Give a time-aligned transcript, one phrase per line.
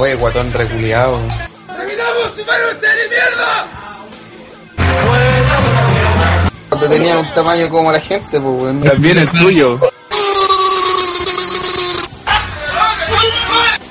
[0.00, 1.20] Oye, guatón reculeado.
[1.66, 3.66] ¡Terminamos, humanos de mierda!
[6.70, 8.82] Cuando tenía un tamaño como la gente, pues, weón.
[8.82, 9.78] También el tuyo.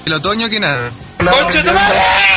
[0.05, 0.89] El otoño que nada.
[1.19, 2.28] ¡Concha tu madre!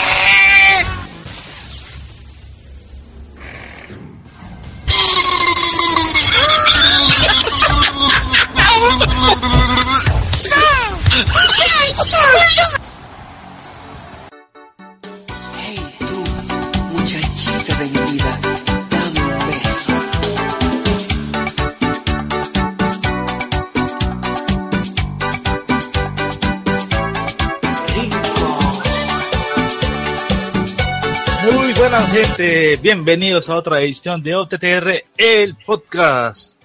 [32.39, 36.59] Bienvenidos a otra edición de OTTR, el podcast.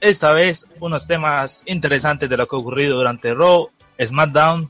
[0.00, 3.68] Esta vez unos temas interesantes de lo que ha ocurrido durante Raw,
[4.04, 4.68] SmackDown,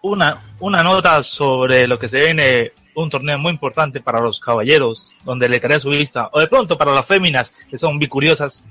[0.00, 5.14] una, una nota sobre lo que se viene un torneo muy importante para los caballeros,
[5.24, 8.64] donde le trae su vista, o de pronto para las féminas, que son bicuriosas,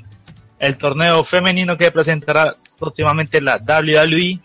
[0.57, 4.39] el torneo femenino que presentará próximamente la WWE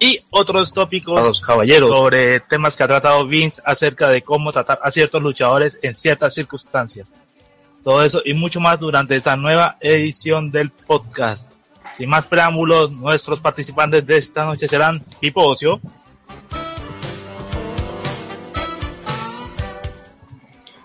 [0.00, 4.50] y otros tópicos a los caballeros sobre temas que ha tratado Vince acerca de cómo
[4.50, 7.12] tratar a ciertos luchadores en ciertas circunstancias.
[7.84, 11.46] Todo eso y mucho más durante esta nueva edición del podcast.
[11.98, 15.80] Sin más preámbulos, nuestros participantes de esta noche serán Pipo Ocio,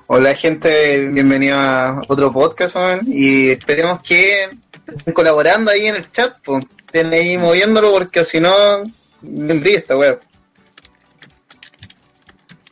[0.07, 2.75] Hola gente, bienvenido a otro podcast.
[3.07, 4.49] Y esperemos que
[4.85, 6.63] estén colaborando ahí en el chat, pues.
[6.85, 8.51] Estén ahí moviéndolo porque si no,
[9.21, 10.19] bien brilla esta weón.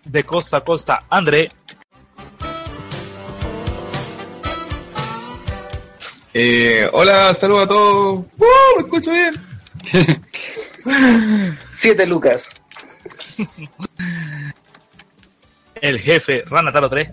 [0.05, 1.47] de costa a costa André,
[6.35, 8.19] Eh, hola, saludos a todos.
[8.39, 8.77] ¡Uh!
[8.77, 9.35] ¿Me escucho bien?
[11.69, 12.49] Siete lucas.
[15.75, 17.09] el jefe Ranataro 3,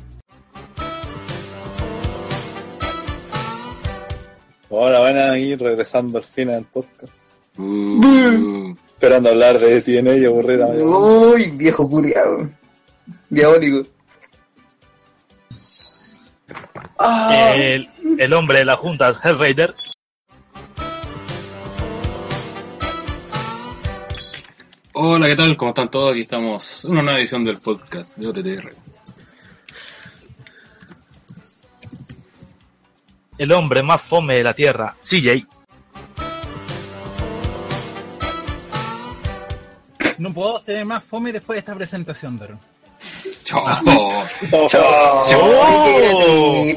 [4.70, 7.12] Hola, buenas, y regresando al fin al podcast.
[7.58, 12.50] Uh, Esperando hablar de TNA y aburrir a Uy, viejo culiado.
[13.30, 13.88] Diabólico.
[16.98, 17.88] Ah, el,
[18.18, 19.72] el hombre de la junta Hell Raider,
[24.92, 25.56] hola, ¿qué tal?
[25.56, 26.12] ¿Cómo están todos?
[26.12, 28.70] Aquí estamos en una nueva edición del podcast de OTTR.
[33.38, 35.46] el hombre más fome de la tierra, CJ,
[40.20, 42.38] No puedo ser más fome después de esta presentación,
[43.42, 43.64] chao.
[43.86, 44.22] ¡Oh!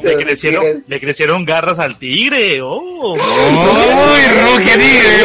[0.02, 2.62] le, crecieron, le crecieron garras al tigre.
[2.62, 3.12] ¡Oh!
[3.12, 3.20] ¡Uy,
[4.40, 5.24] Roque Tigre!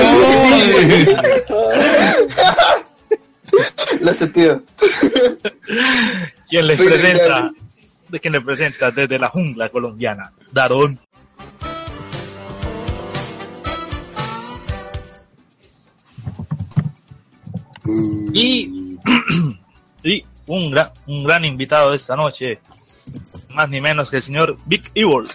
[4.01, 4.63] Lo he sentido.
[6.49, 7.51] quien les presenta,
[8.09, 10.99] de quien les presenta desde la jungla colombiana, Darón.
[18.33, 18.97] Y,
[20.03, 22.59] y un gran, un gran invitado de esta noche,
[23.49, 25.27] más ni menos que el señor Big Evil.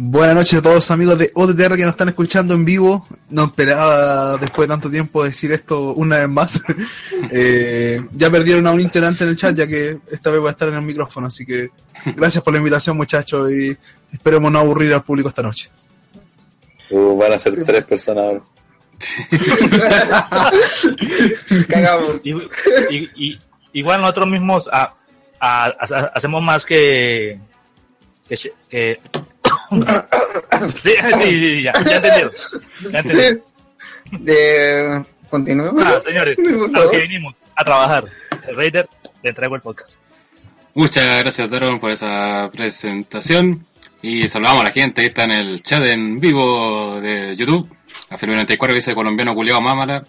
[0.00, 3.04] Buenas noches a todos los amigos de OTTR que nos están escuchando en vivo.
[3.30, 6.62] No esperaba después de tanto tiempo decir esto una vez más.
[7.30, 10.52] Eh, ya perdieron a un integrante en el chat ya que esta vez voy a
[10.52, 11.26] estar en el micrófono.
[11.26, 11.70] Así que
[12.16, 13.76] gracias por la invitación muchachos y
[14.12, 15.68] esperemos no aburrir al público esta noche.
[16.90, 18.40] Uh, van a ser tres personas ahora.
[21.68, 22.20] Cagamos.
[22.24, 22.32] Y,
[22.90, 23.38] y- y-
[23.72, 24.94] igual nosotros mismos a-
[25.40, 27.38] a- a- hacemos más que
[28.28, 28.36] que,
[28.68, 29.00] que
[30.82, 32.32] sí, sí, sí, ya, ya entendieron.
[32.90, 35.06] Ya entendieron.
[35.30, 35.82] Continuemos.
[35.84, 36.38] Ah, señores,
[36.74, 38.04] a lo que vinimos a trabajar.
[38.46, 38.88] El Raider,
[39.22, 39.96] le entrego el podcast.
[40.74, 43.64] Muchas gracias, Daron, por esa presentación.
[44.02, 45.00] Y saludamos a la gente.
[45.00, 47.68] Ahí está en el chat en vivo de YouTube.
[48.10, 50.04] A Felipe 94 que dice colombiano culiao mámala.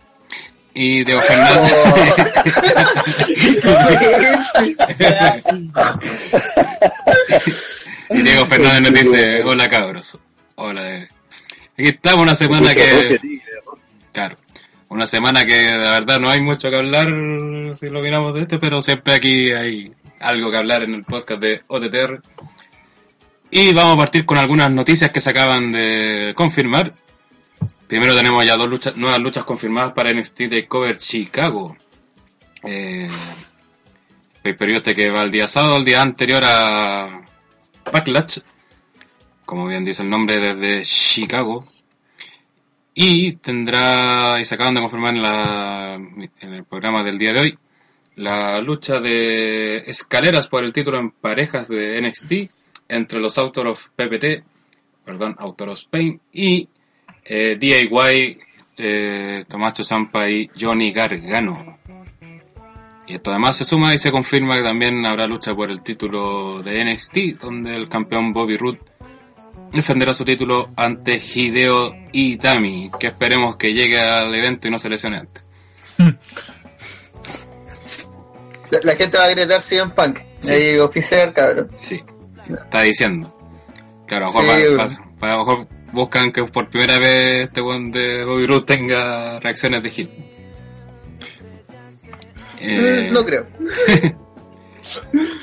[0.74, 1.74] Y Diego Fernández.
[8.09, 10.18] y Diego Fernández nos dice: Hola cabros.
[10.56, 10.92] Hola.
[10.95, 11.07] eh.
[11.77, 13.19] Aquí estamos una semana que.
[14.13, 14.38] Claro.
[14.89, 17.07] Una semana que de verdad no hay mucho que hablar
[17.75, 21.42] si lo miramos de este, pero siempre aquí hay algo que hablar en el podcast
[21.42, 22.21] de OTTR.
[23.51, 26.93] Y vamos a partir con algunas noticias que se acaban de confirmar.
[27.87, 31.75] Primero tenemos ya dos luchas, nuevas luchas confirmadas para NXT Takeover Chicago.
[32.63, 33.09] Eh,
[34.43, 37.21] el periodo que va el día sábado, el día anterior a
[37.91, 38.39] Backlash.
[39.45, 41.67] Como bien dice el nombre, desde Chicago.
[42.93, 47.39] Y tendrá, y se acaban de confirmar en, la, en el programa del día de
[47.39, 47.57] hoy,
[48.15, 52.58] la lucha de escaleras por el título en parejas de NXT
[52.89, 54.44] entre los Autor of PPT,
[55.06, 56.68] perdón, Autor of Spain y
[57.24, 58.39] eh, DIY,
[58.80, 61.77] eh, Tomacho Zampa y Johnny Gargano.
[63.07, 66.62] Y esto además se suma y se confirma que también habrá lucha por el título
[66.62, 68.80] de NXT, donde el campeón Bobby Roode
[69.71, 74.89] defenderá su título ante Hideo Itami, que esperemos que llegue al evento y no se
[74.89, 75.44] lesione antes.
[78.71, 80.19] La, la gente va a gritar CM Punk.
[80.42, 80.53] Sí.
[80.53, 81.71] Ahí oficial, cabrón.
[81.74, 82.03] Sí,
[82.53, 83.35] está diciendo.
[84.07, 84.87] Claro, a lo mejor, Sí, va- va-
[85.23, 89.39] va- a lo mejor buscan que por primera vez este one de Bobby Roode tenga
[89.39, 90.09] reacciones de Hill.
[92.61, 93.47] Eh, Mm, No creo.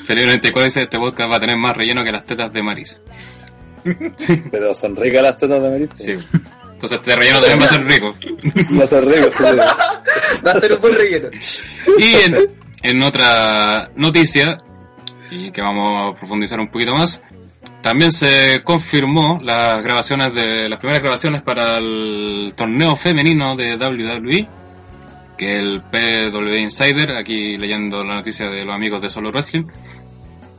[0.07, 3.03] Felipe 94 dice este podcast va a tener más relleno que las tetas de Maris.
[4.51, 5.95] Pero son ricas las tetas de Merito.
[5.95, 6.13] Sí.
[6.73, 8.15] Entonces este relleno también va a ser rico.
[8.71, 9.33] No son ricas.
[9.39, 9.45] sí.
[10.47, 11.29] Va a ser un buen relleno.
[11.99, 12.37] Y en,
[12.83, 14.59] en otra noticia,
[15.31, 17.23] y que vamos a profundizar un poquito más,
[17.83, 24.49] también se confirmó las grabaciones de las primeras grabaciones para el torneo femenino de WWE,
[25.37, 29.67] que el PW Insider, aquí leyendo la noticia de los amigos de Solo Wrestling,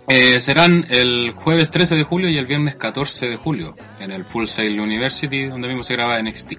[0.08, 4.24] eh, serán el jueves 13 de julio y el viernes 14 de julio en el
[4.24, 6.54] Full Sail University, donde mismo se graba NXT.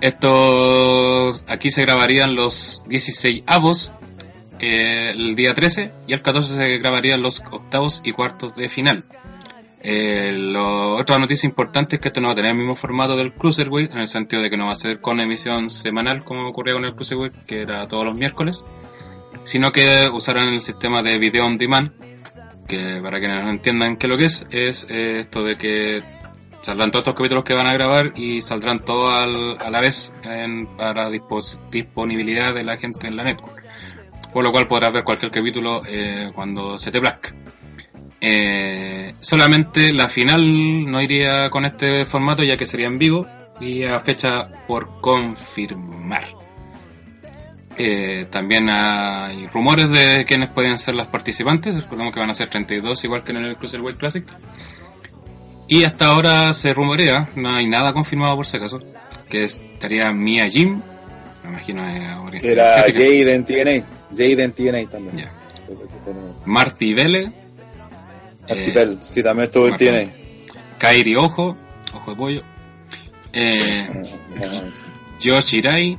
[0.00, 3.92] Estos, aquí se grabarían los 16 avos
[4.60, 9.04] el día 13 y el 14 se grabarían los octavos y cuartos de final.
[9.80, 13.16] Eh, lo- otra noticia importante es que esto no va a tener el mismo formato
[13.16, 16.48] del Cruiserweight, en el sentido de que no va a ser con emisión semanal como
[16.48, 18.62] ocurría con el Cruiserweight, que era todos los miércoles,
[19.44, 21.92] sino que usarán el sistema de video on demand,
[22.66, 26.02] que para quienes no entiendan qué lo que es, es eh, esto de que
[26.60, 29.12] saldrán todos estos capítulos que van a grabar y saldrán todos
[29.60, 33.62] a la vez en- para disponibilidad de la gente en la network.
[34.38, 37.34] Por lo cual podrás ver cualquier capítulo eh, cuando se te plazca.
[38.20, 43.26] Eh, solamente la final no iría con este formato ya que sería en vivo
[43.60, 46.28] y a fecha por confirmar.
[47.76, 51.82] Eh, también hay rumores de quiénes pueden ser las participantes.
[51.82, 54.24] Recordemos que van a ser 32 igual que en el Cruiserweight Classic.
[55.66, 58.78] Y hasta ahora se rumorea, no hay nada confirmado por si acaso,
[59.28, 60.80] que estaría Mia Jim,
[61.48, 61.82] me imagino
[62.32, 62.98] es Que era asiática.
[62.98, 63.86] Jade en TNA.
[64.52, 65.16] TNA también.
[65.16, 65.32] Ya.
[66.44, 67.30] Marty Vélez,
[68.48, 69.84] Artipel, sí, también estuvo en Marty.
[69.86, 70.10] TNA.
[70.78, 71.56] Kairi Ojo,
[71.94, 72.42] Ojo de Pollo,
[73.32, 74.02] eh,
[75.22, 75.98] Josh Hirai,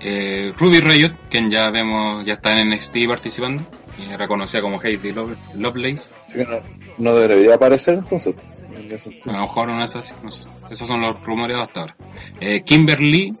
[0.00, 3.62] eh, Ruby Riot, quien ya vemos, ya está en NXT participando,
[3.98, 6.10] y reconocida como Heidi Love- Lovelace.
[6.36, 6.60] No,
[6.98, 8.34] no debería aparecer entonces.
[9.26, 10.00] A lo mejor no sé.
[10.70, 11.96] Esos son los rumores hasta ahora.
[12.40, 13.34] Eh, Kimberly,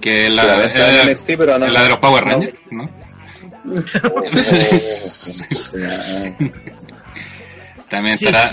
[0.00, 0.72] que es la, también
[1.06, 2.30] la- NXT, pero no- la de los Power no.
[2.32, 2.90] Rangers, ¿no?
[7.88, 8.50] También ¿Qué estará?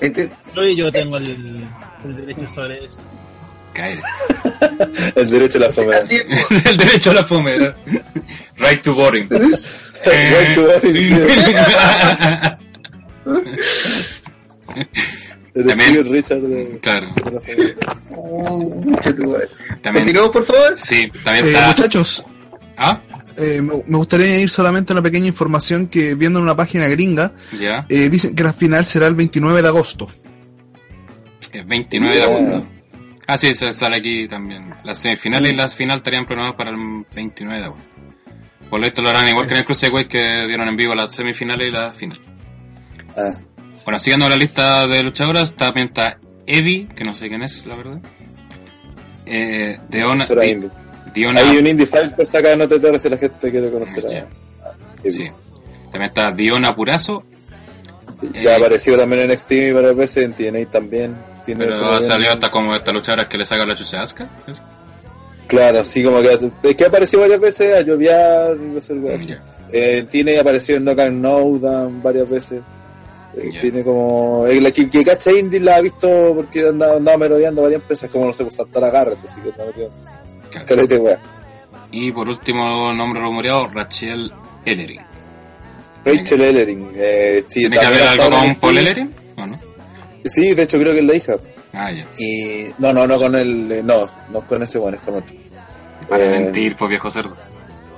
[0.00, 1.66] Este- Yo, yo tengo el,
[2.04, 3.02] el derecho sobre eso.
[5.16, 5.82] El derecho a la po.
[6.70, 7.74] el derecho a la fomera.
[8.56, 9.28] Right to boring.
[9.28, 10.62] Right to
[15.56, 17.08] El También- Richard de, claro.
[17.14, 17.40] de la.
[19.82, 20.72] También, Continuamos, por favor.
[20.76, 21.66] sí, también Eh, está.
[21.68, 22.24] muchachos,
[22.78, 23.00] Ah,
[23.38, 27.86] eh, me, gustaría añadir solamente una pequeña información que viendo en una página gringa, ya.
[27.88, 30.08] eh, dicen que la final será el 29 de agosto.
[31.52, 32.66] El 29 de agosto.
[33.26, 34.74] Ah, sí, se sale aquí también.
[34.84, 36.76] Las semifinales y las final estarían programadas para el
[37.14, 37.86] 29 de agosto.
[38.68, 41.12] Por lo visto lo harán igual que en el Cruiserweight que dieron en vivo las
[41.12, 42.20] semifinales y la final.
[43.16, 43.32] Ah,
[43.86, 47.76] Bueno, siguiendo la lista de luchadoras, también está Eddie, que no sé quién es, la
[47.76, 48.00] verdad.
[49.26, 50.68] Eh, Deona, Di-.
[51.14, 55.08] Diona, Hay un indie file por sacar no te si la gente quiere conocer a.
[55.08, 55.30] Sí.
[55.84, 57.22] También está Diona Purazo,
[58.34, 61.16] Ya Eh, ha aparecido también en NXT varias veces, en TNA también.
[61.44, 64.28] Tiene pero ha salido hasta como esta luchadora que le saca la chucha a Asuka.
[64.48, 64.60] ¿es?
[65.46, 69.28] Claro, sí, como que, es que ha aparecido varias veces a lloviar y cosas así.
[69.28, 69.42] Ya.
[69.72, 72.62] Eh, tiene aparecido en No Down varias veces.
[73.36, 73.48] Eh.
[73.60, 74.46] Tiene como.
[74.46, 78.08] eh, la que, que cacha Indie la ha visto porque andaba, andaba merodeando varias empresas,
[78.10, 79.90] como no sé, pues saltar a Garrett, así que no metió.
[80.50, 80.66] Claro.
[80.66, 81.18] Calete, wea.
[81.90, 84.32] Y por último, nombre rumoreado, Rachel
[84.64, 84.98] Ellery.
[86.04, 86.90] Rachel Ellering.
[86.94, 88.54] Eh, sí, ¿Tiene que también haber ha algo con.
[88.56, 89.10] Paul Ellery?
[89.36, 89.58] ¿O no?
[90.24, 91.36] Sí, de hecho creo que es la hija.
[91.72, 92.06] Ah, ya.
[92.18, 92.68] Y.
[92.78, 93.70] No, no, no con el.
[93.70, 95.36] eh, no, no con ese bueno, es con otro.
[96.08, 97.36] Para Eh, mentir, pues viejo cerdo.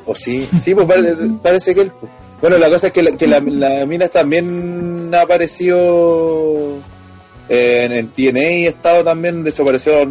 [0.07, 1.93] O sí, sí, pues parece, parece que él.
[1.99, 2.11] pues.
[2.41, 6.79] Bueno, la cosa es que la, que la, la mina también ha aparecido
[7.49, 10.09] En, en TNA he estado también, de hecho apareció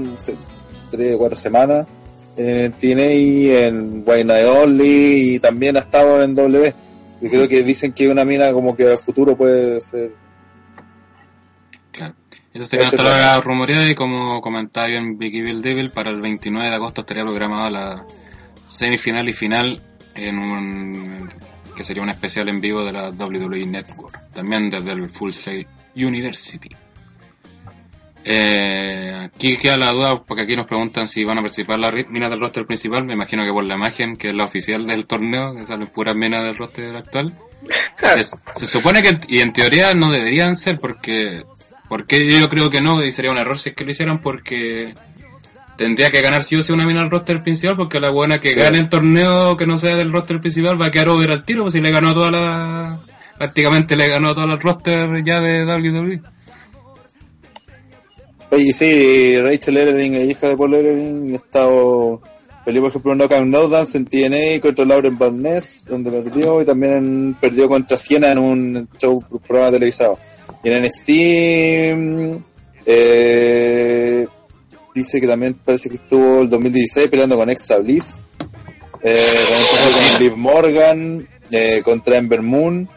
[0.92, 1.88] tres o cuatro semanas
[2.38, 6.74] en TNA, en Wayne Only y también ha estado en W.
[7.20, 10.12] Yo creo que dicen que una mina como que a futuro puede ser.
[11.92, 12.14] Claro.
[12.54, 16.70] Eso Ese hasta la rumoreada y como comentaba en Vicky Bill Devil, para el 29
[16.70, 18.06] de agosto estaría programada la
[18.68, 19.82] semifinal y final
[20.14, 21.30] en un
[21.78, 25.68] que sería un especial en vivo de la WWE Network, también desde el Full Sail
[25.96, 26.76] University.
[28.26, 32.32] Eh, aquí queda la duda porque aquí nos preguntan si van a participar las minas
[32.32, 33.06] del roster principal.
[33.06, 36.16] Me imagino que por la imagen que es la oficial del torneo, que salen puras
[36.16, 37.38] minas del roster actual.
[37.96, 41.44] Se, se supone que, y en teoría no deberían ser porque,
[41.88, 44.96] porque yo creo que no, y sería un error si es que lo hicieran porque
[45.78, 48.52] tendría que ganar sí o sí una mina al roster principal porque la buena que
[48.52, 48.60] Sí.
[48.60, 51.62] gane el torneo que no sea del roster principal va a quedar over al tiro,
[51.64, 53.00] pues si le ganó toda la,
[53.38, 55.64] prácticamente le ganó a todo el roster ya de.
[55.66, 56.22] WWE.
[58.50, 62.22] Oye, sí, Rachel Ellering, hija de Paul Ellering, ha estado.
[62.64, 66.66] Peleó, por ejemplo, en Knockout No Dance en TNA contra Lauren Barnes, donde perdió, y
[66.66, 70.18] también perdió contra Siena en un show, programa televisado.
[70.64, 71.10] Y en NXT,
[71.96, 72.44] mm,
[72.86, 74.28] eh,
[74.98, 78.28] dice que también parece que estuvo el 2016 peleando con Extra Bliss,
[79.04, 79.36] eh,
[79.72, 82.90] con Liv Morgan, eh, contra Ember Moon,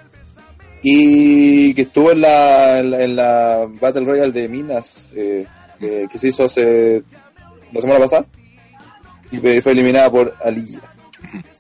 [0.83, 5.47] y que estuvo en la, en la, en la Battle Royale de Minas, eh,
[5.81, 7.03] eh, que se hizo hace
[7.73, 8.25] la semana pasada,
[9.31, 10.81] y fue eliminada por Aliyah.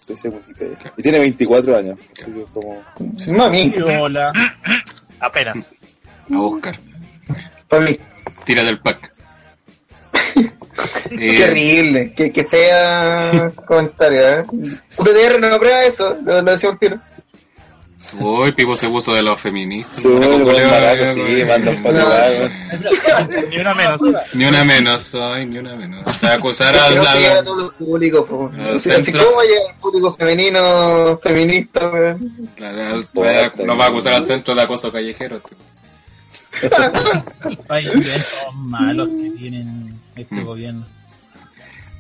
[0.01, 0.79] Sí, sí, Wikipedia.
[0.97, 1.99] Y tiene 24 años.
[2.13, 2.83] Así que como...
[3.37, 4.33] Mami, Hola.
[5.21, 5.71] Apenas.
[6.33, 6.77] A buscar.
[7.69, 7.97] para mí.
[8.45, 9.20] Tira del pack.
[11.13, 14.45] Eh, Qué horrible, qué, qué fea comentario, ¿eh?
[14.97, 16.99] UTTR no aprueba eso, lo, lo decimos tiro.
[18.19, 20.03] Uy, Pipo se puso de los feministas.
[20.03, 24.01] Sí, eh, sí, eh, un eh, Ni una menos.
[24.35, 26.19] Ni una menos, ay, ni una menos.
[26.19, 28.51] Te acusar a Tenemos que llegar a todos los públicos, po.
[28.59, 32.51] Al llega público femenino, feminista, weón.
[32.57, 33.05] Claro,
[33.65, 35.39] no va a acusar al centro de acoso callejero.
[35.41, 35.57] tío.
[37.69, 40.45] Hay inventos malos que tienen este Mm.
[40.45, 40.85] gobierno.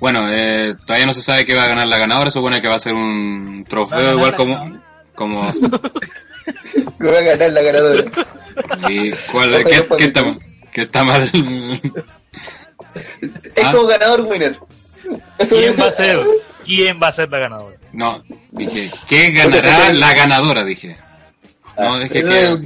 [0.00, 2.30] Bueno, eh, todavía no se sabe qué va a ganar la ganadora.
[2.30, 4.54] Supone que va a ser un Va trofeo igual como...
[4.54, 4.80] ganadora.
[5.14, 5.52] como
[7.00, 8.04] voy a ganar la ganadora.
[8.88, 10.24] ¿Y cuál, qué, qué está,
[10.72, 11.22] qué está mal?
[11.22, 11.32] Es
[13.64, 13.72] Ah.
[13.72, 14.58] como ganador winner.
[15.38, 16.20] Eso ¿Quién va a ser?
[16.64, 17.76] ¿Quién va a ser la ganadora?
[17.92, 20.64] No, dije, ¿qué ganará la ganadora?
[20.64, 20.96] Dije.
[21.78, 22.58] No, dije Es que...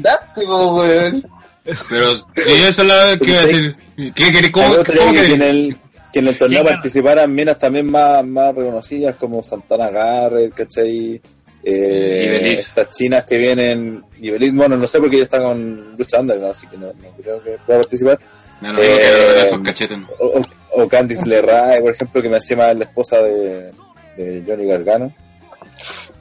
[1.88, 3.76] Pero si eso es la que iba a decir.
[4.14, 5.30] ¿Qué mí ¿Cómo, cómo que, querés?
[5.30, 5.76] en el,
[6.12, 6.76] que en el torneo ¿Quién gana?
[6.76, 11.20] participaran minas también más, más reconocidas como Santana Garrett, ¿cachai?
[11.66, 12.60] Eh, Ibeliz.
[12.60, 16.66] estas chinas que vienen, Ibeliz, bueno, no sé porque ella está con Lucha Underground, así
[16.66, 18.18] que no, no creo que pueda participar.
[18.60, 19.98] Digo que Eh, esos cachetes.
[20.18, 20.40] O,
[20.74, 23.72] o, o Candice LeRae, por ejemplo, que me hacía más la esposa de,
[24.18, 25.10] de Johnny Gargano.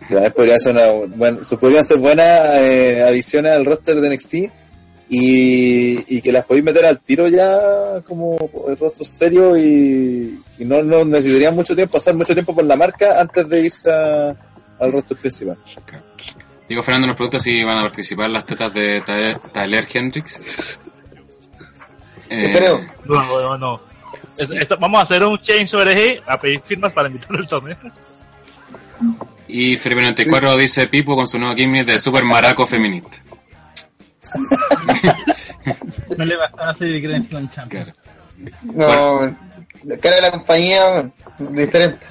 [0.07, 4.09] Que también podría ser una buena, su- podrían ser buenas eh, adiciones al roster de
[4.15, 4.33] NXT
[5.09, 10.65] y, y que las podéis meter al tiro ya como el rostro serio y, y
[10.65, 14.35] no, no necesitarían mucho tiempo, pasar mucho tiempo por la marca antes de irse a-
[14.79, 15.57] al roster principal.
[16.67, 20.41] Diego Fernando nos pregunta si van a participar las tetas de Tyler, Tyler Hendricks.
[22.29, 22.79] Eh, Creo.
[23.05, 23.81] No, no, no.
[24.37, 27.77] Esto- vamos a hacer un change sobre G a pedir firmas para invitarlo al torneo.
[29.47, 33.17] Y Felipe94 dice Pipo con su nuevo gimmick de Super Maraco Feminista.
[36.17, 37.93] No le bastaba hacer el Grand Slam Champion.
[38.75, 39.27] Claro.
[39.27, 39.35] No,
[39.85, 42.05] la cara de la compañía, diferente.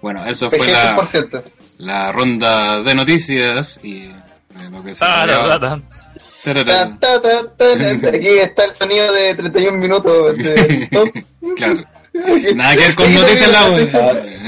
[0.00, 1.42] Bueno, eso fue la, 100%.
[1.78, 5.80] la ronda de noticias y de lo que se Ah.
[6.42, 10.36] Ta, ta, ta, Aquí está el sonido de 31 minutos.
[10.38, 11.08] De top.
[11.56, 11.84] claro.
[12.54, 13.80] Nada que ver con noticias la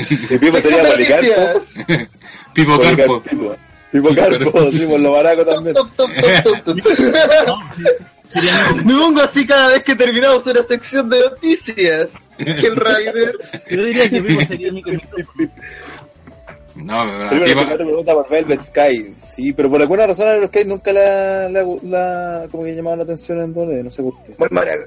[0.09, 1.61] y Pipo sería Policarpo.
[2.55, 3.23] Pipo Carpo.
[3.93, 5.77] Pipo Carpo, sí, por lo baraco también.
[8.87, 12.15] Me pongo así cada vez que terminamos una sección de noticias.
[12.39, 13.37] El Rider.
[13.71, 14.91] Yo diría que Pipo sería Nico.
[16.75, 19.11] No, 94 pregunta por Velvet Sky.
[19.13, 22.97] Sí, pero por alguna razón a Velvet Sky nunca la, la, la como que llamaba
[22.97, 24.35] la atención en doble, no sé por qué.
[24.39, 24.87] Muy maraca.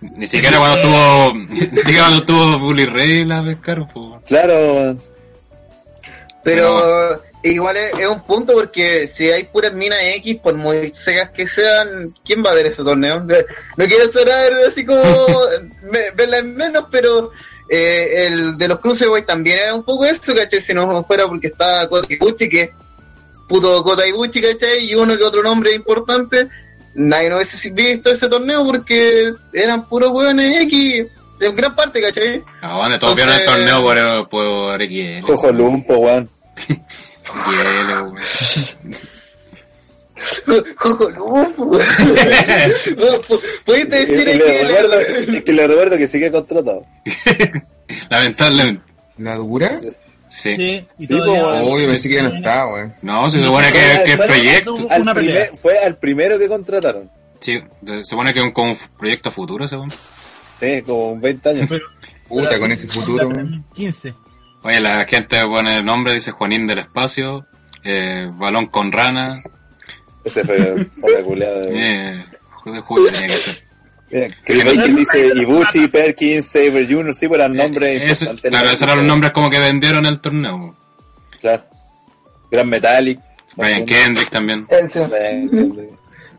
[0.00, 1.34] Ni siquiera cuando estuvo,
[1.72, 3.86] ni siquiera cuando estuvo Bully Ray la pescaron.
[4.24, 4.96] Claro,
[6.42, 11.30] Pero igual es, es un punto porque si hay puras minas X, por muy secas
[11.30, 13.24] que sean, ¿quién va a ver ese torneo?
[13.76, 15.02] No quiero sonar así como
[15.90, 17.30] me- verla en menos, pero
[17.68, 20.60] eh, el de los Cruiserweight también era un poco eso, ¿cachai?
[20.60, 22.70] Si no fuera porque estaba Kota Ibushi, que es
[23.48, 24.84] puto Kota Ibushi, ¿cachai?
[24.90, 26.48] Y uno que otro nombre importante,
[26.94, 31.06] nadie no hubiese visto ese torneo porque eran puros hueones X,
[31.40, 32.42] en gran parte, ¿cachai?
[32.60, 35.22] Ah, bueno, todos vieron el torneo por, por XL.
[35.22, 36.28] Jojo Lumpo, weón.
[37.46, 38.14] Hielo.
[40.76, 41.78] Jojo Lupo.
[43.64, 46.84] Pudiste Y- y decir le que recuerdo, es que le recuerdo que sigue contratado.
[48.10, 48.82] Lamentablemente.
[49.18, 49.78] ¿La dura?
[50.28, 50.54] Sí.
[50.54, 52.94] Sí, y Sí, todavía- po, yo pensé que ya no estaba, weón.
[53.02, 54.76] No, se supone que, que es proyecto.
[54.90, 57.10] Al una primer- fue al primero que contrataron.
[57.40, 58.52] Sí, se supone que es un,
[58.98, 59.90] proyecto futuro, según.
[60.52, 61.68] Sí, como 20 años.
[62.28, 63.64] Puta, con ese futuro, weón.
[63.74, 64.14] 15.
[64.62, 67.46] Oye, la gente pone el nombre, dice Juanín del Espacio,
[67.82, 69.42] eh, Balón con Rana,
[70.24, 71.70] Ese fue, fue la culeada de...
[72.20, 72.24] eh,
[72.84, 73.70] Julio tenía que ser.
[74.10, 78.50] Mira, Bacon dice Ibuchi, Perkins, Saber Jr., sí, pues eran nombres Eso- importantes.
[78.50, 80.76] claro, esos eran los nombres como que vendieron el torneo.
[81.40, 81.64] Claro.
[82.50, 83.20] Gran Metallic.
[83.56, 84.66] Brian Kendrick también.
[84.66, 85.90] Brian Kendrick.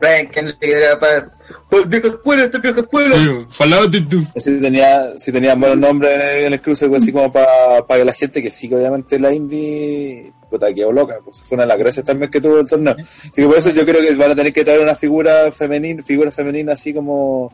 [0.02, 1.30] Brian Kendrick era para.
[1.70, 3.44] Pues vieja escuela, esta vieja escuela.
[3.48, 4.26] Fallout tú.
[4.36, 8.12] Sí tenía, sí tenía buenos nombres en el cruce, pues, así como para que la
[8.12, 11.78] gente que sí que obviamente la indie puta quedó loca, pues fue una de las
[11.78, 12.96] gracias también que tuvo el torneo.
[12.98, 16.02] Así que por eso yo creo que van a tener que traer una figura femenina,
[16.02, 17.52] figura femenina así como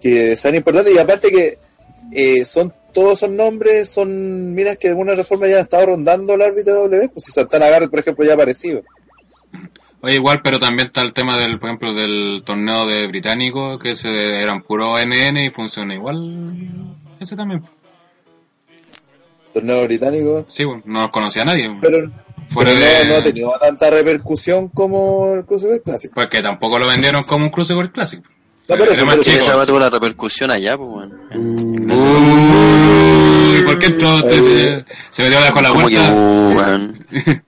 [0.00, 1.58] que sean importantes y aparte que
[2.12, 6.34] eh, son todos son nombres, son miras que de alguna reforma ya han estado rondando
[6.34, 8.82] el árbitro W, pues si Santana Garrett por ejemplo ya ha aparecido.
[10.04, 13.92] Oye, igual, pero también está el tema del, por ejemplo, del torneo de británico, que
[13.92, 16.92] ese eran puro NN y funciona igual.
[17.18, 17.62] Ese también.
[19.52, 20.44] Torneo británico.
[20.48, 21.74] Sí, bueno, no conocía nadie.
[21.80, 22.10] Pero,
[22.48, 26.14] Fuera pero de- no, no ha tenido tanta repercusión como el cruce clásico.
[26.14, 28.20] Pues que tampoco lo vendieron como un Cruiser Classic.
[28.22, 29.38] No, pero Era eso, más pero chico.
[29.38, 31.12] esa tuvo la repercusión allá, pues, weón.
[31.90, 34.16] Uy, ¿por qué entró?
[34.16, 37.40] Usted se, se metió abajo la Como que, uh.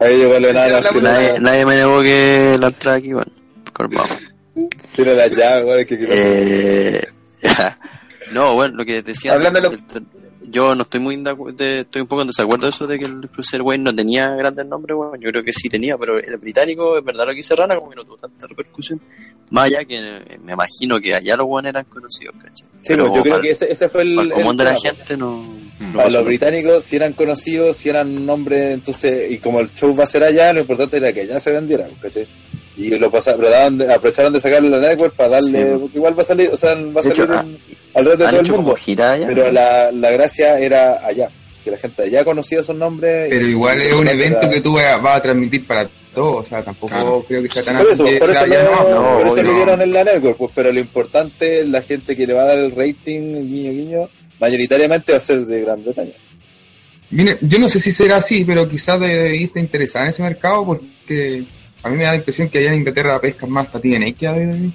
[0.00, 3.32] Ahí llegó el enano, Nadie, nadie me negó que la entrada aquí, weón.
[3.64, 4.18] Mejor vamos.
[4.94, 6.14] tira la llave, weón, que quitar.
[6.16, 7.02] Eh,
[8.32, 9.32] no, bueno, lo que decía.
[9.34, 10.06] Hablando de del- del-
[10.50, 13.28] yo no estoy muy de estoy un poco en desacuerdo de eso de que el
[13.28, 15.20] Cruiserweight no tenía grandes nombres, weón.
[15.20, 17.90] Yo creo que sí tenía, pero el británico, es verdad lo que hice Rana, como
[17.90, 19.00] que no tuvo tanta repercusión.
[19.50, 22.66] Más allá que eh, me imagino que allá los weones eran conocidos, ¿cachai?
[22.80, 24.14] Sí, Pero pues, yo creo para- que ese, ese fue el.
[24.16, 25.36] para el común el de la tema, gente no.
[25.38, 25.80] Mm.
[25.80, 29.72] no Para pasó los británicos, si eran conocidos, si eran nombres, entonces, y como el
[29.72, 32.26] show va a ser allá, lo importante era que allá se vendieran, ¿cachai?
[32.78, 35.78] Y lo pasaron, pero daban de- aprovecharon de sacarle la network para darle, Sí.
[35.80, 37.58] porque igual va a salir, o sea, va a salir hecho, ah, en-
[37.94, 38.56] alrededor de todo el mundo.
[38.62, 39.26] como gira allá.
[39.26, 41.28] Pero la, la gracia era allá,
[41.64, 43.26] que la gente allá conocía esos nombres.
[43.30, 46.48] Pero y- igual es un era- evento que tú vas a transmitir para todos, o
[46.48, 47.24] sea, tampoco Claro.
[47.26, 48.70] creo que sea tan Por eso, por eso, sea lo, no.
[49.02, 49.42] no, por eso obvio.
[49.42, 52.46] lo dieron en la network, pues, pero lo importante, la gente que le va a
[52.46, 56.12] dar el rating, guiño, guiño, mayoritariamente va a ser de Gran Bretaña.
[57.10, 61.42] Mire, yo no sé si será así, pero quizás debiste interesar en ese mercado porque
[61.82, 64.26] a mí me da la impresión que allá en Inglaterra pescan más patines Nike que
[64.28, 64.70] a WWE.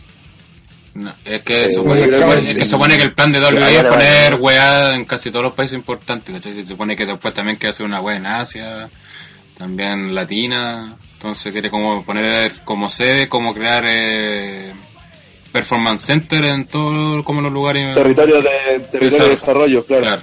[0.95, 2.49] No, es que, Eh, supone, sí.
[2.51, 4.43] es que supone que el plan de WWE es vale, poner vale.
[4.43, 6.53] weá en casi todos los países importantes, ¿cachai?
[6.53, 8.89] Se supone que después también quiere hacer una weá en Asia,
[9.57, 14.71] también latina, entonces quiere como poner como sede, como crear eh,
[15.51, 17.95] performance center en todos como los lugares.
[17.95, 20.03] Territorio de, territorio de desarrollo, claro.
[20.03, 20.21] Claro.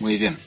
[0.00, 0.38] Muy bien.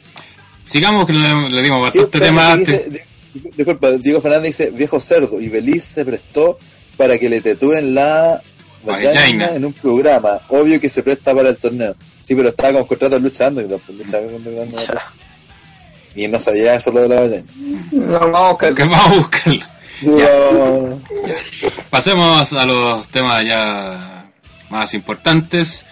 [0.64, 2.56] Sigamos que le, le dimos Sí, bastante espérate, tema.
[2.58, 6.58] dice- disculpa, Diego Fernández dice viejo cerdo y Beliz se prestó
[6.98, 8.42] para que le tetúen la
[8.84, 10.40] vagina en un programa.
[10.50, 11.96] Obvio que se presta para el torneo.
[12.22, 15.12] Sí, pero estaba con contrato de lucha underground, lucha underground no- Ya.
[16.16, 17.44] Y no sabía eso lo de la vagina.
[17.92, 18.74] No, vamos a buscar.
[18.76, 19.66] Que vamos a buscarlo.
[20.04, 21.02] No.
[21.90, 24.30] Pasemos a los temas ya
[24.70, 25.86] más importantes.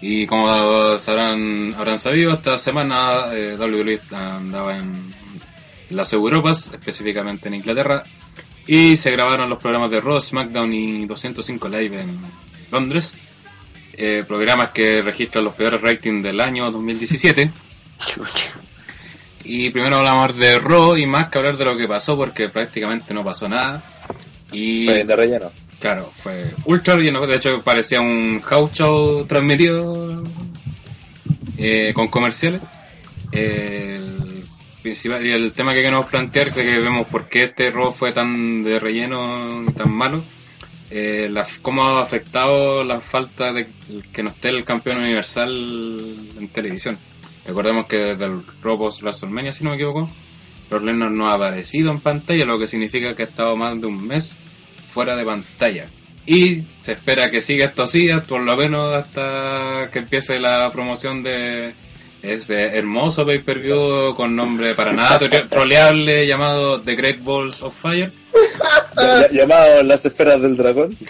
[0.00, 5.12] Y como sabrán, habrán sabido, esta semana eh, WWE andaba en
[5.90, 8.04] las Europas, específicamente en Inglaterra,
[8.66, 12.20] y se grabaron los programas de Raw, SmackDown y 205 Live en
[12.70, 13.14] Londres.
[13.94, 17.50] Eh, programas que registran los peores ratings del año 2017.
[18.06, 18.52] Chucha.
[19.42, 23.14] Y primero hablamos de Raw y más que hablar de lo que pasó porque prácticamente
[23.14, 23.82] no pasó nada.
[24.52, 25.50] Y Fue de relleno.
[25.80, 27.26] Claro, fue ultra lleno.
[27.26, 30.22] De hecho, parecía un house show transmitido
[31.56, 32.60] eh, con comerciales.
[34.92, 38.78] Y el tema que queremos plantear, que vemos por qué este robo fue tan de
[38.78, 40.22] relleno y tan malo.
[40.90, 43.68] Eh, la, cómo ha afectado la falta de
[44.12, 45.50] que no esté el campeón universal
[46.38, 46.96] en televisión.
[47.46, 50.08] Recordemos que desde el post WrestleMania, si no me equivoco,
[50.70, 53.86] Brock Lesnar no ha aparecido en pantalla, lo que significa que ha estado más de
[53.86, 54.34] un mes
[54.86, 55.86] fuera de pantalla.
[56.26, 61.22] Y se espera que siga esto así, por lo menos hasta que empiece la promoción
[61.22, 61.72] de
[62.22, 68.12] ese hermoso pay-per-view con nombre para nada tro- troleable llamado The Great Balls of Fire.
[69.32, 70.96] Llamado las esferas del dragón.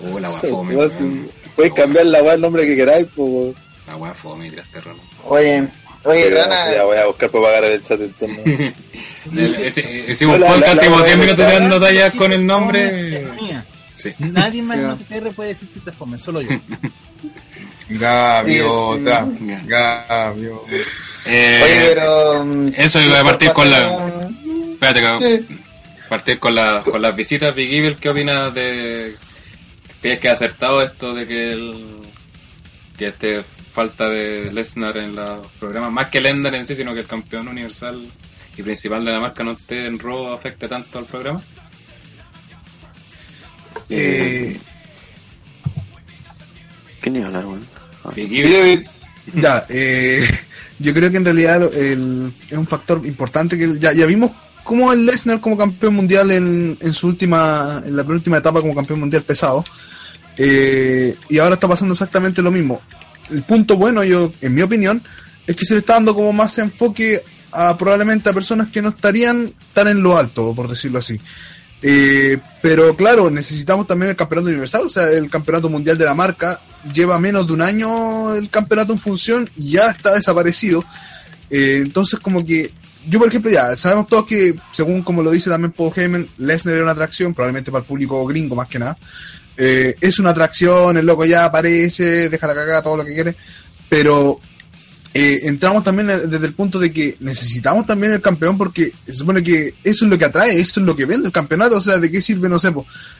[0.00, 0.30] Uh, la.
[1.56, 3.56] Puedes cambiar la weá el nombre que queráis, pues.
[3.88, 4.98] La weá fome, tiraste rana.
[5.24, 5.66] Oye,
[6.04, 8.74] oye, Rana, Ya voy a buscar para pagar el chat entonces.
[9.36, 13.26] Ese- Hicimos un podcast tipo la- 10 la- minutos tirando tallas con el Es nombre.
[13.94, 14.14] Sí.
[14.20, 16.50] Nadie más en OTTR puede decir chistes fome, solo yo.
[17.90, 20.76] Gaviota, Sí, gaviota.
[21.26, 22.44] Eh, oye, pero...
[22.44, 24.28] mm, eso iba a partir con la-
[24.72, 25.58] Espérate, que Sí.
[26.08, 27.54] partir con, la, con las visitas.
[27.54, 29.14] Big Evil, ¿qué opinas de.
[30.00, 31.96] ¿Crees que ha acertado esto de que el.
[32.96, 35.90] que este falta de Lesnar en los programas?
[35.90, 38.06] Más que Lesnar en sí, sino que el campeón universal
[38.56, 41.42] y principal de la marca no esté en Raw afecte tanto al programa?
[43.88, 44.58] Eh,
[47.00, 47.66] ¿Qué ni hablar, weón?
[48.04, 48.10] Ah.
[49.34, 50.26] Ya, eh,
[50.78, 54.30] yo creo que en realidad lo- el- es un factor importante que ya, ya vimos
[54.64, 58.74] cómo el Lesnar como campeón mundial en, en su última, en la penúltima etapa como
[58.74, 59.64] campeón mundial pesado,
[60.36, 62.80] eh, y ahora está pasando exactamente lo mismo.
[63.30, 65.02] El punto bueno, yo, en mi opinión,
[65.46, 68.90] es que se le está dando como más enfoque a probablemente a personas que no
[68.90, 71.18] estarían tan en lo alto, por decirlo así.
[71.80, 76.14] Eh, pero claro, necesitamos también el campeonato universal, o sea, el campeonato mundial de la
[76.14, 76.60] marca
[76.92, 80.84] lleva menos de un año el campeonato en función y ya está desaparecido.
[81.50, 82.72] Eh, entonces, como que
[83.08, 86.74] yo, por ejemplo, ya sabemos todos que, según como lo dice también Paul Heyman, Lesnar
[86.74, 88.98] era una atracción, probablemente para el público gringo más que nada.
[89.56, 93.36] Eh, es una atracción, el loco ya aparece, deja la cagada, todo lo que quiere,
[93.88, 94.40] pero
[95.14, 99.14] eh, entramos también eh, desde el punto de que necesitamos también el campeón porque se
[99.14, 101.80] supone que eso es lo que atrae, eso es lo que vende el campeonato, o
[101.80, 102.72] sea, ¿de qué sirve, no sé,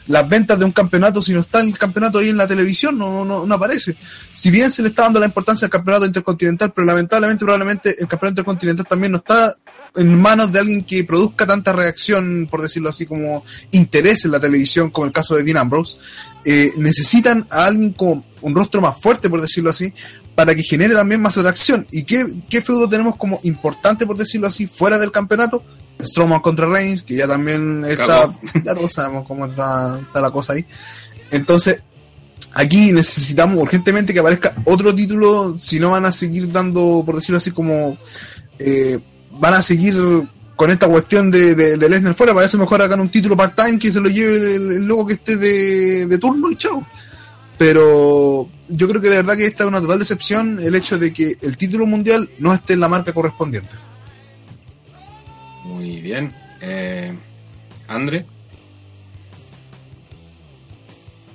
[0.07, 3.25] las ventas de un campeonato si no está el campeonato ahí en la televisión, no,
[3.25, 3.97] no, no aparece.
[4.33, 8.07] Si bien se le está dando la importancia al campeonato intercontinental, pero lamentablemente probablemente el
[8.07, 9.57] campeonato intercontinental también no está
[9.97, 14.41] en manos de alguien que produzca tanta reacción, por decirlo así, como interés en la
[14.41, 15.99] televisión, como el caso de Dean Ambrose,
[16.45, 19.93] eh, necesitan a alguien con un rostro más fuerte, por decirlo así,
[20.39, 21.85] para que genere también más atracción.
[21.91, 25.65] ¿Y qué, qué feudo tenemos como importante, por decirlo así, fuera del campeonato?
[26.01, 28.33] Strowman contra Reigns, que ya también está,
[28.65, 30.65] ya todos sabemos cómo está, está la cosa ahí.
[31.33, 31.79] Entonces,
[32.53, 37.39] aquí necesitamos urgentemente que aparezca otro título, si no van a seguir dando, por decirlo
[37.39, 37.99] así, como
[38.61, 38.97] eh,
[39.33, 39.97] van a seguir
[40.55, 43.77] con esta cuestión de, de, de Lesnar fuera, para eso mejor hagan un título part-time
[43.77, 46.87] que se lo lleve el, el loco que esté de, de turno y chao.
[47.59, 51.13] Pero yo creo que de verdad que esta es una total decepción el hecho de
[51.13, 53.75] que el título mundial no esté en la marca correspondiente.
[55.65, 56.33] Muy bien.
[56.61, 57.13] Eh,
[57.89, 58.25] Andre.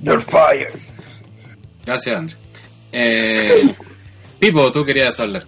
[0.02, 0.74] You're fired.
[1.86, 2.36] Gracias, Andre.
[2.92, 3.76] Eh,
[4.40, 5.46] Pipo, tú querías hablar.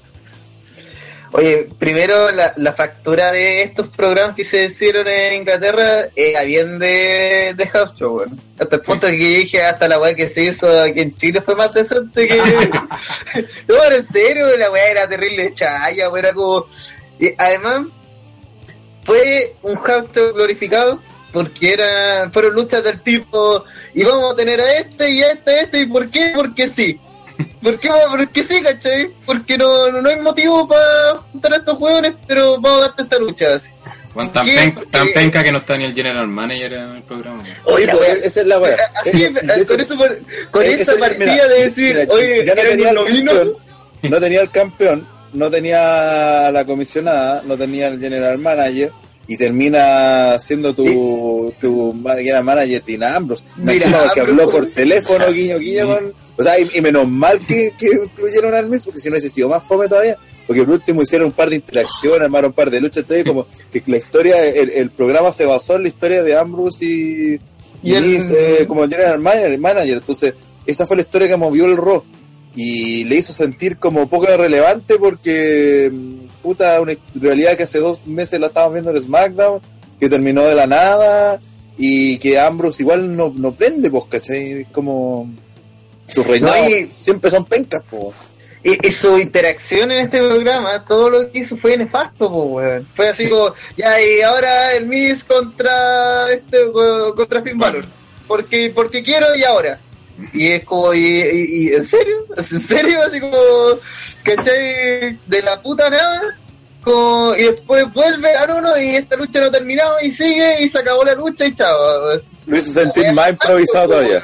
[1.38, 6.80] Oye, primero la, la factura de estos programas que se hicieron en Inglaterra era bien
[6.80, 8.40] de, de House Show, weón.
[8.58, 11.56] Hasta el punto que dije, hasta la weá que se hizo aquí en Chile fue
[11.56, 12.38] más decente que...
[13.68, 16.68] no, pero en serio, la weá era terrible chaya, era como...
[17.20, 17.88] y además,
[19.04, 21.02] fue un House Show glorificado
[21.34, 25.52] porque era, fueron luchas del tipo y vamos a tener a este y a este
[25.52, 26.32] y a este y ¿por qué?
[26.34, 26.98] Porque sí.
[27.62, 27.90] ¿Por qué?
[28.10, 29.12] Porque sí, ¿cachai?
[29.26, 33.04] Porque no, no, no hay motivo para juntar a estos hueones, pero vamos a darte
[33.04, 33.70] esta lucha así.
[34.32, 34.56] Tan, ¿Qué?
[34.56, 37.44] pen- tan penca que no está ni el general manager en el programa.
[37.66, 38.78] Oye, pues, esa es la weá.
[38.96, 39.26] Así,
[40.52, 43.32] con eso, esa partida mira, de decir, mira, oye, ya no era tenía el novino,
[43.34, 43.58] campeón,
[44.04, 48.92] no tenía el campeón, no tenía la comisionada, no tenía el general manager
[49.28, 53.44] y termina siendo tu, tu ma- general manager Tina Ambrose.
[53.58, 57.08] Mira, imagino que Ambrose- habló por teléfono, guiño, guiño, con- o sea, y, y menos
[57.08, 60.64] mal que, que incluyeron al mismo, porque si no hubiese sido más fome todavía, porque
[60.64, 63.82] por último hicieron un par de interacciones, armaron un par de luchas, entonces como que
[63.88, 67.40] la historia, el, el programa se basó en la historia de Ambrose y,
[67.82, 70.34] Y el- eh, como general manager, manager, entonces
[70.68, 72.04] esa fue la historia que movió el Raw
[72.56, 75.92] y le hizo sentir como poco relevante porque
[76.46, 79.60] puta una realidad que hace dos meses la estábamos viendo en SmackDown
[80.00, 81.40] que terminó de la nada
[81.78, 84.62] y que Ambrose igual no, no prende pues ¿cachai?
[84.62, 85.30] es como
[86.08, 88.16] sus reinados No, y- siempre son pencas pues
[88.64, 92.88] y, y su interacción en este programa, todo lo que hizo fue nefasto, po, weón.
[92.96, 97.86] Fue así como, ya, y ahora el Miss contra este co- contra Finn Balor.
[98.28, 99.80] Porque, porque quiero y ahora.
[100.34, 102.16] Y es como, y, y- y- ¿en serio?
[102.38, 103.00] ¿Es ¿En serio?
[103.06, 103.38] Así como,
[104.24, 105.18] ¿cachai?
[105.26, 106.22] De la puta nada.
[106.82, 110.70] Como, y después vuelve a uno y esta lucha no ha terminado y sigue y
[110.70, 111.76] se acabó la lucha y chao.
[112.46, 114.22] Lo hizo sentir más improvisado todavía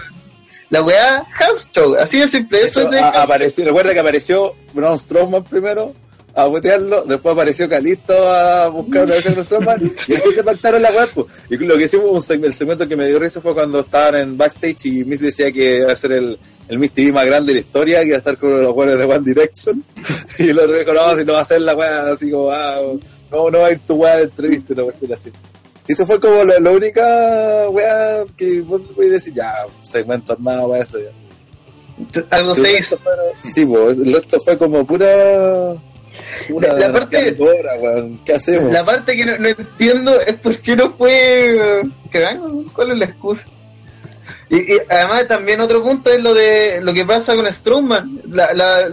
[0.69, 2.59] La weá, house show, así de simple.
[2.61, 5.93] Eso, Eso, es de a- apareció, recuerda que apareció Braun Strowman primero
[6.33, 10.81] a botearlo, después apareció Calisto a buscar una vez con Strowman, y así se pactaron
[10.81, 11.27] la weá, po.
[11.49, 14.15] Y lo que hicimos, un segmento, el segmento que me dio risa fue cuando estaban
[14.15, 17.53] en backstage y Miss decía que iba a ser el, el Miss TV más grande
[17.53, 19.83] de la historia, que iba a estar con los jugadores de One Direction,
[20.39, 22.77] y lo dijo, no, si no va a ser la weá, así como, ah,
[23.31, 25.31] no, no va a ir tu weá de entrevista, no va a así.
[25.87, 30.67] Y eso fue como la, la única weá que vos podés decir, ya, segmento armado,
[30.67, 31.11] weá, eso ya.
[32.29, 32.97] Algo se hizo.
[33.39, 35.75] Sí, pues, el resto fue como pura.
[36.59, 38.19] La- la parte- hora, weón.
[38.25, 38.71] ¿Qué hacemos?
[38.71, 41.81] La parte que no, no entiendo es por qué no fue.
[42.73, 43.45] ¿Cuál es la excusa?
[44.49, 48.21] Y, y además también otro punto es lo de lo que pasa con Strowman.
[48.29, 48.89] La, la,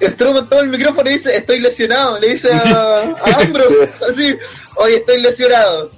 [0.00, 2.18] Strowman todo el micrófono y dice estoy lesionado.
[2.20, 4.36] Le dice a, a Ambrose así,
[4.76, 5.90] oye estoy lesionado.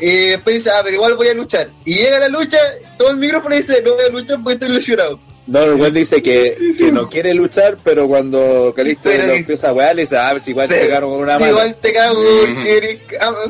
[0.00, 1.68] Y después dice, ah, pero igual voy a luchar.
[1.84, 2.58] Y llega la lucha,
[2.96, 5.18] todo el micrófono dice, no voy a luchar porque estoy lesionado.
[5.46, 9.70] No, el weón dice que, que no quiere luchar, pero cuando Calisto Pero lo empieza
[9.70, 11.50] a wear, le dice, ah, pues igual te pegaron con una mano.
[11.50, 12.22] Igual te cago,
[12.66, 13.00] eres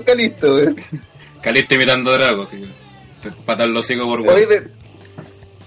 [0.07, 0.53] Calisto.
[0.55, 0.75] güey.
[1.43, 2.47] Caliste imitando a Drago.
[2.47, 4.71] Te patan los hocico por Oye, weón.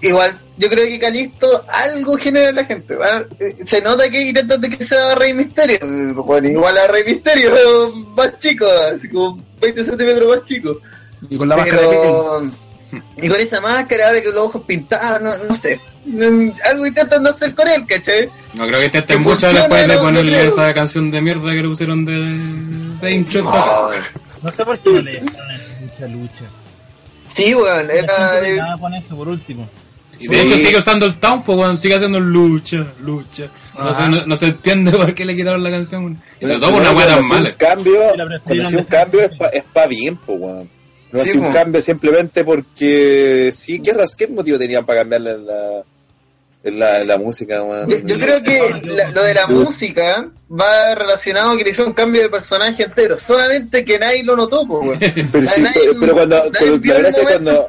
[0.02, 2.96] igual, yo creo que Calisto algo genera en la gente.
[2.96, 3.24] ¿va?
[3.38, 5.78] Eh, Se nota que intentan de que sea Rey Misterio.
[6.24, 10.80] Bueno, igual a Rey Misterio, más chico, así como 20 centímetros más chico.
[11.30, 12.42] Y con la máscara de Pero,
[13.16, 15.80] y con esa máscara de que los ojos pintados, no, no sé.
[16.04, 18.30] Mm, Algo intentan hacer con él, ¿cachai?
[18.54, 21.68] No creo que intenten mucho después de no ponerle esa canción de mierda que le
[21.68, 22.38] pusieron de.
[23.00, 23.50] de intro.
[24.42, 26.44] No sé por qué no le dejaron esa lucha lucha.
[27.34, 28.32] Sí, weón, La era.
[28.34, 29.68] gente eh, nada con eso por último.
[30.18, 33.48] Y de hecho sigue usando el town, pues weón, sigue haciendo lucha, lucha.
[33.78, 36.22] No, se, no, no se entiende por qué le quitaron la canción.
[36.40, 37.48] Y sobre todo por una weá tan mala.
[37.50, 39.36] Un cambio, la un cambio es así.
[39.36, 40.75] pa, es pa bien, pues, weón.
[41.12, 41.52] No Sí, hacía un po.
[41.52, 45.82] cambio simplemente porque sí, ¿qué, ras- qué motivo tenían para cambiarle en la,
[46.64, 47.56] en la, en la música?
[47.88, 51.86] Yo, yo creo que la- lo de la música va relacionado a que le hizo
[51.86, 53.18] un cambio de personaje entero.
[53.18, 54.98] Solamente que nadie lo notó, po, weón.
[55.32, 57.68] Pero, sí, Nadie- pero, cuando, cuando- la es cuando,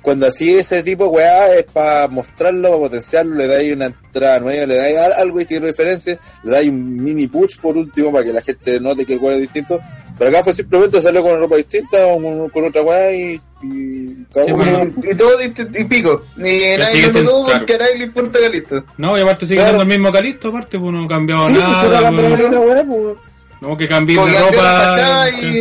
[0.00, 4.38] cuando así ese tipo de weá es para mostrarlo, para potenciarlo, le dais una entrada
[4.38, 8.12] nueva, le dais al- algo y tiene referencia, le dais un mini push por último
[8.12, 9.80] para que la gente note que el weá es distinto.
[10.18, 14.16] Pero acá fue simplemente hacerlo con ropa distinta o con, con otra weá y, y
[14.44, 14.90] Sí, bueno.
[15.02, 16.22] Y, y todo distinto- y pico.
[16.38, 17.58] Y nadie lo claro.
[17.58, 18.84] porque a nadie le importa Calisto.
[18.96, 19.78] No, y aparte sigue Claro.
[19.78, 22.10] siendo el mismo Calisto, aparte, pues no ha cambiado Sí, pues, nada.
[22.10, 22.40] pues.
[22.40, 23.16] weá, pues.
[23.60, 25.26] No, que cambie Como de cambió la ropa.
[25.28, 25.52] Se, y...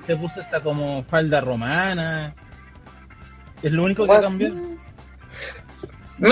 [0.00, 2.34] se- se puso esta como falda romana.
[3.62, 4.52] Es lo único que cambió.
[6.18, 6.30] No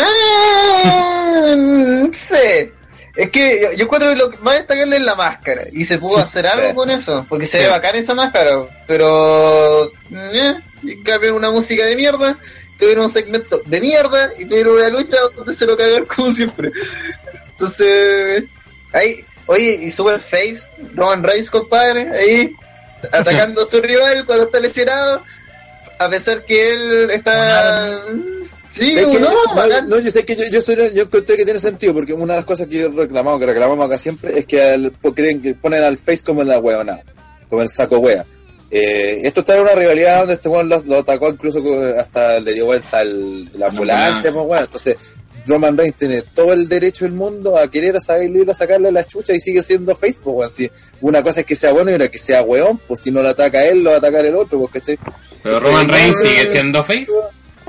[2.13, 2.73] sé.
[3.15, 5.65] Es que yo, encuentro que lo que más destacable es la máscara.
[5.73, 6.53] Y se pudo Sí, hacer sí.
[6.59, 7.27] algo con eso.
[7.29, 7.65] Porque se Sí.
[7.65, 8.85] ve bacán esa máscara.
[8.87, 9.93] Pero...
[10.11, 12.39] Eh, y cambiaron una música de mierda.
[12.79, 14.33] Tuvieron un segmento de mierda.
[14.39, 16.71] Y tuvieron una lucha donde se lo cagaron como siempre.
[17.51, 18.45] Entonces...
[18.93, 19.25] Ahí...
[19.47, 20.63] Oye, y Super Face,
[20.95, 22.55] Roman Reigns, compadre, ahí
[23.13, 25.25] atacando a su rival cuando está lesionado,
[25.99, 28.05] a pesar que él está...
[28.73, 29.29] Sí, no,
[29.83, 32.39] no, yo sé que yo, yo, soy, yo encontré que tiene sentido, porque una de
[32.41, 35.55] las cosas que yo reclamamos, que reclamamos acá siempre, es que al- po- creen que
[35.55, 37.01] ponen al face como en la huevona,
[37.51, 38.25] como el saco wea.
[38.71, 42.41] Eh, esto está en una rivalidad donde este weón lo, lo atacó incluso con- hasta
[42.41, 44.33] le dio vuelta el, la ambulancia, ambulancia.
[44.47, 44.97] pues, entonces
[45.47, 49.05] Roman Reigns tiene todo el derecho del mundo a querer a salir a sacarle la
[49.05, 50.51] chucha y sigue siendo face, pues, weón.
[50.51, 50.71] Si
[51.03, 53.29] una cosa es que sea bueno y otra que sea weón, pues si no lo
[53.29, 54.99] ataca él, lo va a atacar el otro, pues, ¿cachai?
[55.43, 57.07] Pero Roman Reigns sigue siendo face.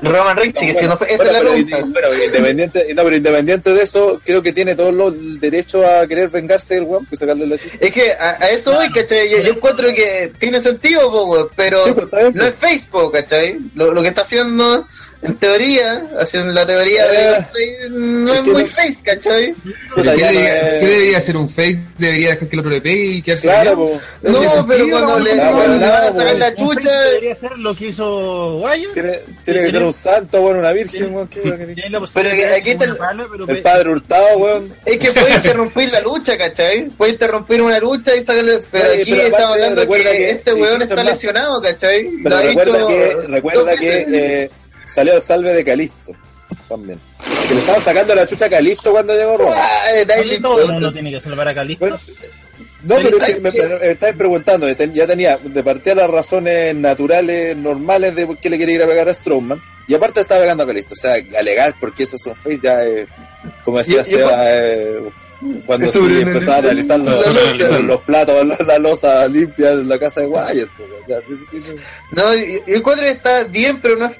[0.02, 0.94] Roman Reigns sigue siendo...
[1.06, 1.78] Esa Bueno, es la pero, pregunta.
[1.94, 6.06] pero independiente, no, pero independiente de eso, creo que tiene todo lo- el derecho a
[6.06, 7.56] querer vengarse del weón, pues sacarle la.
[7.80, 9.30] Es que a, a eso voy, ¿cachai?
[9.30, 13.58] Yo, yo encuentro que tiene sentido, po, weón, pero Sí, pues, no es Facebook, ¿cachai?
[13.74, 14.86] Lo, lo que está haciendo,
[15.24, 19.54] en teoría, haciendo la teoría de Eh, no es es muy no- face, ¿cachai?
[19.54, 21.78] ¿Qué, no debería, qué debería hacer un face?
[21.98, 24.00] ¿Debería dejar que el otro le pegue y quedarse Claro, po.
[24.22, 26.54] No, tiene pero sentido, cuando no, le, no, cuando no, van a no, sacar la
[26.56, 28.92] chucha, debería ser lo que hizo Wyatt.
[28.92, 32.98] Tiene, tiene que ser un santo, weón, una virgen, Pero que aquí está el- una
[32.98, 34.74] pala, pero El pe- padre hurtado, weón.
[34.84, 36.88] es que puede interrumpir la lucha, ¿cachai?
[36.90, 38.58] Puede interrumpir una lucha y sacarle...
[38.70, 42.10] Pero aquí pero estamos hablando que, que- este weón está lesionado, ¿cachai?
[42.22, 44.50] Pero Lo ha recuerda dicho que, recuerda que eh,
[44.86, 46.12] salió el salve de Calisto.
[46.68, 46.98] También.
[47.48, 49.54] Que le estaban sacando la chucha a Calisto cuando llegó Roma.
[49.56, 51.80] Ah, nadie ¿Por le qué todo el mundo tiene que salvar a Calisto.
[51.86, 52.00] Bueno,
[52.84, 56.74] no, pero es que me, me estáis preguntando, ten- ya tenía de partida las razones
[56.74, 60.42] naturales, normales de por qué le quiere ir a pegar a Strowman, y aparte estaba
[60.42, 63.08] pegando a Calisto, o sea, alegar porque esos son face ya es,
[63.64, 65.00] como decía Yo- yo- Seba, eh,
[65.66, 70.26] cuando sobre- empezaba a analizar los, platos, la, la losa limpia en la casa de
[70.26, 71.74] Wyatt, pues, ya, sí, sí, sí.
[72.12, 74.12] No, yo, yo encuentro que está bien, pero no es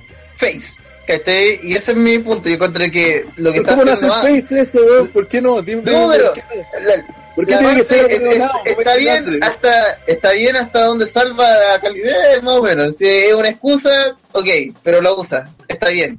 [0.53, 0.79] face.
[1.07, 1.61] ¿Cachai?
[1.63, 2.49] Y ese es mi punto.
[2.49, 5.09] Yo encuentro que lo que está ¿Cómo no hace face ese, weón?
[5.09, 5.61] ¿Por qué no?
[5.61, 6.43] Dime, No, pero ¿por qué?
[6.83, 11.05] la- ¿Por qué la tiene que ser es- está bien hasta está bien hasta donde
[11.07, 14.47] salva la calidad más o menos si es una excusa ok
[14.85, 16.17] pero lo usa está bien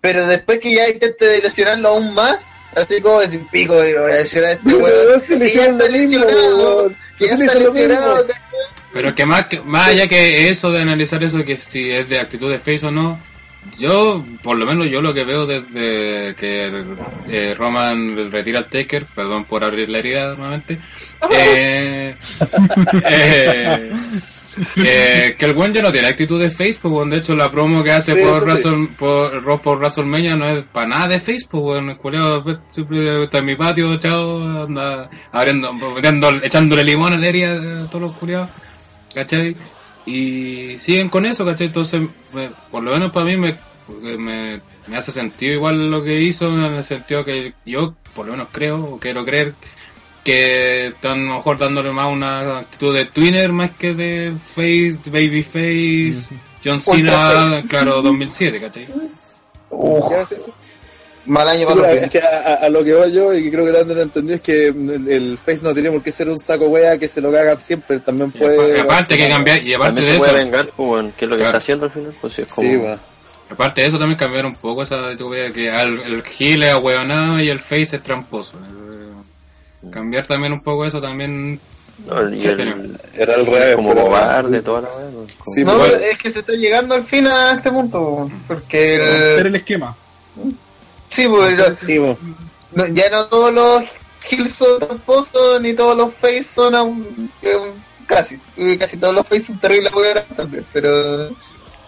[0.00, 4.50] pero después que ya intente lesionarlo aún más así como decir pico voy a lesionar
[4.50, 8.26] a este No, weón que ya está lesionado que ya está lesionado
[8.94, 12.20] Pero que más, que más allá que eso de analizar eso, que si es de
[12.20, 13.20] actitud de face o no,
[13.78, 16.84] yo, por lo menos yo lo que veo desde que
[17.28, 20.80] eh, Roman retira al Taker, perdón por abrir la herida nuevamente,
[21.30, 22.14] eh,
[23.04, 23.92] eh,
[24.76, 27.10] eh, que el buen ya no tiene actitud de face, pues, weón.
[27.10, 28.88] de hecho la promo que hace Sí, por, eso sí.
[28.98, 31.90] Por, por WrestleMania no es para nada de face, pues, weón.
[31.90, 35.72] el culiao siempre está en mi patio, chao, anda abriendo,
[36.42, 38.50] echándole limón a la herida a todos los culiados.
[39.14, 39.56] ¿cachai?
[40.06, 41.68] Y siguen con eso, ¿cachai?
[41.68, 42.00] Entonces,
[42.32, 43.56] me- por lo menos para mí me,
[44.18, 48.32] me, me hace sentido igual lo que hizo, en el sentido que yo, por lo
[48.32, 49.54] menos creo, o quiero creer,
[50.24, 54.98] que están a lo mejor dándole más una actitud de twinner más que de face,
[55.06, 56.34] baby face,
[56.64, 58.88] John Cena, claro, 2007, ¿cachai?
[59.70, 60.54] Uf, ¿Qué hace eso?
[61.26, 63.64] Mal año Sí, para es que a, a- lo que voy yo y que creo
[63.64, 66.38] que Leandro lo entendió es que el, el Face no tiene por qué ser un
[66.38, 68.80] saco wea que se lo cagan siempre, también Y puede...
[68.80, 71.30] apa- aparte que cambiar, y aparte También de se puede eso, vengar, pues, que es
[71.30, 71.44] lo que Claro.
[71.44, 72.68] está haciendo al final, pues sí, es como...
[72.68, 72.80] Sí,
[73.50, 76.62] aparte de eso también cambiar un poco esa de tu vida que al, el heel
[76.62, 78.54] es ahueonado y el face es tramposo.
[79.90, 81.60] Cambiar también un poco eso también
[82.06, 83.76] No, y el, Era al revés.
[83.76, 84.64] como cobarde, sí.
[84.64, 84.88] toda la.
[84.88, 85.26] ¿no?
[85.38, 89.46] Como- Sí, no, es que se está llegando al fin a este punto porque el,
[89.46, 89.94] el esquema.
[91.12, 91.98] Sí pues Sí,
[92.72, 93.84] no- ya no todos los
[94.28, 97.72] kills son tramposos ni todos los face son aún- eh,
[98.06, 99.92] casi eh, casi todos los face son terribles
[100.36, 101.30] también pero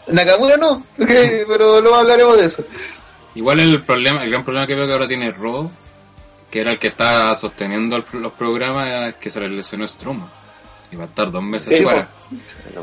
[0.09, 2.65] Nakamura no pero luego hablaremos de eso
[3.37, 5.69] Igual el problema, el gran problema que veo que ahora tiene Raw,
[6.53, 10.29] que era el que está sosteniendo el- los programas, es que se le lesionó Strowman.
[10.93, 12.07] Y va a estar dos meses Sí, fuera.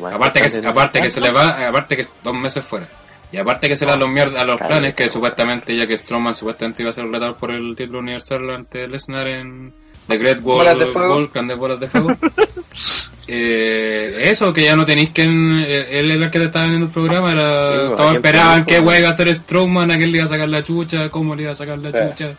[0.02, 2.90] Más Aparte que, aparte que se le va, aparte que dos meses fuera.
[3.32, 5.98] Y aparte que se le da los mierda a los planes, que supuestamente ya que
[5.98, 9.74] Strowman supuestamente iba a ser retador por el título universal ante Lesnar en
[10.08, 12.10] The Great Wall, de Grandes Bolas de Fuego.
[13.28, 15.24] eh, eso, que ya no tenéis que...
[15.24, 18.80] Él era el que te estaba vendiendo el programa, era, Sí, pues, todos esperaban qué
[18.80, 21.44] wey iba a hacer Strowman, a quién le iba a sacar la chucha, cómo le
[21.44, 21.98] iba a sacar la Sí.
[22.10, 22.36] chucha.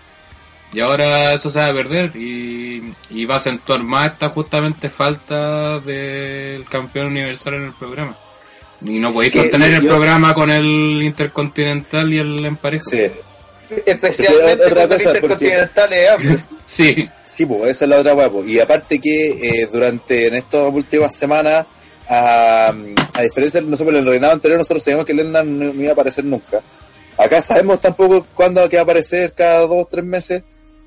[0.74, 4.88] Y ahora eso se va a perder y, y va a acentuar más esta justamente
[4.88, 8.16] falta del campeón universal en el programa.
[8.84, 12.90] Y no podéis sostener el yo- programa con el intercontinental y el emparejo.
[12.90, 13.02] Sí,
[13.86, 16.48] especialmente otra con el cosa, porque- intercontinental.
[16.62, 17.08] Sí.
[17.24, 18.30] sí, pues esa es la otra weá.
[18.30, 18.48] pues.
[18.48, 19.30] Y aparte que
[19.62, 21.66] eh, durante en estas últimas semanas,
[22.08, 22.72] a,
[23.14, 25.90] a diferencia de nosotros en el reinado anterior, nosotros sabíamos que Lennon no, no iba
[25.90, 26.60] a aparecer nunca.
[27.16, 30.42] Acá sabemos tampoco cuándo que va a aparecer cada dos o tres meses.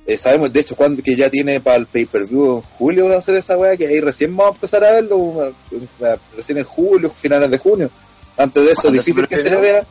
[0.08, 3.18] Eh, sabemos, de hecho, cuándo que ya tiene para el pay-per-view en julio va a
[3.18, 5.52] hacer esa weá, que ahí recién vamos a empezar a verlo,
[6.36, 7.89] recién en julio, finales de junio.
[8.38, 9.86] Antes de eso, ¿Cuándo es difícil que se le vea.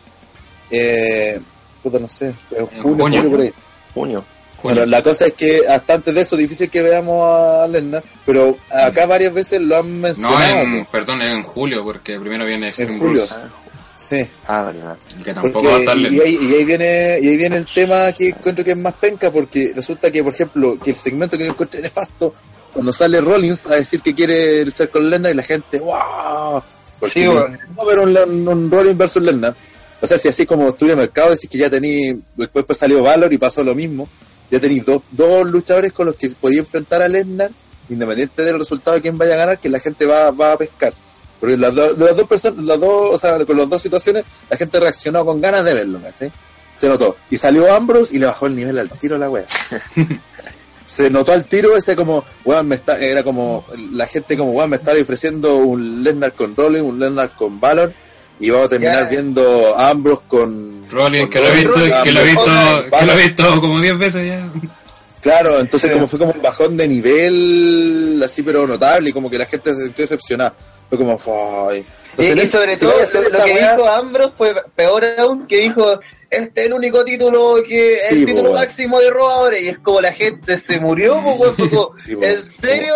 [0.71, 1.41] Eh,
[1.83, 3.21] puta, no sé, en En junio, junio.
[3.23, 3.53] julio, por ahí.
[3.95, 4.25] Junio.
[4.63, 8.57] Bueno, la cosa es que hasta antes de eso difícil que veamos a Lennar, pero
[8.71, 10.61] acá varias veces lo han No, mencionado.
[10.63, 10.91] en, po.
[10.91, 13.21] perdón, es en julio, porque primero viene Extreme En julio.
[13.23, 13.49] Rules, Ah,
[13.97, 14.97] Sí, ah, verdad.
[15.19, 17.57] y que tampoco porque, va a estar y, ahí, y ahí viene y ahí viene
[17.57, 20.97] el tema que encuentro que es más penca porque resulta que por ejemplo que el
[20.97, 22.35] segmento que yo encontré nefasto
[22.73, 26.61] cuando sale Rollins a decir que quiere luchar con Lennar y la gente wow
[26.99, 27.59] porque Sí, no, bueno.
[27.77, 29.55] no ver un, un Rollins versus Lennar
[30.01, 33.33] o sea si así como estudio mercado decís que ya tení después pues salió Valor
[33.33, 34.09] y pasó lo mismo.
[34.51, 37.51] Ya tenéis dos, dos luchadores con los que podía enfrentar a Lennar
[37.89, 40.93] independiente del resultado de quién vaya a ganar que la gente va, va a pescar
[41.45, 44.57] porque las, do- las dos personas, las dos, o sea, con las dos situaciones, la
[44.57, 46.33] gente reaccionó con ganas de verlo, ¿cachai?
[46.79, 47.17] Se notó.
[47.31, 49.45] Y salió Ambrose y le bajó el nivel al tiro a la wea.
[50.87, 54.69] Se notó al tiro ese como, weón, me está, era como, la gente como, weón,
[54.71, 57.93] me está ofreciendo un Lesnar con Rollins, un Lesnar con Valor,
[58.39, 59.09] y vamos a terminar Ya.
[59.11, 60.85] viendo a Ambrose con...
[60.91, 61.73] Rollins, que lo he visto,
[62.05, 62.51] que lo he visto,
[63.01, 64.47] que lo he visto como 10 veces ya.
[65.25, 65.95] Claro, entonces Sí.
[65.95, 69.75] como fue como un bajón de nivel así pero notable y como que la gente
[69.75, 70.55] se sintió decepcionada.
[70.89, 71.19] Fue como,
[71.71, 71.79] "Ay".
[71.79, 75.57] Y, Entonces, y en- sobre todo, lo, lo que dijo Ambrose fue peor aún, que
[75.59, 75.99] dijo,
[76.31, 79.79] este es el único título que Sí, el título máximo de Raw ahora, y es
[79.79, 81.55] como la gente se murió, po,
[81.99, 82.17] Sí.
[82.21, 82.95] ¿en serio?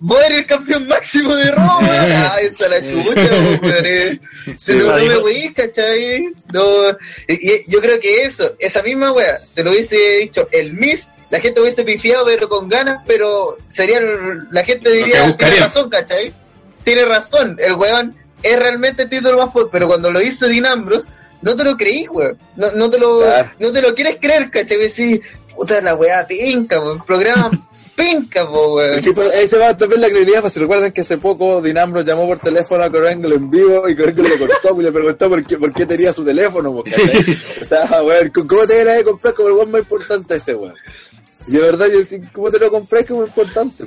[0.00, 1.78] ¿Voy a ser el campeón máximo de Raw?
[2.32, 4.20] Ay, esa la chucha, eh.
[4.56, 6.28] Sí, no, no me weís, ¿cachai?
[6.52, 6.90] No,
[7.26, 11.08] y, y yo creo que eso, esa misma wea, se lo hubiese dicho el Miss,
[11.30, 14.00] la gente hubiese pifiado pero con ganas, pero sería,
[14.50, 16.32] la gente diría, tiene razón, ¿cachai?
[16.84, 21.06] Tiene razón, el weón es realmente el título más pero cuando lo hizo Dean Ambrose,
[21.42, 22.38] no te lo creí, weón.
[22.56, 23.50] No, no, te lo, Claro.
[23.58, 24.78] no te lo quieres creer, ¿cachai?
[24.78, 25.20] Decís,
[25.54, 27.04] puta la weá pinca, weón.
[27.04, 27.50] Programa
[27.94, 29.02] penca, po, weón.
[29.02, 32.02] Sí, pero ahí se va también la credibilidad, pues si recuerdan que hace poco Dinambro
[32.02, 35.44] llamó por teléfono a Corangle en vivo y Corangle lo cortó y le preguntó por
[35.44, 37.36] qué, por qué tenía su teléfono, po, ¿cachai?
[37.60, 40.74] O sea, weón, ¿cómo te viene a comprar como el weón más importante ese weón?
[41.48, 43.00] Y de verdad, yo sí, ¿cómo te lo compré?
[43.04, 43.84] Que es muy importante.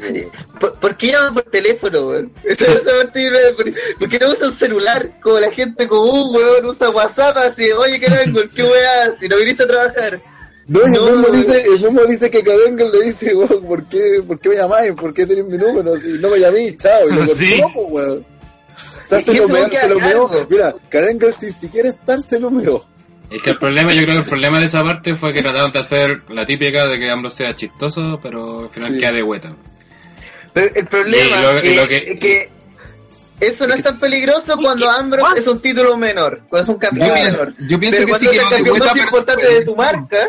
[0.59, 2.30] ¿Por, por qué llaman por teléfono, weón?
[3.99, 5.12] ¿Por qué no usan celular?
[5.22, 8.41] Como la gente común, weón, usa WhatsApp así, oye, ¿qué vengo?
[8.55, 9.12] ¿Qué weá?
[9.14, 10.22] Si no viniste a trabajar.
[10.68, 13.88] No, y el No, mismo dice, el mismo dice que Corangle le dice, weón, ¿por
[13.88, 14.91] qué, por qué me llamáis?
[14.93, 15.97] ¿Por qué tenéis mi número?
[15.97, 17.62] Si no me llamé, chao, y lo Sí.
[17.76, 18.26] weón.
[19.01, 20.30] O sea, se lo meó, se lo meó.
[20.49, 22.84] Mira, Corangle si, si quiere estar, se lo meó.
[23.32, 25.71] Es que el problema, yo creo que el problema de esa parte fue que trataron
[25.71, 28.99] de hacer la típica de que Ambrose sea chistoso, pero al final Sí.
[28.99, 29.55] queda de hueta.
[30.53, 32.49] Pero el problema lo- es que, y lo que- es que
[33.39, 37.07] eso no es tan peligroso cuando Ambrose es un título menor, cuando es un campeón
[37.07, 37.53] Yo menor.
[37.69, 39.65] yo pienso pero que sí es que el va de campeón más pero importante de
[39.65, 40.27] tu marca,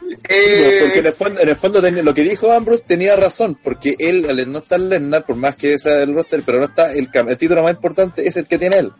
[0.00, 2.82] Sí, pues, porque en eh, el fondo, en el fondo tenía- lo que dijo Ambrose
[2.86, 6.58] tenía razón, porque él, al no estar Lennart, por más que sea el roster, pero
[6.58, 8.92] no está, el, el título más importante es el que tiene él.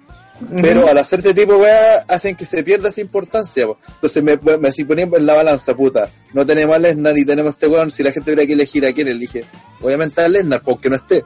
[0.63, 3.67] Pero al hacer este tipo de weá, hacen que se pierda esa importancia.
[3.67, 3.79] po.
[3.95, 6.09] Entonces me, me si ponía en la balanza, puta.
[6.33, 7.91] No tenemos a Lesnar ni tenemos a este weón.
[7.91, 9.45] Si la gente hubiera que elegir a quién elige,
[9.81, 11.25] obviamente a Lesnar, porque no esté.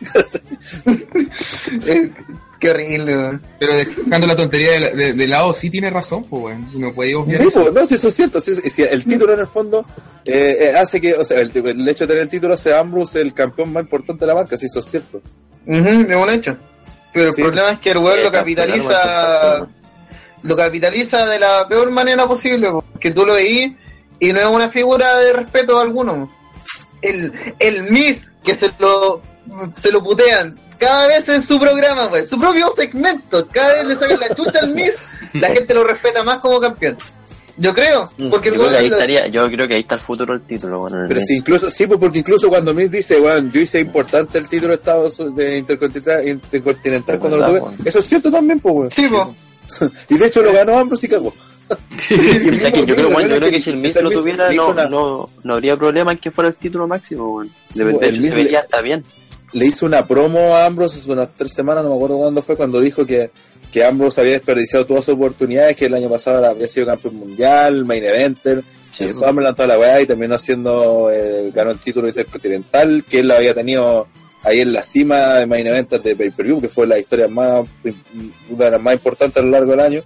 [1.86, 2.10] eh,
[2.58, 3.42] qué horrible, weón.
[3.58, 6.66] Pero dejando la tontería de, la- de- de lado, sí tiene razón, pues, weón.
[6.74, 7.64] No puede obviar Sí, eso.
[7.64, 8.40] po, no, si eso es cierto.
[8.40, 9.84] si- si el título en el fondo
[10.24, 12.80] eh, eh, hace que, o sea, el, el hecho de tener el título hace a
[12.80, 15.22] Ambrose el campeón más importante de la marca, si eso es cierto.
[15.66, 16.56] Ujú, es un hecho.
[17.12, 17.40] Pero Sí.
[17.40, 19.66] el problema es que el weón lo capitaliza
[20.42, 23.72] lo capitaliza de la peor manera posible, po, que tú lo veís
[24.18, 26.30] y no es una figura de respeto alguno.
[27.02, 29.20] El, el Miss que se lo
[29.74, 33.96] se lo putean cada vez en su programa, güey, su propio segmento, cada vez le
[33.96, 34.94] sacan la chucha al Miss,
[35.34, 36.96] la gente lo respeta más como campeón.
[37.60, 39.80] Yo creo, porque yo el creo que ahí weón lo- estaría, yo creo que ahí
[39.82, 42.90] está el futuro del título, bueno, Pero si incluso, sí, pues porque incluso cuando Miz
[42.90, 47.60] dice, bueno, yo hice importante el título de Estados de Intercontinental, Intercontinental cuando lo tuve,
[47.84, 48.94] eso es cierto también, pues.
[48.94, 49.34] Sí, po.
[50.08, 51.32] Y de hecho lo ganó Ambrose y cagó.
[51.70, 54.68] O sea, yo creo, bueno, yo creo que si el Miz lo tuviera, le no,
[54.70, 57.50] una- no, no habría problema en que fuera el título máximo, bueno.
[57.70, 59.04] Sí, Depende- el Miz se le- vería hasta bien.
[59.52, 62.56] le hizo una promo a Ambrose hace unas tres semanas, no me acuerdo cuándo fue,
[62.56, 63.30] cuando dijo que,
[63.70, 67.84] que Ambrose había desperdiciado todas sus oportunidades, que el año pasado había sido campeón mundial,
[67.84, 69.18] main eventer, Sí, y pues.
[69.18, 73.36] Summerland toda la weá y terminó siendo, eh, ganó el título intercontinental, que él lo
[73.36, 74.08] había tenido
[74.42, 77.66] ahí en la cima de main eventers de pay-per-view, que fue la historia más,
[78.48, 80.02] una de las más importantes a lo largo del año,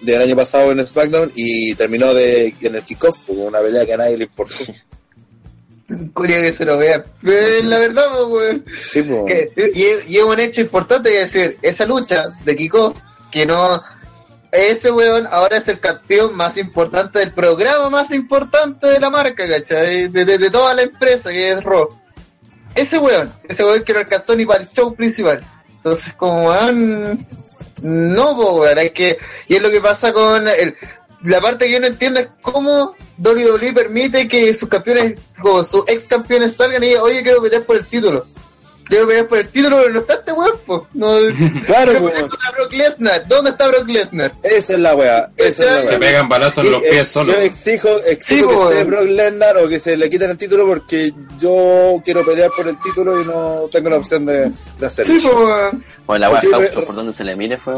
[0.00, 3.94] del año pasado en SmackDown, y terminó de, en el kickoff, como una pelea que
[3.94, 4.54] a nadie le importó.
[6.14, 7.04] Curia que se lo vea.
[7.22, 8.64] Pero es la verdad, po, weón.
[8.82, 9.50] Sí, pues.
[9.74, 12.94] y, es- y es un hecho importante que decir, esa lucha de Kiko,
[13.30, 13.82] que no,
[14.50, 19.46] ese weón ahora es el campeón más importante del programa más importante de la marca,
[19.48, 20.08] ¿cachai?
[20.08, 21.88] De, de- de toda la empresa, que es Raw.
[22.74, 25.44] Ese weón, ese weón que no alcanzó ni para el show principal.
[25.76, 27.26] Entonces, como weón,
[27.82, 29.18] no, po, weón, hay que,
[29.48, 30.74] y es lo que pasa con el,
[31.24, 35.82] la parte que yo no entiendo es cómo WWE permite que sus campeones, como sus
[35.88, 38.26] ex campeones salgan y digan, oye, quiero pelear por el título.
[38.86, 40.52] Quiero pelear por el título, pero no está este weón.
[40.92, 41.16] No,
[41.64, 42.06] Claro, quiero po.
[42.08, 43.26] pelear contra Brock Lesnar.
[43.28, 44.32] ¿Dónde está Brock Lesnar?
[44.42, 47.32] Esa es la weá, esa es la Se pegan balazos en los eh, pies solo.
[47.32, 48.84] Yo exijo, exijo Sí, que esté.
[48.84, 52.78] Brock Lesnar o que se le quiten el título porque yo quiero pelear por el
[52.78, 55.18] título y no tengo la opción de, de hacerlo.
[55.18, 55.84] Sí, po, weón.
[56.06, 57.72] Bueno, la weá por donde se le mire fue.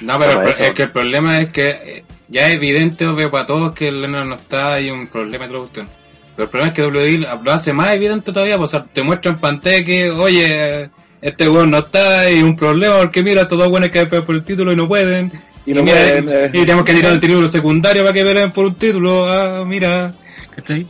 [0.00, 3.74] No, pero es que el problema es que eh, ya es evidente, obvio, para todos
[3.74, 5.88] que el Lennon no está y un problema de la cuestión.
[6.36, 9.02] Pero el problema es que WWE lo hace más evidente todavía, pues, o sea, te
[9.02, 10.90] muestra en pantalla que, oye,
[11.20, 14.34] este weón no está y un problema porque mira, estos dos weones que pelean por
[14.34, 15.32] el título y no pueden.
[15.64, 16.50] Y no mira, pueden, eh.
[16.52, 19.26] y tenemos que tirar el título secundario para que peleen por un título.
[19.26, 20.12] Ah, mira.
[20.54, 20.86] ¿Cachai?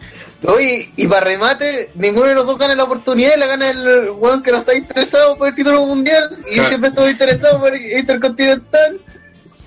[0.46, 4.10] Oye, y para remate, ninguno de los dos gana la oportunidad y la gana el
[4.10, 7.98] weón que no está interesado por el título mundial y siempre estuvo interesado por el
[7.98, 9.00] intercontinental.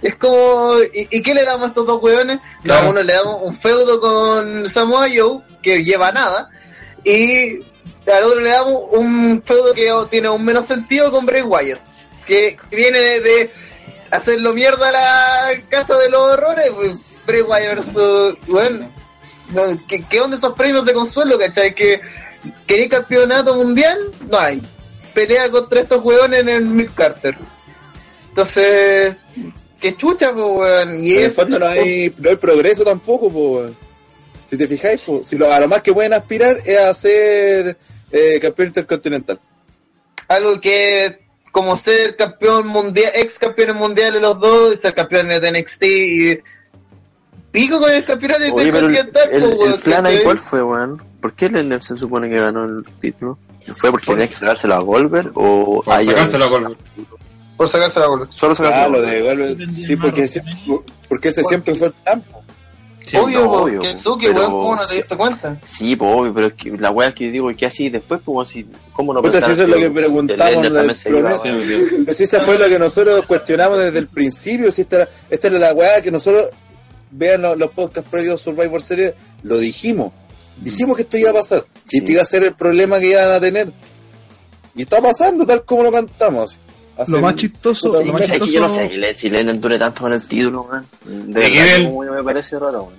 [0.01, 2.37] Es como, ¿y, y qué le damos a estos dos weones?
[2.37, 2.87] O sea, Claro.
[2.87, 6.49] a uno le damos un feudo con Samoa Joe, que lleva nada,
[7.03, 7.59] y
[8.11, 11.79] al otro le damos un feudo que tiene un menos sentido con Bray Wyatt,
[12.27, 13.51] que viene de, de
[14.11, 16.93] hacerlo mierda a la casa de los horrores, pues,
[17.25, 18.87] Bray Wyatt versus, bueno,
[19.53, 21.73] no, ¿qué, ¿Qué onda esos premios de consuelo, cachai?
[21.73, 22.01] Que
[22.65, 23.97] queréis campeonato mundial,
[24.29, 24.61] no hay.
[25.13, 27.35] Pelea contra estos weones en el Mid Carter.
[28.29, 29.15] Entonces,
[29.79, 31.03] qué chucha, pues, weón.
[31.03, 33.77] Y es fondo no hay, no hay progreso tampoco, po, weón.
[34.45, 37.77] Si te fijáis, po, si lo, a lo más que pueden aspirar es a ser
[38.11, 39.39] eh, campeón intercontinental.
[40.27, 41.19] algo que,
[41.51, 46.39] como ser campeón mundial, ex campeones mundiales los dos, y ser campeones de NXT y
[47.51, 50.19] pico con el campeonato Oye, pero el, el, po, el weón, plan ahí.
[50.23, 51.01] ¿cuál fue, weón?
[51.21, 53.37] ¿Por qué Lennon se supone que ganó el título?
[53.77, 56.77] ¿Fue porque tenía que sacárselo a Goldberg o Por a sacárselo a Goldberg.
[57.57, 58.25] Por sacarse la bola.
[58.29, 58.97] Solo Ah, sacárselo.
[58.97, 60.29] lo de Goldberg, sí, porque,
[61.09, 62.23] porque ese siempre fue el plan.
[62.97, 65.57] Sí, obvio, no, obvio, que Suki, weón, ¿cómo no te diste cuenta?
[65.63, 68.19] Sí, pues obvio, pero es que la weá que yo digo, ¿qué así después?
[68.23, 70.95] Pues, si, ¿Cómo no Puta, si eso es lo que el preguntamos Lesnar del también
[70.97, 71.37] se iba.
[71.37, 71.61] Sí, weón?
[71.63, 71.87] obvio.
[72.05, 75.47] Pero si esa fue lo que nosotros cuestionamos desde el principio, si esta, era- esta
[75.47, 76.49] era la weá que nosotros,
[77.11, 80.11] vean los, los podcasts previos Survivor Series, lo dijimos.
[80.61, 83.31] Dijimos que esto iba a pasar, que este iba a ser el problema que iban
[83.31, 83.71] a tener.
[84.75, 86.57] Y está pasando tal como lo cantamos.
[87.07, 88.31] Lo más chistoso, puta, lo más mes.
[88.33, 90.67] Es que yo no chistoso- sé si Le- si Lennon dure tanto con el título.
[91.05, 92.91] De me parece raro.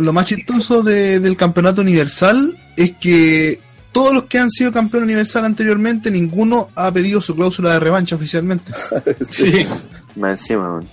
[0.00, 3.60] Lo, más chistoso de- del campeonato universal es que
[3.92, 8.16] todos los que han sido campeón universal anteriormente, ninguno ha pedido su cláusula de revancha
[8.16, 8.72] oficialmente.
[9.24, 9.64] sí.
[10.16, 10.88] Más encima, weón.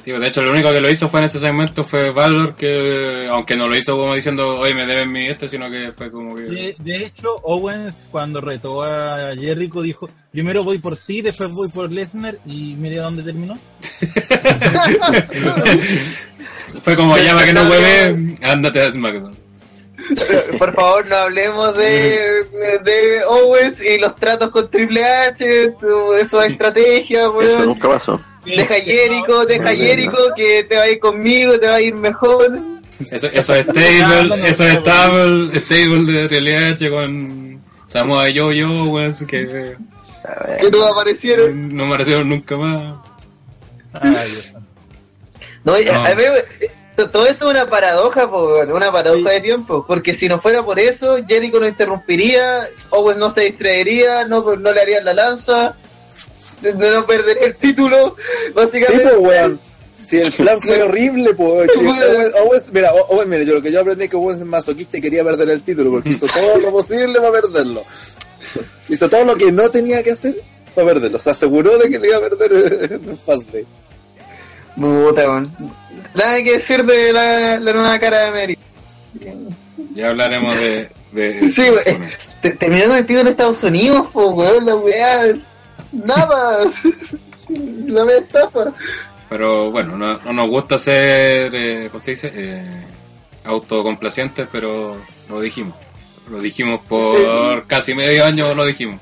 [0.00, 3.26] Sí, de hecho, lo único que lo hizo fue en ese segmento fue Valor, que
[3.32, 6.36] aunque no lo hizo como diciendo, oye, me deben mi este, sino que fue como
[6.36, 6.42] que.
[6.42, 11.68] De, de hecho, Owens cuando retó a Jericho dijo, primero voy por ti, después voy
[11.68, 13.58] por Lesnar y mire dónde terminó.
[16.82, 19.36] fue como, ya para que no hueve, ándate a SmackDown.
[20.58, 22.44] Por favor, no hablemos de,
[22.84, 27.66] de Owens y los tratos con Triple H, tu- eso es estrategia, Eso weón.
[27.66, 28.20] nunca pasó.
[28.56, 31.80] Deja a Jericho, deja a Jericho que te va a ir conmigo, te va a
[31.80, 32.58] ir mejor.
[33.10, 39.24] Eso, eso es stable, eso es stable, stable de Realidad H con Samoa weón, así
[39.26, 39.76] que.
[40.60, 41.74] Que no aparecieron.
[41.74, 42.98] no me aparecieron nunca más.
[43.94, 44.32] Ay.
[45.64, 46.04] No, ya, No.
[46.06, 46.44] a ver,
[46.96, 49.84] todo eso es una paradoja, po, una paradoja de tiempo.
[49.86, 54.72] Porque si no fuera por eso, Jericho no interrumpiría, Owens no se distrairía, no, no
[54.72, 55.76] le harían la lanza,
[56.62, 59.08] no no perdería el título, Sí, básicamente.
[59.08, 59.60] pues, weón.
[60.04, 61.70] Si el plan fue horrible, pues.
[61.70, 64.40] que Owens- Owens- mira, O- Owens, mira, yo lo que yo aprendí es que Owens
[64.40, 67.82] es masoquista y quería perder el título porque hizo todo lo posible para perderlo.
[68.88, 70.40] Hizo todo lo que no tenía que hacer
[70.74, 71.18] para perderlo.
[71.18, 73.66] Se aseguró de que le iba a perder en el Fastlane.
[74.76, 75.52] Puta, weón.
[76.14, 78.58] Nada que decir de la, la nueva cara de Mary.
[79.94, 80.90] Ya hablaremos de.
[81.12, 82.08] de Sí, weón.
[82.40, 85.34] Te- Terminó con el título en Estados Unidos, po, weón, la weá.
[85.92, 86.64] Nada.
[87.48, 88.64] la weá estafa.
[89.28, 92.30] Pero bueno, no, no nos gusta ser, eh, ¿cómo se dice?
[92.32, 92.84] Eh,
[93.44, 94.96] autocomplacientes, pero
[95.28, 95.74] lo dijimos.
[96.30, 99.00] Lo dijimos por casi medio año, lo dijimos.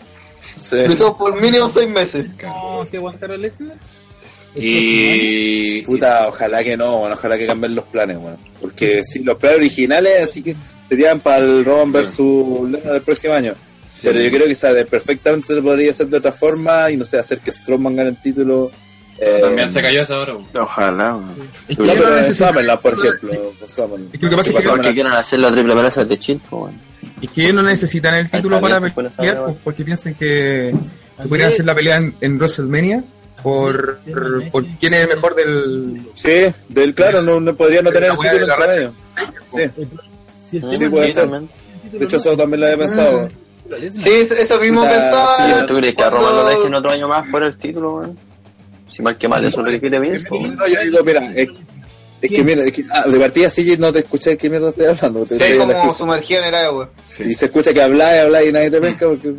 [0.56, 0.78] Sí.
[0.88, 2.26] Dijo por mínimo seis meses.
[2.42, 3.78] No, a Lesnar.
[4.58, 8.38] Y, Puta, ojalá que no, bueno, ojalá que cambien los planes, bueno.
[8.60, 10.56] Porque si los planes originales, así que
[10.88, 13.54] serían para el Roman versus Lesnar del próximo año.
[13.96, 14.08] Sí.
[14.08, 17.18] Pero yo creo que sabe, perfectamente se podría hacer de otra forma y no sé,
[17.18, 18.70] hacer que Strowman gane el título.
[19.18, 20.34] eh, también se cayó esa hora.
[20.60, 21.18] Ojalá.
[21.66, 23.52] Es que en necesitan- Summerland, por ejemplo.
[23.66, 24.14] Summerland.
[24.14, 26.42] Es que lo que pasa es que- Porque quieren hacer la triple amenaza de Chill,
[26.50, 26.74] pues.
[27.22, 30.74] Es que ellos no necesitan el título para pues, pelear, pues, porque piensan que,
[31.22, 33.02] que podrían hacer la pelea en, en WrestleMania
[33.42, 34.00] por,
[34.52, 36.02] por quién es el mejor del...
[36.14, 38.56] Sí, del claro, no, no podría no tener el título.
[39.50, 39.60] Sí,
[40.50, 41.28] Si el Mm, tema Sí, puede ser.
[41.92, 43.28] de hecho eso también lo había pensado.
[43.94, 45.36] Sí, eso, mismo Puta, pensaba.
[45.36, 48.18] sí, ¿Tú crees que a Roman lo dejen otro año más por el título, weón?
[48.88, 49.72] Si mal que mal, eso es lo
[50.30, 50.56] weón.
[50.56, 51.20] No, yo digo, mira,
[52.22, 54.86] es, que mira, es que, ah, de partida sí no te escuché qué mierda estoy
[54.86, 55.24] hablando.
[55.24, 56.90] te- Sí, como sumergido en el agua.
[57.06, 57.24] Sí.
[57.26, 59.32] Y se escucha que habláis, habláis y nadie te pesca porque...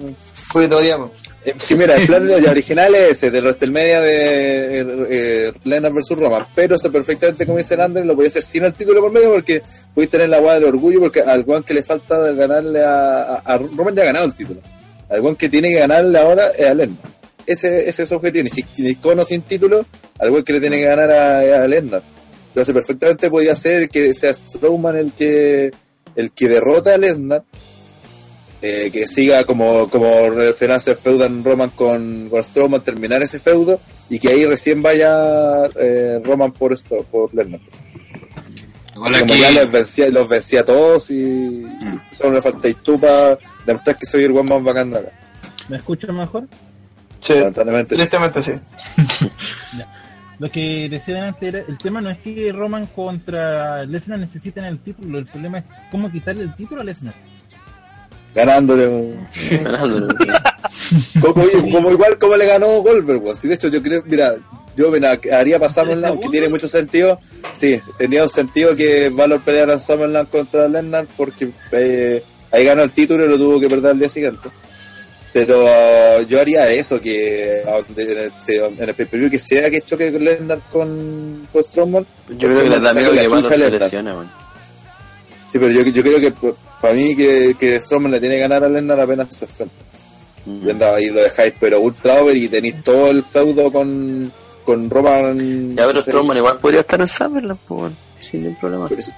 [0.54, 1.12] Porque te odiamos.
[1.44, 6.20] Es que mira, el plan ya original es ese, de WrestleMania de eh, eh, versus
[6.20, 9.12] Roman, pero eso perfectamente, como dice el Ander, lo podía hacer sin el título por
[9.12, 9.62] medio porque
[9.94, 13.24] podéis tener la guada del orgullo porque al guan que le falta de ganarle a,
[13.24, 14.62] a, a Roman ya ha ganado el título.
[15.10, 17.00] Al guan que tiene que ganarle ahora es a Lennar.
[17.46, 19.86] Ese, ese es su objetivo, ni, si, ni con o sin título,
[20.20, 22.02] al guan que le tiene que ganar a, a.
[22.58, 25.70] Entonces perfectamente podía ser que sea Strowman el que
[26.16, 27.44] el que derrota a Lesnar
[28.64, 33.40] eh, que siga como, como referencia el feudo en Roman con, con Strowman, terminar ese
[33.40, 33.80] feudo
[34.10, 37.60] y que ahí recién vaya eh, Roman por esto, por Lesnar.
[38.96, 41.64] Igual como ya los vencía, los vencía a todos y
[42.12, 43.38] solo le falta tú para
[43.68, 45.12] demostrar que soy el guan más bacán de acá.
[45.70, 46.48] ¿Me escuchan mejor?
[47.20, 47.96] Sí, Lamentablemente
[48.42, 48.54] sí.
[49.10, 49.32] sí.
[50.40, 54.80] Lo que decía antes era, el tema no es que Roman contra Lesnar necesiten el
[54.80, 57.16] título, el problema es cómo quitarle el título a Lesnar.
[58.36, 59.16] ganándole.
[59.64, 60.14] Ganándole.
[61.22, 63.36] como, como igual como le ganó Goldberg.
[63.36, 64.36] Sí, de hecho yo creo, mira,
[64.76, 67.20] yo mira, haría para Summerland, que tiene mucho sentido.
[67.54, 72.84] Sí, tenía un sentido que Valor peleara en Summerland contra Lesnar porque eh, ahí ganó
[72.84, 74.50] el título y lo tuvo que perder al día siguiente.
[75.34, 80.60] Pero uh, yo haría eso, que en el pay-per-view que sea que choque con Lesnar
[80.72, 82.06] con, con Strowman.
[82.30, 84.30] Yo creo que les da miedo que se weón.
[85.48, 86.34] Sí, pero yo, yo creo que
[86.82, 89.76] para mí que, que Strowman le tiene que ganar a Lesnar apenas se enfrenta.
[90.46, 90.70] Mm.
[90.70, 94.32] Y, y lo dejáis, pero ultra over y tenéis todo el feudo con,
[94.64, 95.76] con Roman.
[95.76, 96.02] Ya, pero.
[96.02, 98.88] Strowman igual podría estar en Summerland, pues, sin ningún problema.
[98.88, 99.12] Por eso,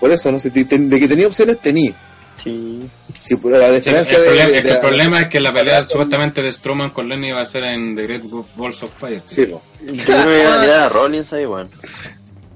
[0.00, 0.38] por eso, ¿no?
[0.38, 1.92] Si te- te- de que tenía opciones, tenía.
[2.50, 2.88] Sí.
[3.14, 5.52] Sí, por la Sí, el, de, problema, es que de- el problema es que la
[5.52, 8.22] pelea supuestamente de Strowman con Lenny va a ser en The Great
[8.54, 9.22] Balls of Fire.
[9.26, 9.62] Sí, po.
[9.84, 11.68] Yo creo que van a tirar a Rollins ahí, weón.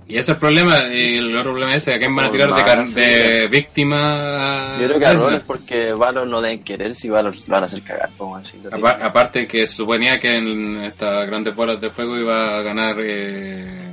[0.07, 2.89] Y ese es el problema, y el otro problema es a quién van a tirar
[2.89, 4.77] de, víctima.
[4.81, 5.15] Yo creo que a.
[5.15, 8.45] Rollins porque Valor no deben querer si Valor lo van a hacer cagar, weón.
[8.45, 9.07] sí, lo Apar- tienen.
[9.07, 13.93] aparte que se suponía que en estas grandes bolas de fuego iba a ganar eh,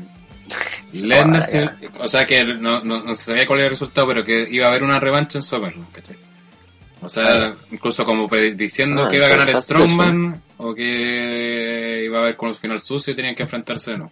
[0.93, 1.59] Lesnar, sí,
[1.99, 4.65] o sea que no, no, no se sabía cuál era el resultado, pero que iba
[4.65, 6.17] a haber una revancha en Summerland, ¿cachai?
[7.01, 12.21] O sea, incluso como diciendo Ah, que iba a ganar Strowman o que iba a
[12.23, 14.11] haber con un final sucio y tenían que enfrentarse de nuevo.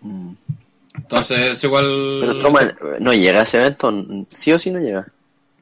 [0.00, 0.32] Mm.
[0.96, 2.18] Entonces es igual...
[2.20, 3.92] Pero Strowman eh, no llega a ese evento,
[4.28, 5.06] sí o sí no llega.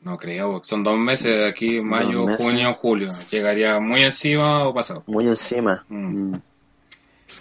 [0.02, 2.44] No creo, son dos meses, aquí mayo, meses.
[2.44, 3.10] junio, julio.
[3.30, 5.02] Llegaría muy encima o pasado.
[5.06, 5.84] Muy encima.
[5.88, 6.34] Mm.
[6.34, 6.42] Mm.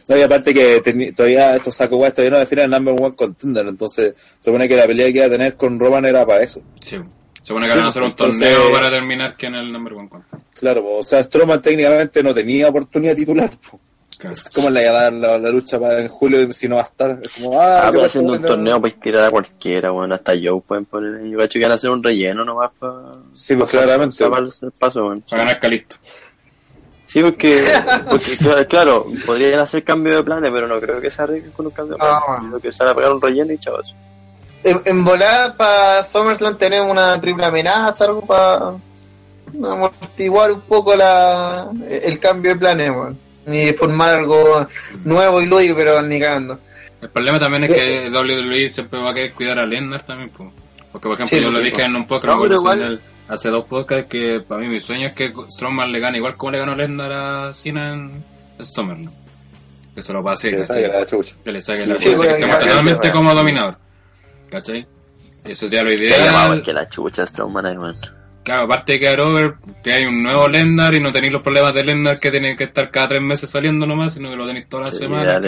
[0.08, 3.66] No, y aparte que todavía estos saco guay todavía no definen el number one contender,
[3.68, 6.62] entonces se supone que la pelea que iba a tener con Roman era para eso.
[6.82, 6.98] Sí.
[7.42, 9.72] Se supone que Sí, van a hacer un entonces- torneo para terminar quién es el
[9.72, 10.48] number one contender.
[10.54, 13.50] Claro, po, o sea, Strowman técnicamente no tenía oportunidad titular.
[13.70, 13.80] po.
[14.18, 14.38] Claro.
[14.56, 16.86] ¿Cómo le iba a dar la, la lucha para en julio si no va a
[16.86, 17.20] estar?
[17.22, 18.56] Es como, ah, Ah, ¿qué pero haciendo un bueno?
[18.56, 20.14] torneo puedes tirar a cualquiera, weón.
[20.14, 21.32] Hasta Joe pueden poner ahí.
[21.32, 22.94] Yo cacho que van a hacer un relleno nomás para.
[23.34, 24.24] Sí, pues claramente.
[24.24, 25.22] el paso, weón.
[25.30, 25.98] Para ganar Calisto.
[27.14, 27.64] Sí, porque,
[28.10, 31.72] porque claro, podrían hacer cambio de planes, pero no creo que se arreglen con un
[31.72, 32.24] cambio de planes.
[32.28, 32.44] Ah.
[32.50, 33.96] Creo que se van a pegar un relleno y chavos.
[34.64, 38.74] En, en volada para SummerSlam tenemos una triple amenaza, algo para
[39.64, 42.92] amortiguar un poco la, el cambio de planes.
[43.46, 44.66] Y formar algo
[45.04, 46.58] nuevo y lúdico, pero ni cagando.
[47.02, 50.52] El problema también es que WWE siempre va a querer cuidar a Lesnar también, po.
[50.92, 51.82] porque por ejemplo Sí, yo sí, lo dije po.
[51.82, 55.08] en un podcast, No, igual- en el- hace dos podcasts, que para mí mi sueño
[55.08, 58.24] es que Strowman le gane igual como le ganó Lesnar a Cena en,
[58.60, 59.12] Summerland.
[59.96, 61.36] Que se lo pase, Que le saque la chucha.
[61.44, 63.78] Que le saque Sí, la chucha, que se imagínate, totalmente como dominador.
[64.50, 64.88] ¿Cachai?
[65.44, 66.64] Eso sería lo Que ideal.
[66.64, 67.98] que la chucha Strowman ahí, weón.
[68.44, 71.74] Claro, aparte de quedar over, que hay un nuevo Lesnar y no tenéis los problemas
[71.74, 74.68] de Lesnar que tiene que estar cada tres meses saliendo nomás, sino que lo tenéis
[74.68, 75.40] toda la Sí, semana.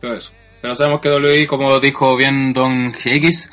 [0.00, 3.50] Pero sabemos que WWE, como dijo bien Don GX,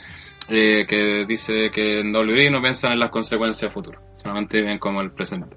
[0.50, 5.02] eh, que dice que en WWE no piensan en las consecuencias futuras, solamente ven como
[5.02, 5.56] el presente.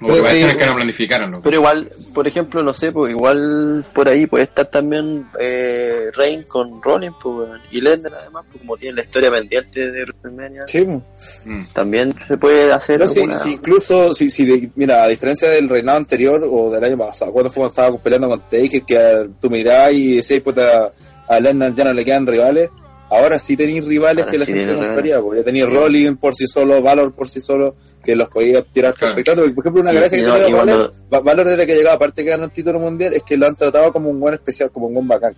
[0.00, 1.30] Como que Pero parecen sí, que no planificaron.
[1.30, 1.42] loco.
[1.44, 6.42] Pero igual, por ejemplo, no sé, pues igual por ahí puede estar también eh, Reign
[6.48, 10.84] con Rollins, pues, y Lesnar además, pues como tiene la historia pendiente de WrestleMania, Sí,
[10.84, 11.02] po.
[11.44, 11.64] Mm.
[11.72, 15.68] también se puede hacer No, alguna- sí, incluso, si, si de- mira, a diferencia del
[15.68, 19.28] reinado anterior o del año pasado, cuando fue cuando estaba peleando con Taker, que eh,
[19.40, 20.90] tú mirás y decís, puta,
[21.28, 22.68] a Lennar ya no le quedan rivales,
[23.10, 26.16] ahora sí tenéis rivales Ahora que la sí gente se compraría, porque ya tenéis Rolling
[26.16, 27.74] por sí solo, Valor por sí solo,
[28.04, 29.14] que los podía tirar Claro.
[29.14, 29.54] perfectamente.
[29.54, 31.74] Por ejemplo, una Y- gracia que no- tiene y Valor, cuando- Va- Valor desde que
[31.76, 34.34] llegaba, aparte que ganó el título mundial, es que lo han tratado como un buen
[34.34, 35.34] especial, como un buen bacán.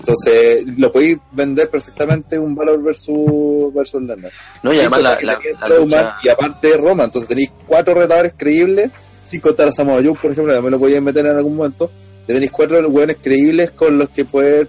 [0.00, 4.30] Entonces, lo podéis vender perfectamente un Valor versus, versus Lennar.
[4.62, 6.16] No, y Sí, además la, la, la lucha...
[6.22, 8.90] y aparte Roma, entonces tenéis cuatro retadores creíbles,
[9.24, 11.90] sin contar a Samoa Joe, por ejemplo, también lo podían meter en algún momento.
[12.26, 14.68] Ya tenéis cuatro hueones creíbles con los que poder,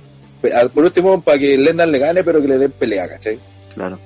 [0.73, 3.37] por último, para que Lennar le gane, pero que le den pelea, ¿cachai?
[3.75, 3.99] Claro.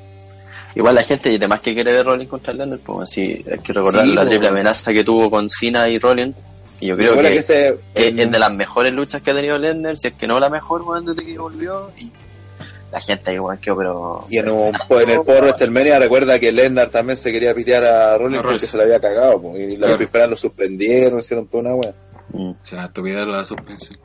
[0.75, 3.73] Igual la gente y demás que quiere ver Rollins contra Lennar, pues sí, hay que
[3.73, 4.29] recordar Sí, la pues.
[4.29, 6.35] triple amenaza que tuvo con Cena y Rollins,
[6.79, 9.97] y yo creo que, ese- es, es de las mejores luchas que ha tenido Lennar,
[9.97, 12.11] si es que no la mejor, weón, desde que volvió, y
[12.91, 14.25] la gente ahí, weón, quedó, pero...
[14.29, 18.17] Y en, un, en el porro WrestleMania recuerda que Lennar también se quería pitear a
[18.17, 18.69] Rollins A porque Rollins.
[18.69, 20.27] se lo había cagado, po, y los Claro.
[20.31, 21.93] Lo suspendieron, hicieron toda una wea.
[22.33, 22.49] Mm.
[22.49, 23.99] O sea, estupidez la suspensión.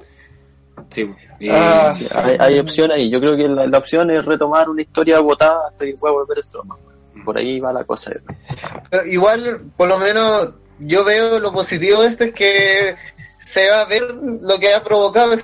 [0.90, 1.92] Sí, y Ah.
[1.92, 5.20] Sí, hay, hay opciones y yo creo que la, la opción es retomar una historia
[5.20, 6.78] votada hasta que pueda volver Strowman.
[6.84, 7.24] weón.
[7.24, 8.12] Por ahí va la cosa.
[8.90, 12.96] Pero igual, por lo menos, yo veo lo positivo de esto es que
[13.38, 15.34] se va a ver lo que ha provocado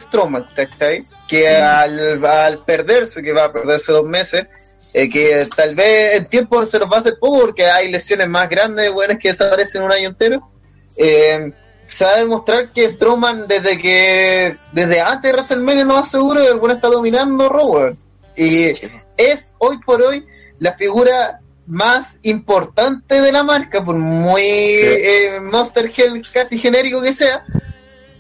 [0.54, 1.06] ¿cachai?
[1.28, 4.46] Que al, al perderse, que va a perderse dos meses,
[4.92, 8.28] eh, que tal vez el tiempo se nos va a hacer poco porque hay lesiones
[8.28, 10.50] más grandes, buenas que desaparecen un año entero.
[10.96, 11.50] Eh,
[11.94, 16.40] se va a demostrar que Strowman desde que desde antes de WrestleMania no más seguro
[16.42, 17.96] que alguna está dominando weón.
[18.36, 18.72] y
[19.16, 20.26] es hoy por hoy
[20.58, 27.12] la figura más importante de la marca por muy eh, Monster Hell casi genérico que
[27.12, 27.44] sea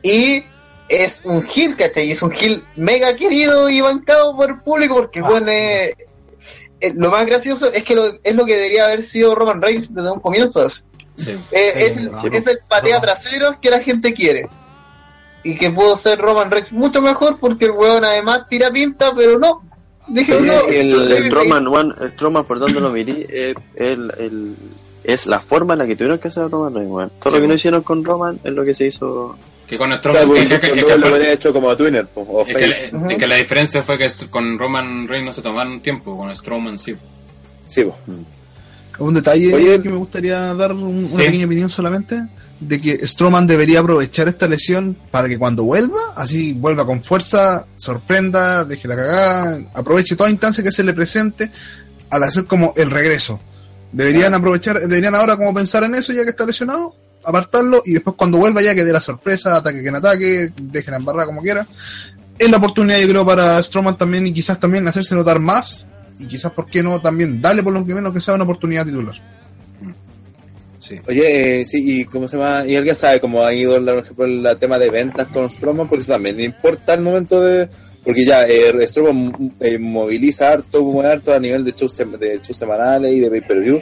[0.02, 0.44] y
[0.88, 2.08] es un heel, ¿cachai?
[2.08, 5.94] Y es un heel mega querido y bancado por el público porque bueno, es,
[6.80, 9.94] eh, lo más gracioso es que lo- es lo que debería haber sido Roman Reigns
[9.94, 10.66] desde un comienzo.
[11.16, 11.30] Sí.
[11.52, 14.48] Eh, es, el, es el patea trasero que la gente quiere.
[15.42, 19.38] Y que pudo ser Roman Reigns mucho mejor porque el weón además tira pinta, pero
[19.38, 19.62] no.
[20.08, 21.30] Dije, Pero no, el, el.
[21.32, 24.56] Roman, One- el Roman, por donde lo miré, eh, el, el-
[25.02, 27.10] es la forma en la que tuvieron que hacer a Roman Reigns, weón.
[27.20, 29.36] Todo Sí, lo que no hicieron con Roman es lo que se hizo.
[29.66, 32.66] Que con es que- que- que- lo habría hecho como Twinner, po, o es que
[32.66, 36.16] la- es que la diferencia fue que con Roman Reigns no se tomaron un tiempo,
[36.18, 36.94] con Strowman sí.
[37.66, 37.96] Sí, po.
[38.98, 41.14] Un detalle Oye, que me gustaría dar un- Sí.
[41.14, 42.26] una pequeña opinión solamente
[42.60, 47.66] de que Strowman debería aprovechar esta lesión para que cuando vuelva, así vuelva con fuerza,
[47.76, 51.50] sorprenda, deje la cagada, aproveche toda instancia que se le presente
[52.10, 53.40] al hacer como el regreso.
[53.92, 58.16] Deberían aprovechar, deberían ahora como pensar en eso ya que está lesionado, apartarlo y después
[58.16, 61.42] cuando vuelva ya que dé la sorpresa, ataque que en ataque, deje la embarrada como
[61.42, 61.66] quiera.
[62.38, 65.86] Es la oportunidad yo creo para Strowman también y quizás también hacerse notar más
[66.18, 68.84] y quizás por qué no también darle por lo que menos que sea una oportunidad
[68.84, 69.14] titular.
[70.78, 70.96] Sí.
[71.08, 74.04] Oye, eh, sí, y cómo se llama, y alguien sabe cómo ha ido, la- por
[74.04, 77.70] ejemplo, el tema de ventas con Strowman, porque eso también importa el momento de,
[78.04, 82.36] porque ya eh, Strowman eh, moviliza harto, mueve harto a nivel de shows, sem- de
[82.42, 83.80] shows semanales y de pay-per-view,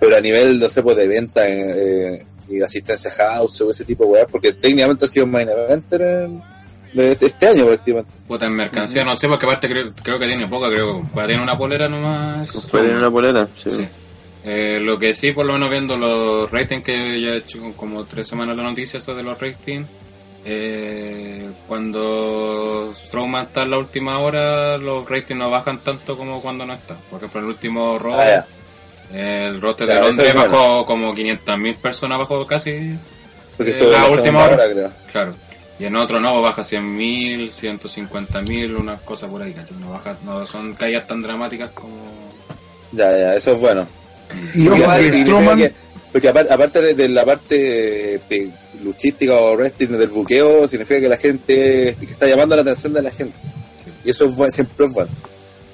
[0.00, 4.04] pero a nivel, no sé, pues de venta eh, y asistencia house o ese tipo
[4.04, 6.42] de weas, porque técnicamente ha sido un main eventer en-
[6.92, 8.10] de este, este año prácticamente.
[8.26, 11.42] Puta, en mercancía, no sé, porque aparte creo, creo que tiene poca, creo que tiene
[11.42, 12.50] una polera nomás.
[12.70, 13.70] Fue en una polera, sí.
[13.70, 13.88] Sí.
[14.44, 18.04] Eh, lo que sí, por lo menos viendo los ratings que ya he hecho como
[18.04, 19.86] tres semanas la noticia eso de los ratings,
[20.44, 26.64] eh, cuando Strowman está en la última hora, los ratings no bajan tanto como cuando
[26.64, 26.94] no está.
[27.10, 28.44] Por ejemplo, el último Raw, Ah,
[29.12, 30.50] el roster de Londres es bueno.
[30.50, 32.94] bajó como 500.000 personas, bajó casi.
[33.56, 34.64] Porque Eh, la última hora.
[34.70, 34.90] creo.
[35.10, 35.34] Claro.
[35.78, 39.76] Y en otro no, baja 100.000, 150.000, unas cosas por ahí, ¿cachai?
[39.78, 41.94] No, baja, no son caídas tan dramáticas como...
[42.92, 43.86] Ya, ya, eso es bueno.
[44.54, 45.72] Y que-
[46.12, 48.50] porque apar- aparte de, de la parte eh,
[48.82, 53.02] luchística o wrestling del buqueo, significa que la gente que está llamando la atención de
[53.02, 53.36] la gente.
[54.04, 55.10] Y eso es siempre es bueno.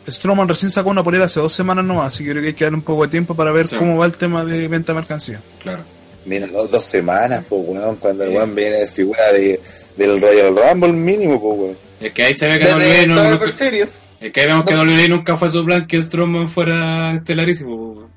[0.09, 2.65] Strowman recién sacó una polera hace dos semanas nomás, así que creo que hay que
[2.65, 3.77] darle un poco de tiempo para ver Sí.
[3.77, 5.41] cómo va el tema de venta de mercancía.
[5.63, 5.83] Claro.
[6.27, 9.61] Mira, dos, dos semanas, pues, weón, cuando el weón viene de figura de,
[9.97, 11.77] del Royal Rumble mínimo, pues, weón.
[12.01, 14.03] Es que ahí se ve que WWE no, nunca- Series.
[14.21, 17.77] es que ahí vemos que WWE nunca fue su plan que Strowman fuera estelarísimo.
[17.95, 18.09] po.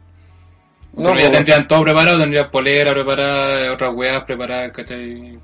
[0.95, 5.37] O sea, No, ya tendrían todo preparado, tendrían polera preparada, otras weas preparadas, ¿cachai?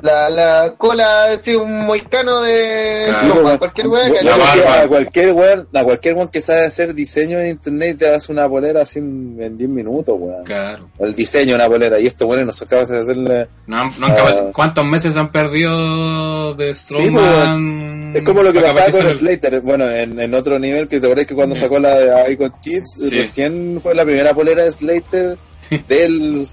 [0.00, 3.44] La, la cola es un moicano de Claro.
[3.44, 3.58] Weón.
[3.58, 4.80] cualquier barba.
[4.82, 8.48] a cualquier weón, a cualquier weón que sabe hacer diseño en internet te hace una
[8.48, 10.44] polera así en en 10 minutos, weón.
[10.44, 10.88] Claro.
[10.98, 13.48] El diseño de una polera, y esto, bueno, no son capaces de hacerle.
[13.66, 14.50] No, no Ah.
[14.52, 18.12] ¿Cuántos meses han perdido de Sí, Strowman?
[18.14, 21.06] Es como lo que pasaba con el- Slater, bueno, en, en otro nivel, que te
[21.06, 23.18] acuerdas que cuando sacó la de Icon Kids, Sí.
[23.18, 25.38] recién fue la primera polera de Slater
[25.88, 26.44] del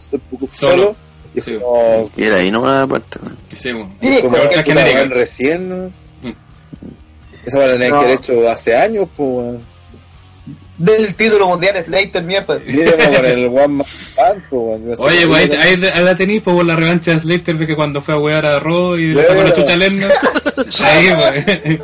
[0.49, 0.95] solo.
[1.39, 1.51] Y Sí.
[1.53, 3.19] es como, Y era ahí nomás aparte.
[3.55, 3.95] Sí, bueno.
[4.01, 5.05] Sí, como otra genérica.
[5.05, 5.85] recién.
[5.87, 6.31] Mm.
[7.45, 7.99] Eso van a tener No.
[7.99, 9.79] que haber hecho hace años, pues, weón.
[10.77, 12.57] del título mundial Slater, mierda.
[12.65, 16.15] Míralo con el One Man Band, pues, sé Oye, que- pues ahí, ahí, ahí la
[16.15, 19.13] tenéis por la revancha de Slater de que cuando fue a wear a Raw y
[19.13, 20.11] le sacó la chucha a Lesnar.
[20.83, 21.79] Ahí, pues.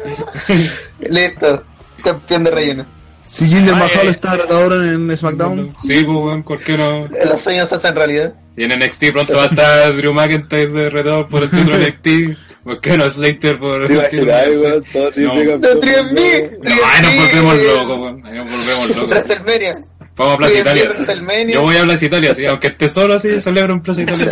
[1.10, 1.64] Listo,
[2.04, 2.86] campeón de relleno.
[3.26, 7.06] Si Jinder Ay, Mahal está retador en SmackDown, Sí, pues, weón, ¿por qué no?
[7.08, 8.34] Los sueños se hacen realidad.
[8.58, 11.88] Y en NXT pronto va a estar Drew McIntyre de retador por el título de
[11.92, 12.40] NXT.
[12.64, 15.34] ¿Por qué no Slater por el título weón, todo No.
[15.36, 15.62] campeón.
[15.62, 16.60] ¡De 3000!
[16.64, 18.26] No, ahí nos volvemos locos, weón.
[18.26, 19.10] Ahí nos volvemos locos.
[19.10, 19.74] WrestleMania.
[20.16, 21.54] Vamos a Plaza 3000 Italia.
[21.54, 24.26] Yo voy a Plaza Italia, sí, aunque esté solo así, celebro en Plaza Italia.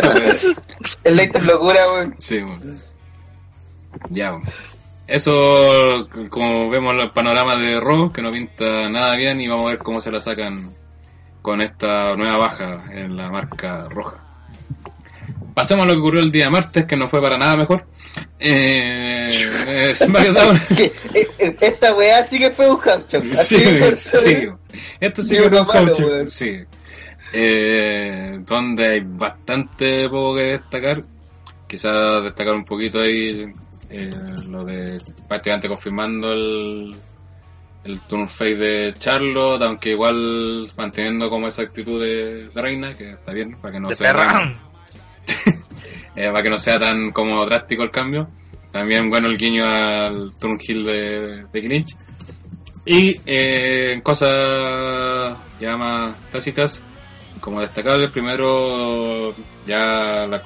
[1.04, 2.14] El Slater locura, weón.
[2.18, 2.78] Sí, weón.
[4.10, 4.42] Ya, weón.
[5.06, 9.70] Eso, como vemos el panorama de Raw, que no pinta nada bien, y vamos a
[9.74, 10.74] ver cómo se la sacan
[11.44, 14.16] con esta nueva baja en la marca roja.
[15.52, 17.84] Pasemos a lo que ocurrió el día martes, que no fue para nada mejor.
[18.38, 19.28] Eh,
[19.68, 20.58] eh, SmackDown.
[20.70, 20.90] Eh,
[21.60, 22.80] esta weá sí que fue un.
[23.34, 24.48] Así Sí, sí.
[24.98, 26.26] Esto sí que fue un.
[26.26, 26.60] Sí.
[27.34, 31.02] Eh, donde hay bastante poco que destacar.
[31.66, 33.52] Quizás destacar un poquito ahí
[33.90, 34.08] eh,
[34.48, 34.96] lo de
[35.28, 36.96] prácticamente confirmando el,
[37.84, 43.10] el turn face de Charlotte, aunque igual manteniendo como esa actitud de, de reina, que
[43.10, 44.58] está bien, para que no De sea tan-
[46.16, 48.28] eh, para que no sea tan como drástico el cambio.
[48.72, 51.94] También bueno el guiño al turn heel de, de.
[52.86, 56.82] Y eh, en cosas ya más clásicas,
[57.40, 59.34] como destacable, primero
[59.66, 60.42] ya la-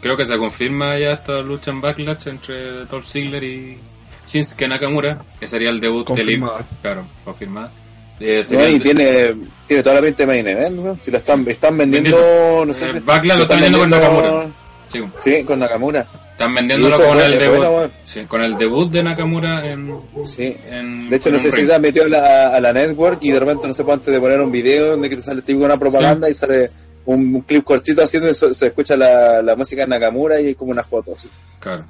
[0.00, 3.78] creo que se confirma ya esta lucha en Backlash entre Dolph Ziggler y
[4.26, 6.64] Shinsuke Nakamura, que sería el debut de Liv, Confirmada.
[6.80, 7.72] claro, confirmada,
[8.20, 9.34] Eh, No, y tiene,
[9.66, 10.98] tiene toda la pinta de main event, ¿no?
[11.02, 12.98] Si lo están, están vendiendo, no sé Eh, si...
[13.00, 14.46] Backlash lo están vendiendo con Nakamura.
[14.86, 16.06] Sí, Sí, con Nakamura.
[16.32, 17.56] están vendiéndolo con el debut.
[17.66, 17.90] bueno.
[18.04, 19.98] sí, con el debut de Nakamura en.
[20.24, 20.56] Sí.
[20.70, 23.30] en- De hecho, no sé si te has metido a la, a la network y
[23.32, 25.64] de repente, no sé, pues, antes de poner un video donde que te sale tipo
[25.64, 26.70] una propaganda y sale
[27.06, 30.54] un, un clip cortito haciendo eso, se escucha la, la música de Nakamura y hay
[30.54, 31.14] como una foto.
[31.16, 31.28] así.
[31.58, 31.84] Claro.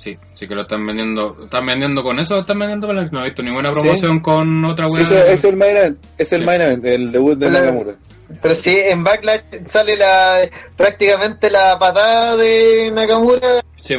[0.00, 1.36] Sí, sí que lo están vendiendo.
[1.44, 4.64] ¿Están vendiendo con eso o están vendiendo con el- No he visto ninguna promoción con
[4.64, 5.02] otra Sí, weá.
[5.24, 6.46] ese es el main event, es el Sí.
[6.46, 7.60] main event, el debut de Hola.
[7.60, 7.92] Nakamura.
[8.40, 13.62] Pero sí, en Backlash sale la prácticamente la patada de Nakamura.
[13.76, 13.96] Sí,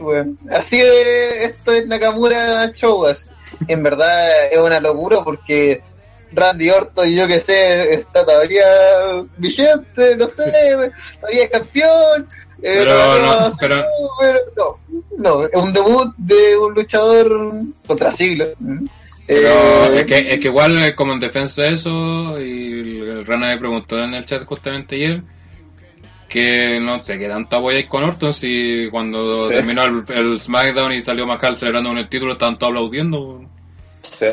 [0.00, 0.36] weón.
[0.50, 3.06] Así de esto es Nakamura Show.
[3.06, 3.28] así.
[3.68, 5.82] En verdad es una locura porque
[6.32, 8.64] Randy Orton, yo que sé, está todavía
[9.36, 10.50] vigente, no sé,
[11.20, 12.26] todavía es campeón.
[12.58, 13.84] Eh, Pero todavía no, pero-
[14.20, 14.78] pero no,
[15.18, 17.52] no, es un debut de un luchador
[17.86, 18.46] contra siglo.
[19.26, 23.02] Pero Eh, es, que, es que igual eh, como en defensa de eso, y el,
[23.08, 25.22] el Rana me preguntó en el chat justamente ayer,
[26.28, 29.50] que no sé, que tanto apoyo hay con Orton si cuando Sí.
[29.50, 33.44] terminó el, el SmackDown y salió Mahal celebrando con el título, estaban todos aplaudiendo.
[34.12, 34.26] Sí.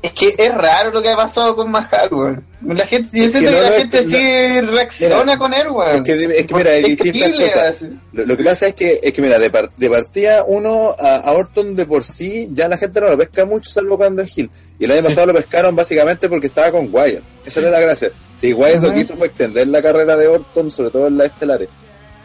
[0.00, 2.44] Es que es raro lo que ha pasado con Mahal, weón.
[2.64, 5.54] La gente, yo Es que siento que, no, la no, gente sí reacciona Mira, con
[5.54, 5.96] él, weón.
[5.96, 7.84] Es que, es que mira, hay distintas cosas.
[8.12, 11.16] Lo, lo que pasa es que, es que mira, de, par- de partida uno a,
[11.16, 14.38] a Orton de por sí, ya la gente no lo pesca mucho salvo cuando es
[14.38, 14.48] Hill.
[14.78, 17.22] Y el año pasado lo pescaron básicamente porque estaba con Wyatt.
[17.44, 18.10] Esa era la gracia.
[18.36, 21.26] Si Wyatt lo que hizo fue extender la carrera de Orton, sobre todo en las
[21.32, 21.68] estelares.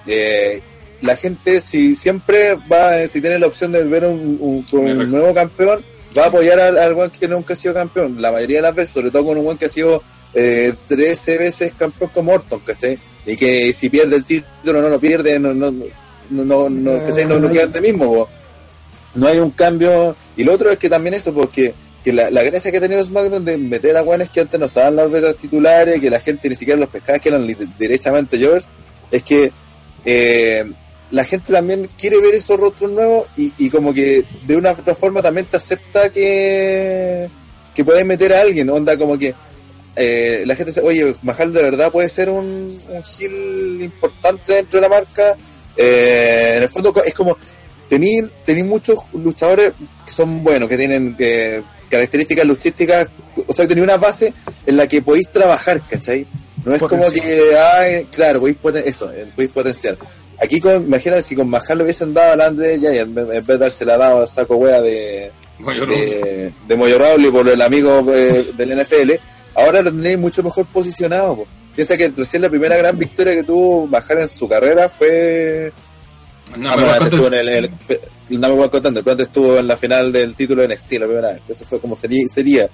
[0.05, 0.61] Eh,
[1.01, 5.09] la gente, si siempre va, si tiene la opción de ver un, un- con un
[5.11, 5.83] nuevo campeón,
[6.17, 8.21] va a apoyar al, al one que nunca ha sido campeón.
[8.21, 10.01] La mayoría de las veces, sobre todo con un one que ha sido
[10.33, 12.97] eh, 13 veces campeón como Orton, ¿cachai?
[13.25, 17.25] Y que si pierde el título no lo pierde, no, no, no, no, no, ¿cachai?
[17.25, 18.27] no, no queda ante mismo.
[19.15, 20.15] No hay un cambio.
[20.35, 23.03] Y lo otro es que también eso, porque que la, la gracia que ha tenido
[23.03, 26.49] SmackDown de meter a guanes que antes no estaban las betas titulares, que la gente
[26.49, 27.47] ni siquiera los pescaba, que eran
[27.79, 28.65] derechamente Jovers,
[29.09, 29.51] es que
[30.03, 30.69] eh,
[31.13, 34.79] la gente también quiere ver esos rostros nuevos y, y como que de una u
[34.79, 37.29] otra forma también te acepta que,
[37.75, 39.35] que puedes meter a alguien, onda como que
[39.95, 44.79] eh, la gente dice, oye, Mahal de verdad puede ser un, un heel importante dentro
[44.79, 45.37] de la marca.
[45.77, 47.37] Eh, en el fondo es como,
[47.87, 49.73] tenéis tení muchos luchadores
[50.05, 53.07] que son buenos, que tienen eh, características luchísticas,
[53.45, 54.33] o sea, tenéis una base
[54.65, 56.25] en la que podéis trabajar, ¿cachai?
[56.65, 59.95] No es como que, ay, claro, podéis poten- eso, eh, podéis potenciar.
[60.41, 63.47] Aquí, con, imagínate si con Mahal le hubiesen dado a la Andre Giant, en vez
[63.47, 65.31] de dársela dado al saco wea de,
[65.95, 69.11] de, de Moyo Rawley por el amigo eh, del NFL,
[69.55, 71.35] ahora lo tenéis mucho mejor posicionado.
[71.37, 71.47] po.
[71.75, 75.71] Piensa que recién la primera gran victoria que tuvo Mahal en su carrera fue
[76.57, 77.71] No, Ah, pero bueno, antes ¿cuánto- estuvo en el, el-
[78.29, 80.67] el- no me voy a contar, pero antes estuvo en la final del título de
[80.69, 81.41] NXT la primera vez.
[81.49, 82.27] Eso fue como sería.
[82.27, 82.69] sería.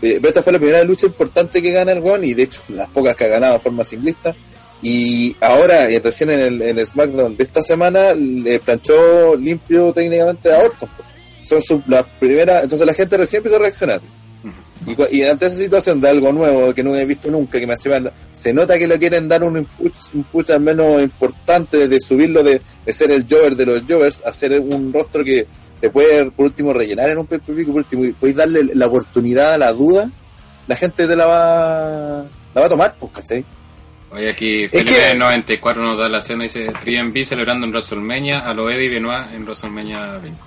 [0.00, 2.88] Pero esta fue la primera lucha importante que gana el One y de hecho las
[2.90, 4.34] pocas que ha ganado de forma simplista.
[4.82, 9.92] Y ahora, eh, recién en el, en el SmackDown de esta semana, le planchó limpio
[9.92, 10.88] técnicamente a Orton.
[11.42, 14.00] Son sus las primeras, entonces la gente recién empieza a reaccionar.
[14.86, 17.74] Y, y ante esa situación de algo nuevo que no he visto nunca, que me
[17.74, 22.00] hace mal, se nota que le quieren dar un un push al menos importante de
[22.00, 25.46] subirlo de, de ser el Jover de los Jovers a ser un rostro que
[25.80, 29.54] te puede por último rellenar en un pay por último y puedes darle la oportunidad
[29.54, 30.10] a la duda,
[30.66, 33.44] la gente te la va la va a tomar, pues, ¿cachai?
[34.16, 37.72] Oye, aquí Es Felipe que- 94 nos da la cena y dice 3MB celebrando en
[37.72, 40.40] WrestleMania a lo Eddie Benoit en WrestleMania 20.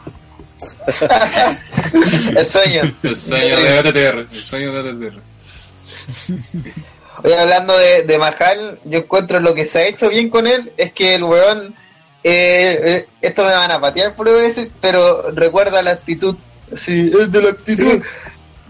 [2.36, 2.82] El sueño.
[3.04, 4.28] El sueño de OTTR.
[4.36, 5.20] El sueño de OTTR.
[7.24, 10.72] Oye, hablando de, de Mahal, yo encuentro lo que se ha hecho bien con él
[10.78, 11.76] es que el weón,
[12.24, 16.36] eh, eh, esto me van a patear por decir, pero recuerda la actitud,
[16.76, 18.02] sí, es de la actitud.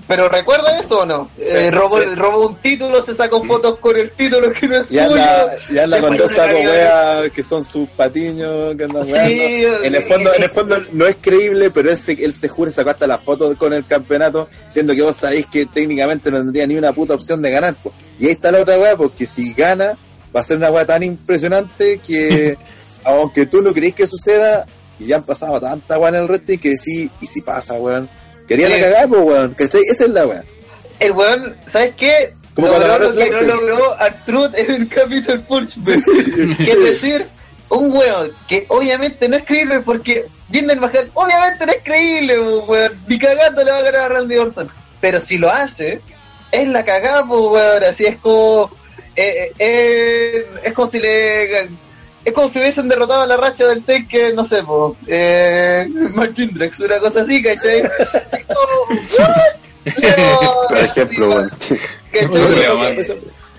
[0.10, 1.30] Pero recuerda eso o no?
[1.38, 2.06] Sí, Eh, robó, sí.
[2.16, 5.74] robó un título, se sacó fotos con el título que no es Y anda, suyo.
[5.76, 7.20] y anda se con fue dos a sacos regañar.
[7.22, 9.84] weas que son sus patiños que andan Sí, weando.
[9.84, 12.48] En el fondo, eh, en el fondo no es creíble, pero él se, él se
[12.50, 16.32] jura y sacó hasta la foto con el campeonato, siendo que vos sabéis que técnicamente
[16.32, 17.76] no tendría ni una puta opción de ganar.
[17.76, 17.94] po.
[18.20, 19.96] Y ahí está la otra wea, porque si gana,
[20.36, 22.58] va a ser una wea tan impresionante que,
[23.04, 24.66] aunque tú no creís que suceda,
[25.00, 28.10] y ya han pasado tanta wea en el wrestling que sí, y si pasa, weón.
[28.50, 28.74] Quería Sí.
[28.74, 29.82] la cagada, pues weón, ¿cachai?
[29.90, 30.44] Esa es la wea.
[31.00, 32.34] El weón, ¿sabes qué?
[32.56, 35.00] Como logró lo que no logró Artruth en el que
[36.74, 37.26] es decir,
[37.70, 42.66] un weón que obviamente no es creíble porque Jinder Mahal obviamente no es creíble, po,
[42.68, 42.92] weón.
[43.08, 44.70] Ni cagando le va a ganar a Randy Orton.
[45.00, 46.02] Pero si lo hace,
[46.52, 47.84] es la cagada, pues weón.
[47.84, 48.70] Así es como.
[49.16, 51.70] eh, eh, es como si le.
[52.26, 56.54] Es como si hubiesen derrotado a la racha del Tekken, no sé, po, eh, Martin
[56.54, 57.82] Drex, una cosa así, ¿cachai?
[58.48, 59.00] Como,
[60.68, 61.48] Por ejemplo.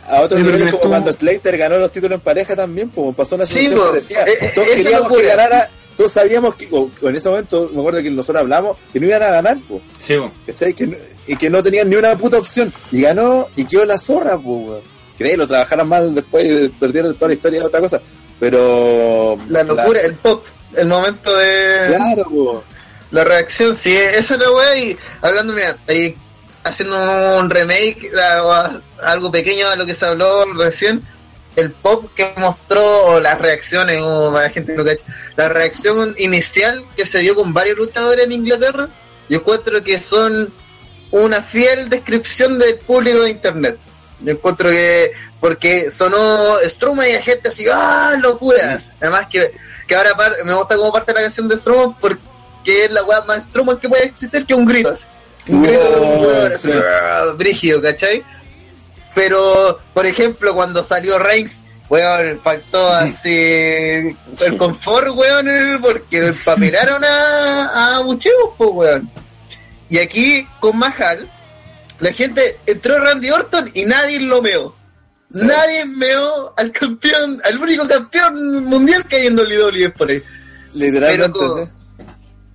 [0.08, 3.36] A otro Sí, nivel como cuando Slater ganó los títulos en pareja también, pues pasó
[3.36, 3.86] una Sí, situación po.
[3.90, 4.24] parecida.
[4.24, 7.70] Eh, eh, Todos esa queríamos que ganara, todos sabíamos que, o, o en ese momento,
[7.72, 9.80] me acuerdo que nosotros hablamos, que no iban a ganar, pues.
[9.98, 10.32] Sí, weón.
[10.46, 10.74] ¿Cachai?
[10.74, 10.96] Que no-
[11.28, 12.74] y que no tenían ni una puta opción.
[12.90, 14.80] Y ganó y quedó la zorra, pues, weón.
[15.20, 18.00] Que lo trabajaron mal después perdieron toda la historia de otra cosa.
[18.38, 19.36] Pero.
[19.48, 20.44] La locura, el pop,
[20.74, 22.64] el momento de Claro,
[23.10, 26.16] la reacción, sí, esa es la weá y hablando, mira, ahí
[26.64, 28.10] haciendo un remake
[28.42, 31.02] o a- algo pequeño a lo que se habló recién,
[31.56, 34.98] el pop que mostró o las reacciones, o para la gente que
[35.36, 38.88] la reacción inicial que se dio con varios luchadores en Inglaterra,
[39.28, 40.50] yo encuentro que son
[41.10, 43.78] una fiel descripción del público de internet.
[44.22, 48.94] Yo encuentro que, porque sonó Strowman y la gente así, ¡ah, locuras!
[49.00, 49.52] Además que,
[49.86, 53.02] que ahora par- me gusta como parte de la canción de Strowman porque es la
[53.04, 55.04] weá más Strowman que puede existir que un grito así.
[55.48, 56.78] Un grito de un weón así, sí.
[56.78, 57.24] ¡ah!
[57.36, 58.22] brígido, ¿cachai?
[59.14, 67.96] Pero, por ejemplo, cuando salió Reigns, weón, faltó así el confort, weón, porque papelaron a,
[67.96, 69.10] a Bucheos, pues, weón.
[69.88, 71.28] Y aquí, con Mahal,
[72.00, 74.74] la gente entró Randy Orton y nadie lo meó.
[75.32, 75.42] Sí.
[75.46, 80.22] Nadie meó al campeón, al único campeón mundial que hay en WWE por ahí.
[80.74, 81.70] Literalmente, Pero con- sí.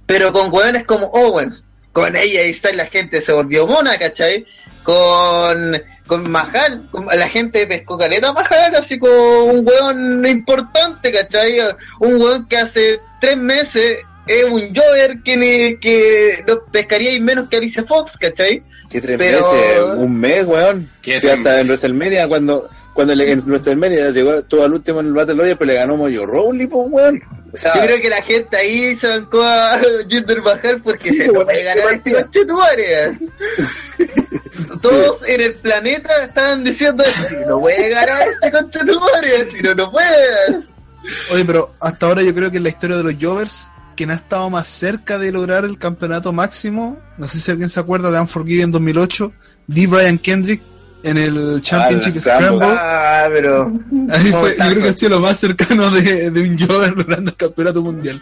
[0.07, 4.45] Pero con weones como Owens, con ella y está la gente se volvió mona, ¿cachai?
[4.83, 11.11] Con, con Mahal, con- la gente pescó caleta a Mahal, así como un weón importante,
[11.11, 11.57] ¿cachai?
[11.99, 17.47] Un weón que hace tres meses es un Jover que, ni, que no pescaría menos
[17.49, 18.63] que Alicia Fox, ¿cachai?
[18.89, 20.89] Que tres Pero- meses, un mes, weón.
[21.01, 25.07] ¿Qué Sí, hasta en WrestleMania, cuando, cuando le, en WrestleMania llegó todo al último en
[25.07, 27.21] el Battle Royale, pero le ganó Moyo Rowley, pues, weón.
[27.53, 31.17] O sea, Yo creo que la gente ahí se bancó a Jinder Mahal porque Sí,
[31.17, 32.11] se no bueno, puede ganar este.
[34.81, 39.91] Todos en el planeta estaban diciendo si no puede ganar este conchetumare, si no, no
[39.91, 40.71] puedes.
[41.31, 44.15] Oye, pero hasta ahora yo creo que en la historia de los Jovers, quien ha
[44.15, 48.19] estado más cerca de lograr el campeonato máximo, no sé si alguien se acuerda de
[48.19, 49.31] Unforgiven 2008,
[49.67, 49.87] D.
[49.87, 50.61] Brian Kendrick
[51.03, 52.67] en el Championship el Scramble.
[52.67, 53.71] Ah, pero.
[54.09, 57.31] Ahí fue, yo creo que ha sido lo más cercano de, de un Jover logrando
[57.31, 58.21] el campeonato mundial.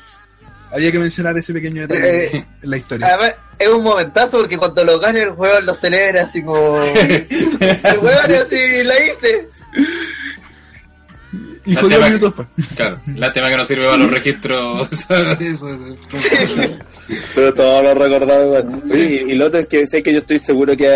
[0.71, 3.07] Había que mencionar ese pequeño detalle Eh, en la historia.
[3.07, 6.83] Además, es un momentazo porque cuando lo gana el juego lo celebra así como.
[6.83, 7.27] el
[8.01, 9.47] weón así la hice.
[11.65, 12.67] Y la 10 tema- minutos después.
[12.75, 14.89] Claro, lástima que no sirve para los registros.
[17.35, 18.81] Pero todos lo recordamos igual.
[18.91, 20.87] Oye, y, lo otro es que sé que yo estoy seguro que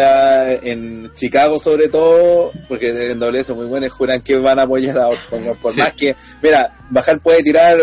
[0.64, 4.98] en Chicago sobre todo, porque en doble son muy buenos, juran que van a apoyar
[4.98, 5.56] a Orton.
[5.62, 5.80] Por Sí.
[5.80, 7.78] más que, mira, Bajar puede tirar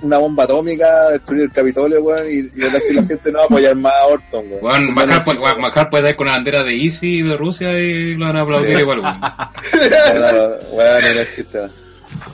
[0.00, 3.44] una bomba atómica, destruir el Capitolio, weón, y, y aún así la gente no va
[3.44, 4.94] a apoyar más a Orton, weón.
[4.94, 5.38] Bueno, puede,
[5.90, 8.80] puede salir con una bandera de Easy de Rusia y lo van a aplaudir Sí.
[8.80, 9.00] igual.
[9.00, 9.20] weón.
[9.72, 11.58] Bueno, weón, no es chiste.
[11.58, 11.85] weón.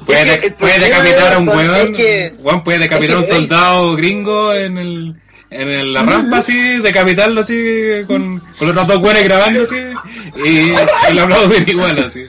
[0.06, 1.92] Puede, Es que el puede problema decapitar a un es weón.
[1.94, 5.14] que- weón puede decapitar a un es que- soldado gringo en el.
[5.50, 9.76] En el- la rampa así, decapitarlo así, con, con los dos güeyes grabando así,
[10.42, 10.72] y,
[11.14, 12.24] lo aplauden igual así.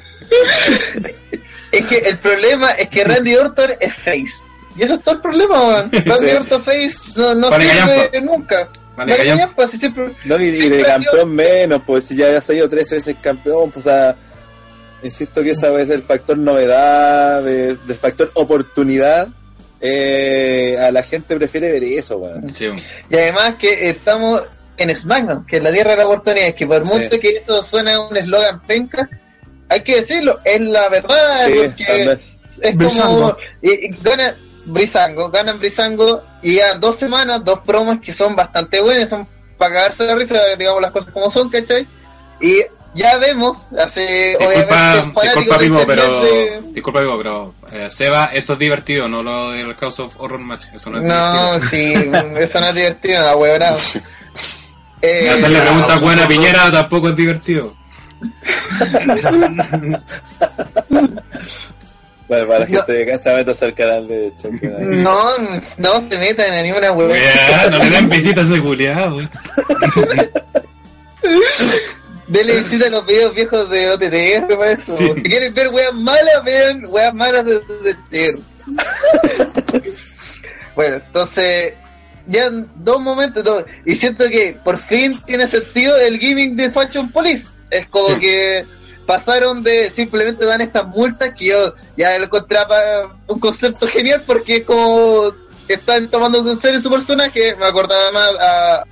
[1.71, 4.45] Es que el problema es que Randy Orton es face.
[4.75, 5.91] Y eso es todo el problema, man.
[6.05, 6.35] Randy Sí.
[6.35, 7.79] Orton face no, no Vale, sirve
[8.09, 8.19] callampa.
[8.21, 8.55] nunca.
[8.95, 9.41] Vale, Vale, callampa.
[9.55, 10.11] callampa, si siempre.
[10.25, 13.85] No, y, de sido- campeón menos, pues si ya había salido tres veces campeón, pues
[13.85, 14.15] o sea,
[15.03, 19.27] insisto que esa vez el factor novedad, de- del factor oportunidad,
[19.81, 22.53] eh, a la gente prefiere ver eso, weón.
[22.53, 22.67] Sí.
[23.09, 24.41] Y además que estamos
[24.77, 26.93] en SmackDown, que es la tierra de la oportunidad, es que por Sí.
[26.93, 29.09] mucho que eso suene a un eslogan penca,
[29.69, 33.37] hay que decirlo, es la verdad, Sí, porque es como Brizango.
[33.61, 34.35] y, y gana
[34.65, 39.27] Brizango, ganan Brizango y ya dos semanas, dos promos que son bastante buenas, son
[39.57, 41.85] para cagarse la risa, digamos las cosas como son, ¿cachai?
[42.39, 42.61] Y
[42.95, 48.59] ya vemos, hace Disculpa, disculpa internet pero, de- disculpa Pimo, pero, eh, Seba, eso es
[48.59, 51.93] divertido, no lo del House of Horror Match, eso no es No, sí,
[52.39, 53.77] eso no es divertido, la huevonao.
[55.05, 55.33] Eh, divertido.
[55.35, 57.75] Hacerle preguntas buenas a Piñera tampoco es divertido.
[62.27, 62.77] Bueno, para la No.
[62.77, 64.67] gente de cacha, métase al canal de Choque.
[64.79, 65.37] No,
[65.77, 67.19] no se metan en ninguna huevona.
[67.19, 69.29] Weá, no le den visitas a ese culiao, weón.
[72.27, 74.95] Dele visita a los videos viejos de OTTR, para eso.
[74.97, 75.11] Sí.
[75.15, 78.39] Si quieren ver weas malas, vean weas malas de OTTR.
[80.75, 81.73] bueno, entonces,
[82.27, 86.71] ya en dos momentos, dos- y siento que por fin tiene sentido el gimmick de
[86.71, 87.47] Fashion Police.
[87.69, 88.19] Es como Sí.
[88.19, 88.65] que
[89.05, 94.57] pasaron de simplemente dan estas multas que yo ya lo encontraba un concepto genial porque
[94.57, 95.31] es como
[95.67, 98.83] están tomando en serio su personaje, me acordaba más a,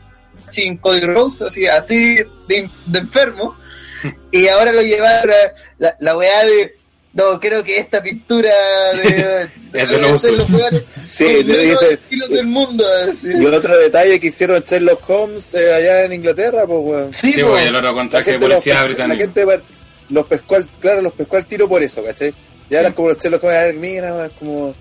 [0.52, 2.16] sin Cody Rhodes, así, así
[2.48, 3.56] de, de enfermo.
[4.32, 5.36] Y ahora lo llevaron a
[5.78, 6.74] la, la weá de.
[7.14, 8.50] No, creo que esta pintura
[8.96, 9.48] de.
[9.74, 10.40] Es de los usos.
[10.48, 11.46] jugadores Sí,
[11.92, 12.84] estilos del mundo.
[13.10, 13.28] así.
[13.28, 17.14] Y otro detalle que hicieron Sherlock Holmes eh, allá en Inglaterra, pues, weón.
[17.14, 17.50] Sí, Sí, po.
[17.52, 19.46] pues, el oro con La traje de gente, policía los, la gente
[20.10, 22.34] los pescó al, claro, los pescó al tiro por eso, ¿cachai?
[22.72, 24.74] Ya eran como los Sherlock Holmes, a ver, mira, como...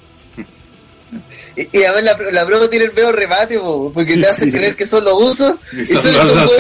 [1.73, 4.51] Y, y a ver, la, la prueba tiene el veo remate, po, porque te hacen
[4.51, 4.57] Sí.
[4.57, 5.55] creer que son los usos.
[5.73, 6.51] Y son los.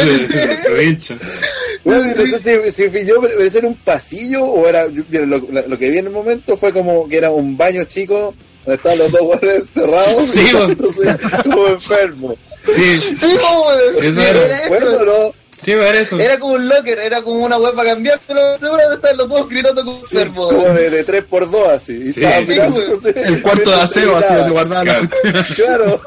[1.84, 2.04] Bueno,
[3.64, 4.86] un pasillo o era.
[5.08, 8.34] mira, lo, que vi en el momento fue como que era un baño chico
[8.64, 10.26] donde estaban los dos guardias cerrados.
[10.28, 12.36] Sí, y entonces, como enfermo.
[12.62, 13.94] Sí, Sí, po, weón.
[13.98, 14.44] Sí, eso Sí, era.
[14.58, 15.04] era Bueno, eso.
[15.04, 15.39] no.
[15.60, 16.18] Sí, eso.
[16.18, 19.28] Era como un locker, era como una web para cambiar, pero seguro de estar los
[19.28, 20.48] dos gritando como Sí, enfermo.
[20.48, 21.92] como de, de 3 por 2 así.
[22.02, 22.22] Y Sí.
[22.24, 25.08] estaba Sí, mirando, no sé, El cuarto de aseo, así donde guardaba la
[25.54, 26.00] Claro.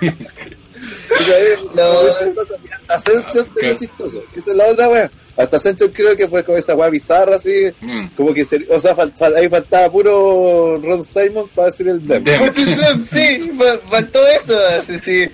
[2.34, 2.58] cosas.
[2.88, 4.22] Hasta Ascension se ve chistoso.
[4.36, 5.10] Esa es la otra wea.
[5.36, 7.70] Hasta Ascension creo que fue como esa wea bizarra así.
[7.80, 8.06] Mm.
[8.16, 12.06] Como que se, o sea, fal- fal- ahí faltaba puro Ron Simon para decir el
[12.06, 12.24] demo.
[12.24, 12.52] Dem.
[12.52, 12.56] Pues,
[13.10, 15.28] sí, fa- faltó eso, así, sí.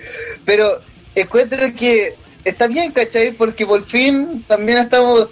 [0.45, 0.79] Pero
[1.15, 3.31] encuentro que está bien, ¿cachai?
[3.31, 5.27] Porque por fin también estamos...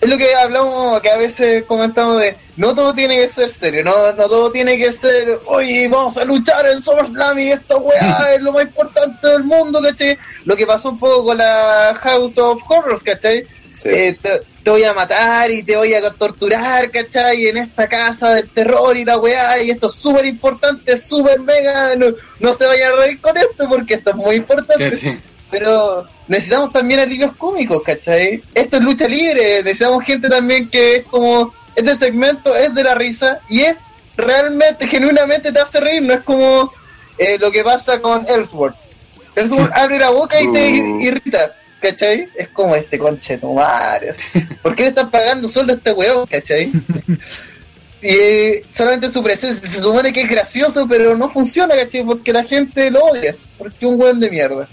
[0.00, 3.82] Es lo que hablamos, que a veces comentamos de, no todo tiene que ser serio,
[3.82, 8.32] no, no todo tiene que ser, oye, vamos a luchar en SummerSlam y esta weá
[8.36, 10.16] es lo más importante del mundo, ¿cachai?
[10.44, 13.44] Lo que pasó un poco con la House of Horrors, ¿cachai?
[13.72, 13.88] Sí.
[13.88, 17.46] Eh, te, te voy a matar y te voy a torturar, ¿cachai?
[17.46, 21.96] En esta casa del terror y la weá, y esto es súper importante, súper mega,
[21.96, 22.08] no,
[22.38, 24.96] no se vayan a reír con esto porque esto es muy importante.
[24.96, 25.18] Sí.
[25.50, 28.42] Pero necesitamos también alivios cómicos, ¿cachai?
[28.54, 32.94] Esto es lucha libre, necesitamos gente también que es como, este segmento es de la
[32.94, 33.76] risa y es
[34.16, 36.70] realmente, genuinamente te hace reír, no es como
[37.16, 38.76] eh, lo que pasa con Ellsworth.
[39.36, 41.00] Ellsworth abre la boca y te Uh.
[41.00, 42.28] irrita, ¿cachai?
[42.34, 44.14] Es como este conche tu madre.
[44.62, 46.70] ¿Por qué le están pagando solo a este weón, cachai?
[48.00, 52.04] Y eh, solamente su presencia se supone que es gracioso, pero no funciona, ¿cachai?
[52.04, 54.68] Porque la gente lo odia, porque es un weón de mierda.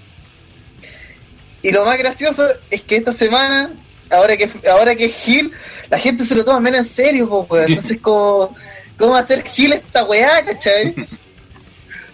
[1.66, 3.72] Y lo más gracioso es que esta semana,
[4.12, 5.52] ahora que ahora que es Gil,
[5.90, 7.66] la gente se lo toma menos en serio, po, weón.
[7.68, 8.56] Entonces, como,
[9.00, 10.94] ¿cómo hacer Gil esta weá, cachai?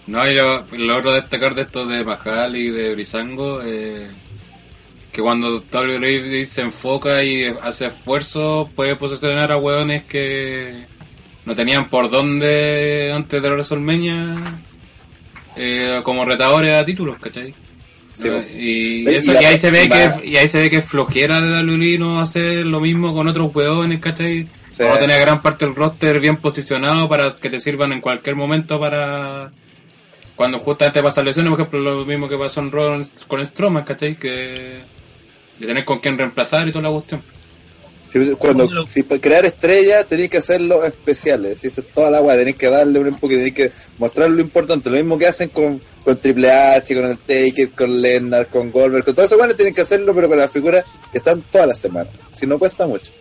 [0.07, 4.09] No, y lo, lo otro a destacar de esto de Majal y de Brisango, eh,
[5.11, 10.85] que cuando WWE se enfoca y hace esfuerzo, puede posicionar a hueones que
[11.45, 14.61] no tenían por dónde antes de la WrestleMania
[15.55, 17.53] eh, como retadores a títulos, ¿cachai?
[18.13, 18.43] Sí, No, po.
[18.57, 21.63] y, eso, y ahí se ve que y ahí se ve que es flojera de
[21.63, 24.47] WWE no hacer lo mismo con otros hueones, ¿cachai?
[24.69, 24.83] Sí.
[24.83, 28.79] A tener gran parte del roster bien posicionado para que te sirvan en cualquier momento
[28.79, 29.51] para
[30.35, 34.15] cuando justamente pasan lesiones, por ejemplo, lo mismo que pasó en Raw con Strowman, ¿cachai?
[34.15, 34.79] Que
[35.59, 37.21] de tener con quién reemplazar y toda la cuestión.
[38.11, 42.35] Si, cuando, si para crear estrellas tenéis que hacerlo especiales, si es toda la weá,
[42.35, 45.81] tenéis que darle un enfoque, tenéis que mostrar lo importante, lo mismo que hacen con,
[46.03, 49.73] con Triple H, con el Taker, con Lennart, con Goldberg, con todo eso, bueno, tienen
[49.73, 53.11] que hacerlo, pero con las figuras que están todas las semanas, si no cuesta mucho.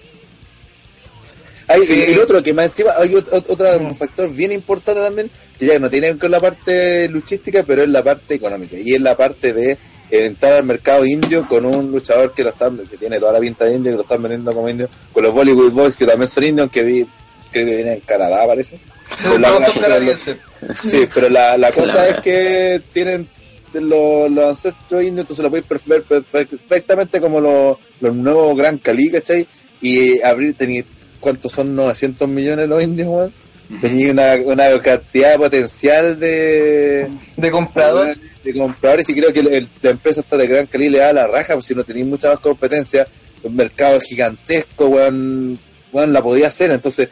[1.68, 1.95] Hay, Sí.
[2.09, 5.66] y el otro que más encima hay ot- ot- otro factor bien importante también, que
[5.66, 8.95] ya no tiene que ver con la parte luchística, pero es la parte económica, y
[8.95, 9.78] es la parte de
[10.11, 13.64] entrar al mercado indio con un luchador que lo están, que tiene toda la pinta
[13.64, 16.44] de indio, que lo están vendiendo como indio, con los Bollywood Boys que también son
[16.44, 17.06] indios, que vi,
[17.52, 18.78] creo que vienen en Canadá parece.
[19.22, 20.36] Pero la- canadienses.
[20.84, 23.28] Sí, pero la, la cosa es que tienen
[23.72, 28.78] los, los ancestros indios, entonces lo podéis ver perfe- perfectamente como los, los nuevos Gran
[28.78, 29.46] Cali, ¿cachai?
[29.80, 30.84] Y abrir, tenéis,
[31.20, 33.32] ¿cuántos son 900 millones los indios, weón?
[33.80, 38.16] Tenéis una, una cantidad potencial de, De comprador.
[38.45, 41.26] De compradores y creo que el- la empresa está de Gran Cali le da la
[41.26, 43.07] raja, pues si no tenéis mucha más competencia,
[43.42, 45.58] un mercado gigantesco, weón,
[45.92, 47.08] weón, la podía hacer, entonces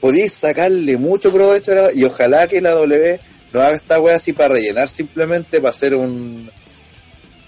[0.00, 3.18] podéis sacarle mucho provecho la- y ojalá que la W
[3.52, 6.50] no haga esta wea así para rellenar simplemente, para hacer un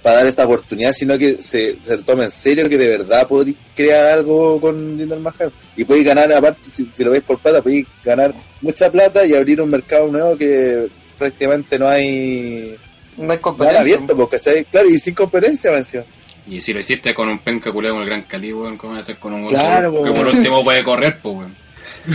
[0.03, 3.57] para dar esta oportunidad, sino que se, se tome en serio, que de verdad podéis
[3.77, 5.53] crear algo con Jinder Mahal.
[5.77, 8.33] Y podéis ganar, aparte, si, si lo veis por plata, podéis ganar
[8.63, 10.89] mucha plata y abrir un mercado nuevo que
[11.19, 12.77] prácticamente no hay
[13.17, 13.81] No hay competencia.
[13.81, 14.65] abierto, ¿cachai?
[14.65, 16.05] Claro, y sin competencia, mención.
[16.47, 19.01] Y si lo hiciste con un penca culeo como el Gran Cali, weón, ¿cómo vas
[19.01, 21.57] a hacer con un Claro, que por último puede correr, pues, weón?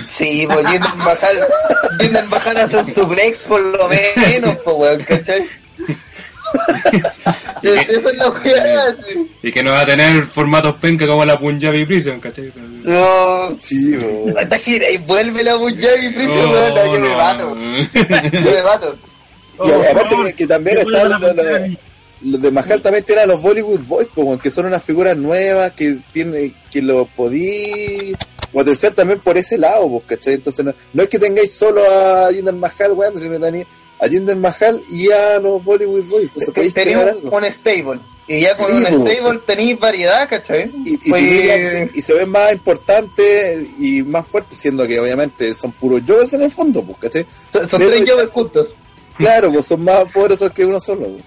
[0.10, 1.38] Sí, pues Jinder Mahal,
[2.00, 5.46] Jinder Mahal hace un suplex por lo menos, pues weón, ¿cachai?
[7.62, 9.28] Eso es la weá, sí.
[9.44, 12.52] Y que no va a tener formatos penca como la Punjabi Prison, ¿cachai?
[12.84, 14.38] No, Sí, weón.
[14.40, 17.10] esta gira y vuelve la Punjabi Prison, weón, no, yo me
[18.42, 18.98] yo me mato.
[19.64, 21.78] Y aparte que, que también Que está vuelva la lo- lo- Punjabi.
[22.22, 25.74] los de Mahal también tienen a los Bollywood Boys, pues, que son unas figuras nuevas
[25.74, 28.14] que tiene, que lo podí
[28.52, 30.36] potenciar también por ese lado, pues, ¿cachai?
[30.36, 33.68] Entonces no, no es que tengáis solo a Jinder Mahal, weón, sino que tenéis
[34.00, 36.26] a Jinder Mahal y a los Bollywood Boys.
[36.30, 37.38] Entonces podéis Tenéis un, algo.
[37.38, 38.00] un stable.
[38.28, 40.72] Y ya con Sí, un stable tenéis variedad, ¿cachai?
[40.84, 45.72] Y, y, Pues, y se ven más importantes y más fuertes, siendo que obviamente son
[45.74, 47.26] puros Jovers en el fondo, pues, ¿cachai?
[47.54, 48.76] son son tres Jovers juntos.
[49.18, 51.08] Claro, pues son más poderosos que uno solo.
[51.10, 51.24] pues.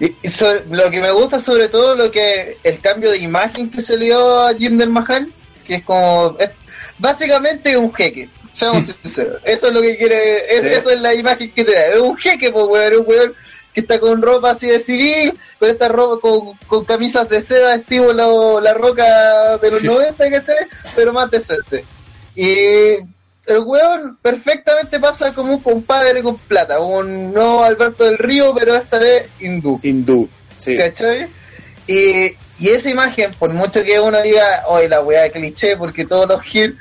[0.00, 3.70] Y, y sobre- lo que me gusta sobre todo lo que el cambio de imagen
[3.70, 5.30] que se le dio a Jinder Mahal,
[5.66, 6.50] que es como es
[6.98, 8.28] básicamente un jeque.
[8.52, 9.40] Seamos sinceros.
[9.44, 10.66] Eso es lo que quiere, es, Sí.
[10.68, 11.86] eso es la imagen que te da.
[11.88, 13.34] Es un jeque, pues weón, un weón
[13.72, 17.76] que está con ropa así de civil, con esta ropa, con, con camisas de seda
[17.76, 18.26] estilo la,
[18.60, 20.56] la roca de los 90, que sé,
[20.96, 21.84] pero más decente.
[22.34, 22.96] Y
[23.46, 28.74] el weón perfectamente pasa como un compadre con plata, un no Alberto del Río, pero
[28.76, 29.80] esta vez hindú.
[29.82, 30.76] Hindú, sí.
[30.76, 31.26] ¿Cachai?
[31.86, 32.26] Y,
[32.58, 36.28] y esa imagen, por mucho que uno diga, oye, la weá de cliché, porque todos
[36.28, 36.76] los hits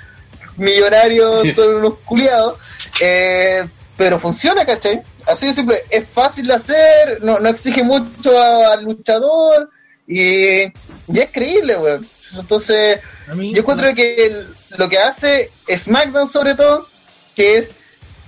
[0.57, 2.59] millonarios son unos culiados,
[3.01, 3.65] eh,
[3.97, 5.01] pero funciona, ¿cachai?
[5.25, 9.69] Así de simple, es fácil de hacer, no, no exige mucho a- al luchador,
[10.07, 10.71] y, y
[11.19, 12.07] es creíble, weón.
[12.37, 12.99] Entonces,
[13.35, 14.47] yo encuentro que el-
[14.77, 16.87] lo que hace SmackDown sobre todo,
[17.35, 17.71] que es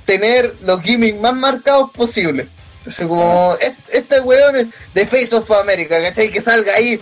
[0.06, 2.48] tener los gimmicks más marcados posible.
[2.80, 6.32] Entonces como es- este weón es de Face of America, ¿cachai?
[6.32, 7.00] Que salga ahí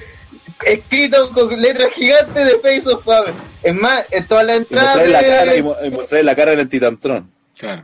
[0.65, 3.43] escrito con letras gigantes de Face of America.
[3.63, 6.23] Es más, en todas las Y entradas mostrarle la cara, y de, mo- y mostrarle
[6.23, 7.31] la cara en el Titantron.
[7.57, 7.83] Claro.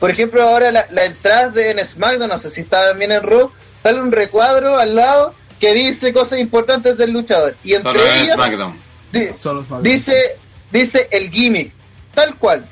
[0.00, 3.22] por ejemplo ahora la, la entrada de en SmackDown, no sé si está también en
[3.22, 3.50] Raw,
[3.82, 7.54] sale un recuadro al lado que dice cosas importantes del luchador.
[7.62, 8.80] Y entre Solo en ellas, SmackDown.
[9.12, 9.82] di- Solo Smackdown.
[9.82, 10.36] dice,
[10.72, 11.72] dice el gimmick,
[12.14, 12.66] tal cual.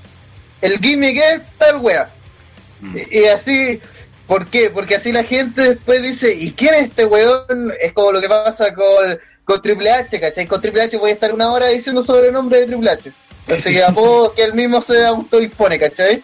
[0.60, 2.10] El gimmick es tal wea.
[2.80, 2.96] Mm.
[3.10, 3.80] Y, y así,
[4.26, 4.70] ¿por qué?
[4.70, 7.72] Porque así la gente después dice, ¿y quién es este weón?
[7.80, 10.46] Es como lo que pasa con, con Triple H, ¿cachai?
[10.46, 13.12] Con Triple H voy a estar una hora diciendo sobre el nombre de Triple H.
[13.42, 16.22] Entonces que apodo que él mismo se autoimpone, ¿cachai?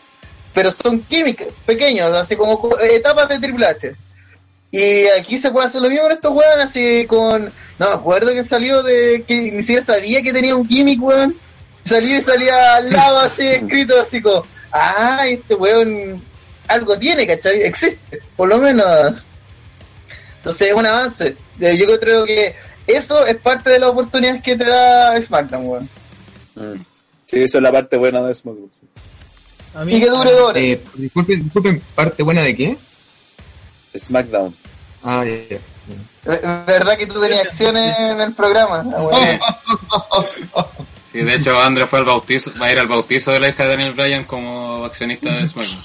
[0.55, 3.95] Pero son gimmicks pequeños, así como co- etapas de Triple H.
[4.71, 7.45] Y aquí se puede hacer lo mismo con estos weón, así con...
[7.79, 9.25] No me acuerdo que salió de...
[9.27, 11.35] que ni siquiera sabía que tenía un gimmick, weón.
[11.87, 14.45] Salió y salía al lado así escrito así como...
[14.73, 16.23] Ah, este weón
[16.69, 17.63] algo tiene, ¿cachai?
[17.63, 19.23] Existe, por lo menos.
[20.39, 21.37] Entonces es un avance.
[21.61, 22.55] Eh, Yo creo que
[22.87, 25.89] eso es parte de las oportunidades que te da SmackDown, weón.
[26.57, 26.85] Mm.
[27.25, 28.71] Sí, eso es la parte buena de SmackDown.
[28.73, 28.87] sí.
[29.75, 30.63] a mí- Y que dure horas.
[30.63, 32.77] Eh, disculpen, disculpen, ¿parte buena de qué?
[33.97, 34.55] SmackDown.
[35.03, 35.57] Ah, ya, ya.
[36.33, 38.85] Eh, ¿Verdad que tú tenías acciones en el programa?
[38.93, 39.39] Ah.
[41.17, 43.63] Sí, de hecho, André fue al bautizo, va a ir al bautizo de la hija
[43.63, 45.83] de Daniel Bryan como accionista de SmackDown.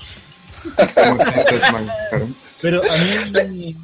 [0.93, 2.27] Como excelente SmackDown, claro.
[2.61, 2.97] Pero a
[3.45, 3.77] mí,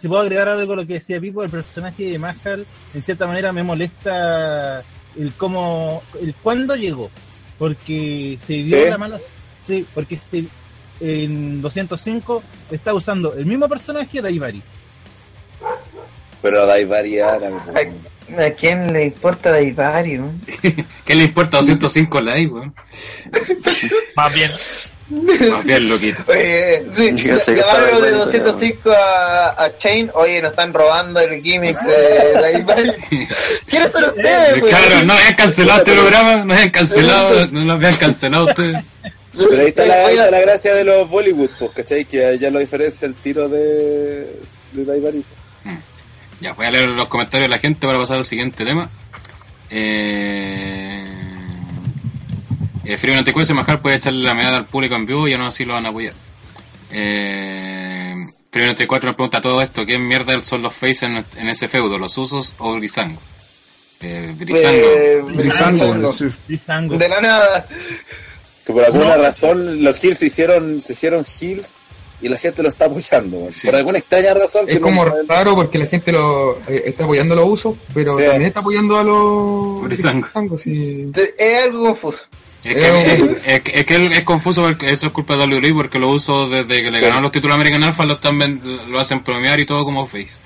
[0.00, 2.64] si puedo agregar algo a lo que decía Pipo, el personaje de Mahal,
[2.94, 4.84] en cierta manera me molesta
[5.18, 7.10] el cómo, el cuándo llegó.
[7.58, 8.88] Porque se dio ¿Sí?
[8.88, 9.18] la mala.
[9.66, 10.44] Sí, porque este,
[11.00, 12.40] en 205
[12.70, 14.62] está usando el mismo personaje de Ivari.
[16.40, 17.64] Pero Dai Variana.
[17.74, 17.92] Ay,
[18.38, 19.74] ¿A quién le importa de?
[21.04, 22.74] ¿Qué le importa 205 likes, weón?
[24.16, 24.50] Más bien,
[25.50, 26.22] Más bien, loquito.
[26.28, 30.52] Oye, sí, Yo sé que llamaron estaba de igualito, 205 a, a Chain, oye, nos
[30.52, 32.94] están robando el gimmick de de.
[33.68, 34.68] ¿Quiénes son ustedes, weón?
[34.68, 38.78] Claro, no habían cancelado este programa, no habían cancelado, no lo habían cancelado ustedes.
[39.36, 42.04] Pero ahí está, la, ahí Oye, está la gracia de los Bollywood, pues, ¿cachai?
[42.04, 44.40] Que ya lo diferencia el tiro de,
[44.72, 45.24] de.
[46.40, 48.90] Ya, voy a leer los comentarios de la gente para pasar al siguiente tema.
[49.70, 51.04] Eh...
[52.84, 55.64] Eh, Frío Anticuese, Majar puede echarle la medalla al público en vivo y aún así
[55.64, 56.14] lo van a apoyar.
[56.90, 58.14] Eh...
[58.50, 61.98] Frío 94 nos pregunta todo esto, ¿qué mierda son los face en, en ese feudo?
[61.98, 63.20] ¿Los usos o Brisango?
[64.00, 64.78] Eh, Brisango.
[64.78, 66.14] Eh, Brisango, Brisango.
[66.46, 66.98] Brisango.
[66.98, 67.66] De la nada.
[68.64, 71.80] Que por alguna razón los Hills se hicieron, se hicieron Hills
[72.20, 73.48] y la gente lo está apoyando.
[73.50, 73.66] Sí.
[73.66, 74.66] Por alguna extraña razón.
[74.68, 78.16] Es que como no- raro porque la gente lo eh, está apoyando los usos, pero
[78.16, 78.22] Sí.
[78.24, 79.80] también está apoyando a los.
[81.12, 82.24] De- Es algo confuso.
[82.62, 85.74] Es que, es, es que- es que es confuso porque eso es culpa de WWE
[85.74, 88.38] porque lo uso desde que le ganaron los títulos American Alpha lo, están
[88.88, 90.40] lo hacen premiar y todo como face.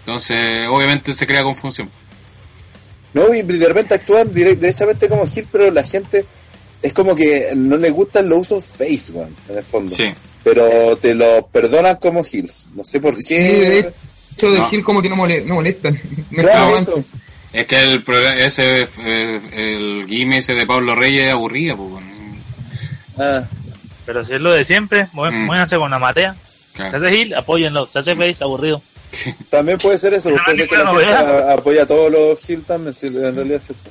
[0.00, 1.90] Entonces, obviamente se crea confusión.
[3.14, 6.24] No, y de repente actúan direct- derechamente como Hill, pero la gente
[6.82, 9.12] es como que no le gustan los usos face,
[9.48, 9.94] en el fondo.
[9.94, 10.12] Sí.
[10.54, 12.68] Pero te lo perdonan como Hills.
[12.74, 13.92] No sé por Sí, de qué.
[14.34, 14.68] hecho de No.
[14.68, 16.00] Gil como que no, mole- no molestan.
[16.30, 16.88] No Claro, es.
[17.52, 21.90] Es que el programa- ese eh, el gimme ese de Pablo Reyes aburría, pues.
[21.90, 22.06] bueno.
[23.18, 23.42] Ah,
[24.06, 25.44] pero si es lo de siempre, Mm.
[25.46, 26.36] muévanse con la matea.
[26.74, 26.90] Claro.
[26.90, 27.86] Se hace heal, apóyenlo.
[27.86, 28.80] Se hace face, aburrido.
[29.50, 31.12] También puede ser eso, ser que la no, gente
[31.52, 33.90] apoya a todos los Hill también, sí, en realidad es cierto.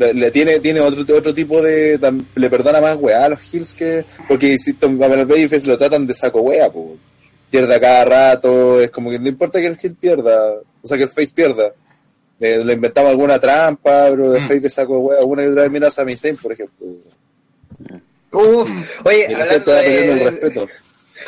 [0.00, 2.00] Le, le tiene, tiene otro, otro tipo de.
[2.00, 4.04] tam- le perdona más weá a los Hills que.
[4.26, 6.96] Porque si tom- a el Babyface lo tratan de saco weá, po.
[7.50, 10.52] Pierde a cada rato, es como que no importa que el Hill pierda,
[10.82, 11.72] o sea que el Face pierda.
[12.40, 14.46] Eh, le inventamos alguna trampa, pero el Mm.
[14.48, 15.20] Face de saco weá.
[15.24, 16.86] Una y otra vez mira a Sami Zayn, por ejemplo.
[18.32, 18.70] Uf,
[19.04, 20.68] oye, Y la gente hablando el respeto.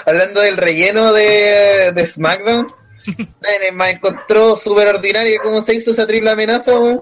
[0.06, 2.66] hablando del relleno de, de SmackDown,
[3.74, 7.00] me encontró súper ordinario cómo se hizo esa triple amenaza, weón.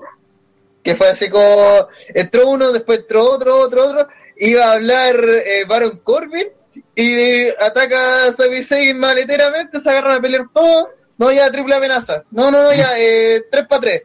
[0.82, 5.65] Que fue así como, entró uno, después entró otro, otro, otro, iba a hablar eh,
[5.69, 6.48] Baron Corbin
[6.94, 10.89] y eh, ataca a Sami Zayn maleteramente, se agarran a pelear todos,
[11.19, 14.02] no, ya triple amenaza, no, no, no, ya, eh, tres para tres.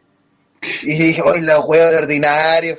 [0.82, 2.76] Y dije, oye, la wea ordinaria,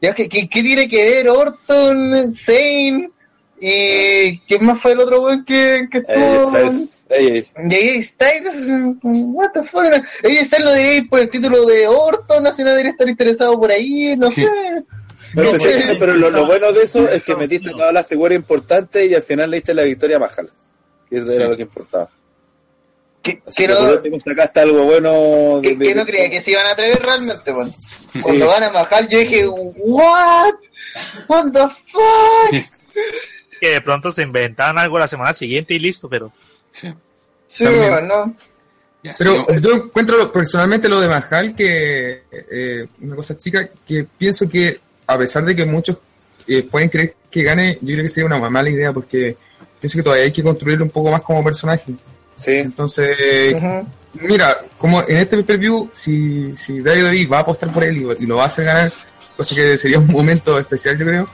[0.00, 3.10] ya, ¿qué, qué, qué tiene que ver Orton, Zayn?
[3.60, 6.04] ¿Y quién más fue el otro weón que, que Ey,
[6.34, 6.70] estuvo?
[7.20, 8.54] Y AJ Styles,
[9.02, 12.70] what the fuck, AJ Styles no debería ir por el título de Orton, así no
[12.70, 14.46] debería estar interesado por ahí, no sé.
[15.34, 19.10] Pero, No pero- lo, lo bueno de eso es que metiste todas las figuras importantes
[19.10, 20.50] y al final le diste la victoria a Mahal.
[21.10, 21.50] Y eso era Sí.
[21.50, 22.08] lo que importaba.
[23.22, 25.60] Que, que que no, sacaste algo bueno.
[25.60, 27.72] de- que, de- que no creía que se iban a atrever realmente, weón.
[28.22, 30.54] Cuando van a bajar yo dije, what?
[31.28, 31.60] What the
[31.90, 32.64] fuck?
[33.60, 36.32] Que de pronto se inventaban algo la semana siguiente y listo, pero
[36.74, 36.92] Sí.
[37.46, 37.92] Sí, También.
[37.92, 38.36] weón, no.
[39.02, 44.48] Ya, Pero yo encuentro personalmente lo de Mahal que eh, una cosa chica que pienso
[44.48, 45.98] que a pesar de que muchos
[46.48, 49.36] eh, pueden creer que gane, yo creo que sería una mala idea porque
[49.78, 51.92] pienso que todavía hay que construirlo un poco más como personaje.
[52.34, 53.54] Sí, Entonces,
[54.14, 58.26] mira, como en este pay-per-view, si, si WWE va a apostar por él y, y
[58.26, 58.92] lo va a hacer ganar,
[59.36, 61.28] cosa que sería un momento especial, yo creo,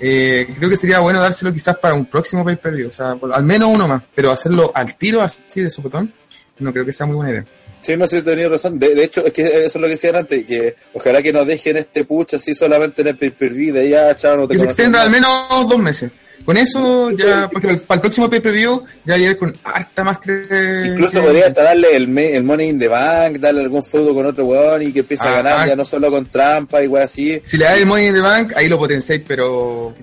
[0.00, 3.44] eh, creo que sería bueno dárselo quizás para un próximo pay-per-view, o sea, por- al
[3.44, 6.12] menos uno más, pero hacerlo al tiro así de sopetón,
[6.58, 7.44] no creo que sea muy buena idea.
[7.80, 8.78] sí, no sé si tenía razón.
[8.78, 11.46] De, de hecho, es que eso es lo que decían antes, que ojalá que nos
[11.46, 14.66] dejen este push así solamente en el pay-per-view, de ya, chao, no te Que se
[14.66, 15.30] extienda al menos
[15.68, 16.10] dos meses.
[16.44, 20.18] Con eso ya, porque para el, para el próximo pay-per-view ya ir con harta más
[20.18, 24.14] cre- Incluso que- podría hasta darle el, el Money in the Bank, darle algún feudo
[24.14, 25.66] con otro weón y que empiece a Ah, ganar ah.
[25.68, 27.40] ya no solo con trampa y weón así.
[27.44, 29.94] Si le da el Money in the Bank, ahí lo potenciáis, pero...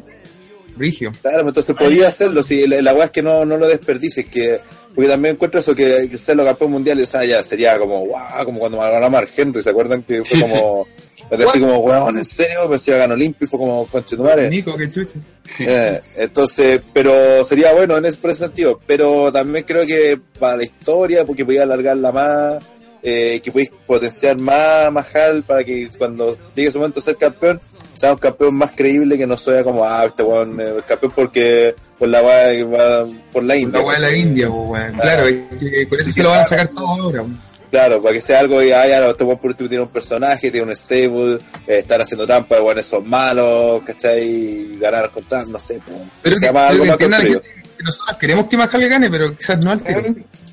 [0.76, 1.11] Brigio.
[1.23, 4.27] Claro, pues entonces podía hacerlo, si la, la weá es que no, no lo desperdices,
[4.27, 4.59] que,
[4.93, 8.45] porque también encuentro eso, que, que serlo campeón mundial, o sea, ya sería como, wow,
[8.45, 10.03] como cuando ganó Mark Henry, ¿se acuerdan?
[10.03, 10.88] Que fue Sí, como,
[11.32, 14.49] así como, weón, en serio, pensé que ganó limpio y fue como, conchetumare.
[14.49, 15.16] Nico, que chucha.
[15.60, 20.58] Eh, entonces, pero sería bueno en ese, por ese sentido, pero también creo que para
[20.58, 22.64] la historia, porque podía alargarla más,
[23.04, 27.62] eh, que podéis potenciar más Mahal para que cuando llegue su momento de ser campeón,
[27.94, 31.76] sea un campeón más creíble que no sea como, ah, este weón es campeón porque
[31.98, 33.80] por la va por la India.
[33.80, 34.16] La weá de la.
[34.16, 34.95] India, weón.
[34.95, 35.02] Ah.
[35.02, 36.62] Claro, es que con eso Sí, se lo van a claro.
[36.64, 37.26] sacar todo ahora.
[37.69, 40.49] Claro, para que sea algo y, ah, ya, este weón por último tiene un personaje,
[40.52, 41.35] tiene un stable,
[41.68, 44.23] eh, estar haciendo trampa, weones son malos, ¿cachai?
[44.23, 47.07] Y ganar con trampa, no sé, pues, Pero que que, sea más, pero algo que
[47.10, 47.41] más gente
[47.77, 50.02] que nosotros queremos que Mahal le gane, pero quizás no al tiro.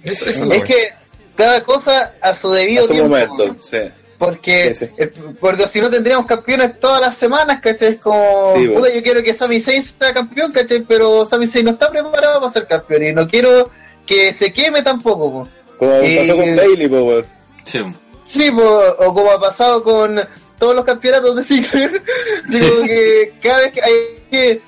[0.03, 0.89] Eso, eso es que
[1.37, 3.09] cada cosa a su A debido su tiempo.
[3.09, 3.79] momento, sí.
[4.19, 4.93] Porque, Sí, sí.
[4.99, 7.95] eh, porque si no tendríamos campeones todas las semanas, ¿cachai?
[7.95, 8.95] Es como, Sí, puta, bueno.
[8.95, 10.83] yo quiero que Sami Zayn sea campeón, ¿cachai?
[10.85, 13.71] Pero Sami Zayn no está preparado para ser campeón y no quiero
[14.07, 15.49] que se queme tampoco, po.
[15.85, 17.27] Como Y- pasó con Bailey, pues, weón.
[17.65, 17.85] Sí.
[18.25, 18.63] Sí, po,
[18.99, 20.21] o como ha pasado con
[20.59, 22.03] todos los campeonatos de Ziggler,
[22.49, 23.93] digo que cada vez que hay
[24.31, 24.63] que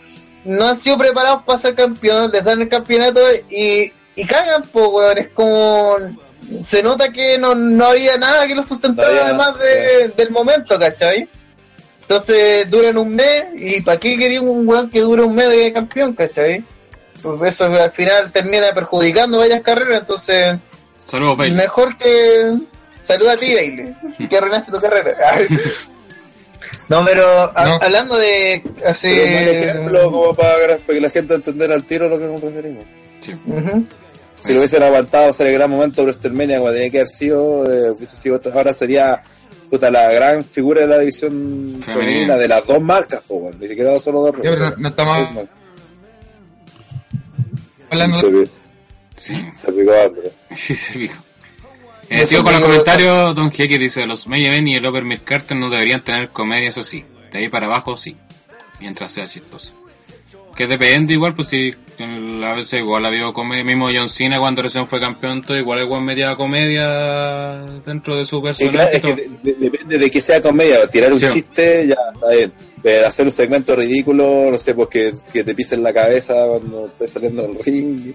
[0.45, 3.21] no han sido preparados para ser campeón, les dan el campeonato
[3.51, 5.97] y, y cagan, po, weón, es como
[6.67, 10.79] se nota que no, no había nada que lo sustentara No había además del momento,
[10.79, 11.29] ¿cachai?
[12.03, 15.73] Entonces duran un mes y ¿para qué quería un weón que dure un mes de
[15.73, 16.65] campeón, ¿cachai?
[17.21, 20.57] Pues eso al final termina perjudicando varias carreras, entonces
[21.07, 21.57] Saludos, Bailey.
[21.57, 22.53] Mejor que.
[23.03, 23.97] Saluda a ti, Bailey.
[24.29, 25.17] Que arruinaste tu carrera.
[26.89, 27.79] no, pero a- No.
[27.81, 28.63] hablando de.
[28.85, 29.09] Así.
[29.09, 32.41] Pero un ejemplo como para, para que la gente entendiera al tiro lo que nos
[32.41, 32.85] referimos.
[33.21, 33.35] Sí.
[34.41, 37.73] Si lo hubiesen aguantado ser el gran momento de WrestleMania como tenía que haber sido,
[37.73, 39.23] eh, hubiese sido otra, ahora sería
[39.71, 41.33] puta, la gran figura de la división
[41.83, 41.85] Femenina.
[41.95, 43.59] femenina de las dos marcas, po, weón.
[43.59, 44.35] ni siquiera solo dos.
[44.41, 45.31] Pero no- no estamos-
[47.91, 48.49] Hablando de...
[49.17, 49.35] Sí.
[49.55, 49.93] se picó.
[50.57, 51.23] Sí, se dijo.
[52.09, 53.35] Eh, sigo con los comentarios.
[53.35, 56.83] Don Jeque dice: Los May Event y el Mid Carter no deberían tener comedia, eso
[56.83, 57.05] sí.
[57.33, 58.17] De ahí para abajo, sí.
[58.81, 59.75] Mientras sea chistoso.
[60.55, 61.75] Que depende, igual, pues si
[62.45, 63.63] a veces igual ha habido comedia.
[63.65, 68.41] Mismo John Cena cuando recién fue campeón, todo igual igual metía comedia dentro de su
[68.43, 68.73] personaje.
[68.77, 70.87] claro, es que de- de- depende de que sea comedia.
[70.89, 71.27] Tirar un Sí.
[71.31, 72.53] chiste, ya está bien.
[72.83, 76.87] Pero hacer un segmento ridículo, no sé, pues que, que te pisen la cabeza cuando
[76.87, 78.15] estés saliendo del ring.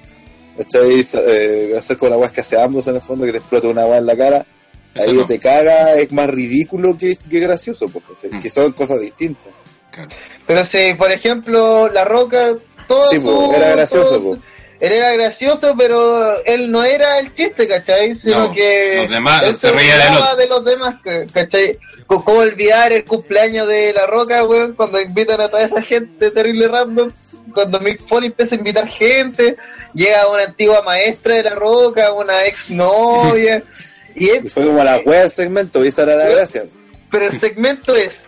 [0.57, 3.85] Eh, hacer con la weá que hace ambos en el fondo, que te explota una
[3.85, 4.45] weá en la cara,
[4.93, 5.25] Eso ahí no.
[5.25, 8.31] te caga, es más ridículo que, que gracioso, ¿cachai?
[8.31, 8.39] Mm.
[8.39, 9.47] que son cosas distintas.
[9.91, 10.09] Claro.
[10.47, 12.55] Pero si, por ejemplo, La Roca,
[12.87, 14.39] todo Sí, su- po, era gracioso, todo.
[14.81, 18.15] Él era gracioso, pero él no era el chiste, ¿cachai?
[18.15, 20.95] Sino No, que los demás él se reían de los- de los demás,
[21.31, 21.77] ¿cachai?
[22.07, 24.73] ¿Cómo olvidar el cumpleaños de La Roca, weón?
[24.73, 27.11] Cuando invitan a toda esa gente terrible random.
[27.53, 29.55] Cuando Mick Foley empieza a invitar gente,
[29.93, 33.61] llega una antigua maestra de La Roca, una ex novia.
[34.15, 36.63] y él Y fue como la weá del segmento, y esa era la gracia.
[37.11, 38.21] pero el segmento es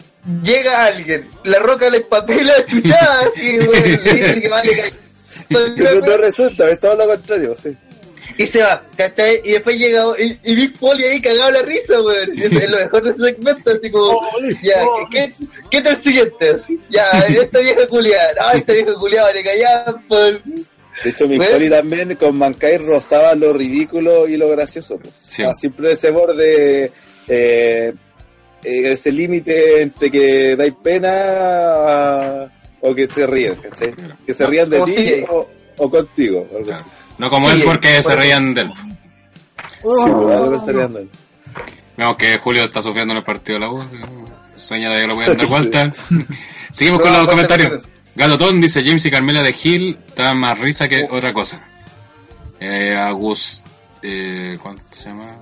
[0.43, 4.93] llega alguien, la roca le papela chuchada así, güey, le dice que vale
[5.77, 7.75] no, no resulta, es todo lo contrario, sí.
[8.37, 9.41] y se va, ¿cachai?
[9.43, 13.03] Y después llega y, y Big Polly ahí cagado la risa, eso es lo mejor
[13.03, 14.21] de ese segmento, así como,
[14.63, 16.49] ya, ¿qué, qué, qué tal siguiente?
[16.49, 20.43] Así, ya, esta vieja culiada, no, esta vieja culiada, le callaba, pues.
[21.03, 21.69] De hecho, mi Bueno.
[21.69, 24.97] También con Mankai rozaba lo ridículo y lo gracioso.
[24.99, 25.13] pues.
[25.23, 25.43] Sí.
[25.43, 26.91] Ah, siempre ese borde,
[27.27, 27.93] eh,
[28.63, 32.52] eh, ese límite entre que dais pena
[32.85, 33.93] o que se ríen, ¿cachai?
[34.25, 35.47] Que se No, rían de ti o,
[35.77, 36.45] o contigo.
[36.51, 36.81] Algo Claro.
[36.81, 36.89] así.
[37.17, 38.71] No como Sí, él porque se reían de él.
[38.75, 41.09] Sí, pues, algo se rían de él.
[41.95, 43.81] Vemos que Julio está sufriendo en el partido de la U.
[44.55, 45.89] Sueña de que lo puedan dar vuelta.
[46.71, 47.81] Seguimos con No, los comentarios.
[48.37, 51.61] Ton dice James y Carmela de Hill da más risa que otra cosa.
[52.59, 53.63] Eh, Agus,
[54.01, 55.37] eh, ¿cuánto se llama?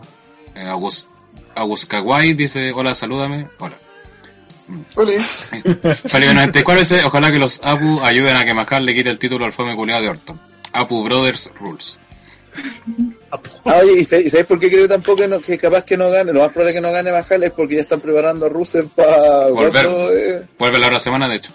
[0.55, 1.07] Eh, Agus,
[1.55, 3.47] Agus Kawai dice hola, salúdame.
[3.59, 3.77] Hola.
[4.95, 9.45] Felipe 94 dice ojalá que los Apu ayuden a que Mahal le quite el título
[9.45, 10.39] al fome culiado de Orton.
[10.73, 11.99] Apu Brothers Rules.
[13.31, 16.33] Ah, oye, ¿y sabéis por qué creo tampoco que, no- que capaz que no gane?
[16.33, 19.47] Lo más probable que no gane Mahal es porque ya están preparando a Rusev para...
[19.47, 20.47] Volver.
[20.59, 21.51] Vuelve la otra semana, de hecho.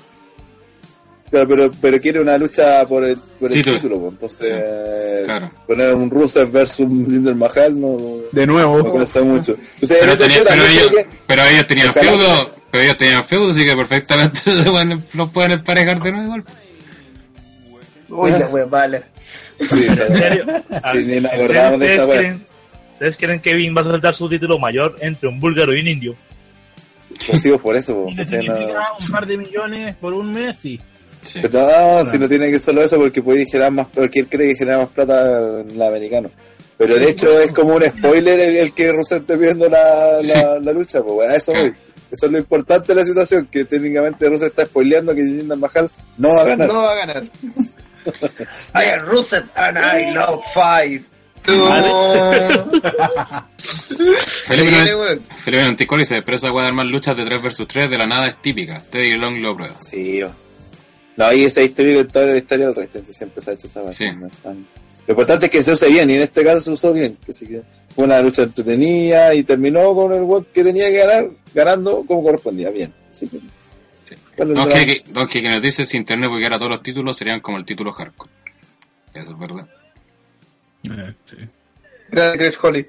[1.30, 3.76] Claro, pero, pero quiere una lucha por el, por el Título.
[3.76, 5.50] título, pues, entonces eh, Claro.
[5.66, 7.96] poner un Rusev versus Jinder Mahal no,
[8.32, 8.92] De no nuevo.
[8.94, 9.52] cansa mucho.
[9.74, 13.50] Entonces, en Pero, tenía- pero ellos, que- pero ellos tenían feudo, pero ellos tenían feudo,
[13.50, 16.44] así que perfectamente se pueden- los pueden emparejar de nuevo igual.
[18.08, 19.02] Uy, la wea mala.
[19.58, 20.44] Sí, ¿En serio?
[20.92, 22.18] Sí, ni nos ¿En serio acordamos de ustedes esa wea.
[22.20, 22.46] creen-
[22.92, 25.88] ¿Ustedes creen que Kevin va a soltar su título mayor entre un búlgaro y un
[25.88, 26.16] indio?
[27.28, 27.94] Pues sí, por eso.
[27.96, 28.16] Un
[29.12, 30.80] par de millones por un mes, sí.
[31.22, 31.40] Sí.
[31.42, 31.66] Pero
[32.02, 34.56] no, si no tiene que solo eso porque puede generar más, porque él cree que
[34.56, 36.30] genera más plata en el americano.
[36.78, 40.22] Pero de hecho es como un spoiler el, el que Rusev esté viendo la, la,
[40.22, 40.38] Sí.
[40.62, 41.74] la lucha, pues bueno, a eso voy.
[42.10, 45.90] Eso es lo importante de la situación, que técnicamente Rusev está spoileando que Jinder Mahal
[46.18, 46.68] no va a ganar.
[46.68, 47.24] No va a ganar.
[48.74, 51.02] I am Rusev and I love fight.
[51.42, 51.52] Tú.
[54.46, 55.22] Felipe, Dale, Noven- weón.
[55.36, 58.06] Felipe 94 dice, pero esa weá de armar luchas de 3 versus 3 de la
[58.06, 58.80] nada es típica.
[58.90, 59.74] Teddy Long lo prueba.
[59.80, 60.22] Sí.
[61.16, 63.92] No, y esa historia de toda la historia del Resistance siempre se ha hecho esa
[63.92, 64.04] Sí.
[64.06, 64.28] base, no
[65.06, 67.16] Lo importante es que se use bien, y en este caso se usó bien.
[67.24, 67.62] Que sí que
[67.94, 72.22] fue una lucha entretenida y terminó con el weón que tenía que ganar, ganando como
[72.24, 72.92] correspondía, bien.
[73.10, 73.38] Así que,
[74.04, 74.14] Sí.
[74.36, 77.64] Don Keke Don Keke nos dice, si internet pudiera todos los títulos, serían como el
[77.64, 78.30] título hardcore.
[79.14, 79.66] Eso es verdad.
[80.84, 81.36] Eh, sí.
[82.10, 82.86] Gracias, Chris Holly.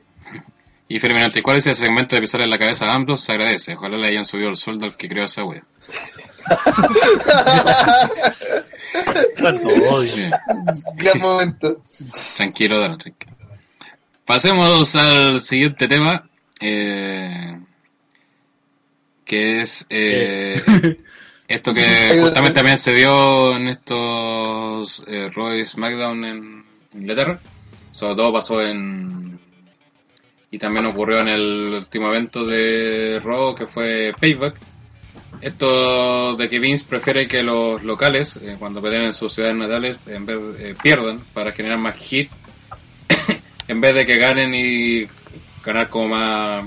[0.90, 3.76] Y Felipe 94 dice, el segmento de pisarle la cabeza a Ambrose se agradece.
[3.76, 5.64] Ojalá le hayan subido el sueldo al que creó esa wea.
[10.96, 11.84] Gran momento.
[12.38, 13.36] Tranquilo, Dano, tranquilo.
[14.24, 17.60] Pasemos al siguiente tema, eh,
[19.26, 20.62] que es eh,
[21.48, 27.40] esto que justamente también se dio en estos eh, y SmackDown en Inglaterra.
[27.92, 29.40] Sobre todo pasó en...
[30.50, 34.58] Y también ocurrió en el último evento de Raw, que fue Payback.
[35.42, 39.98] Esto de que Vince prefiere que los locales, eh, cuando peleen en sus ciudades natales,
[40.08, 42.32] en vez eh, pierdan para generar más hit,
[43.68, 45.08] en vez de que ganen y
[45.64, 46.66] ganar como más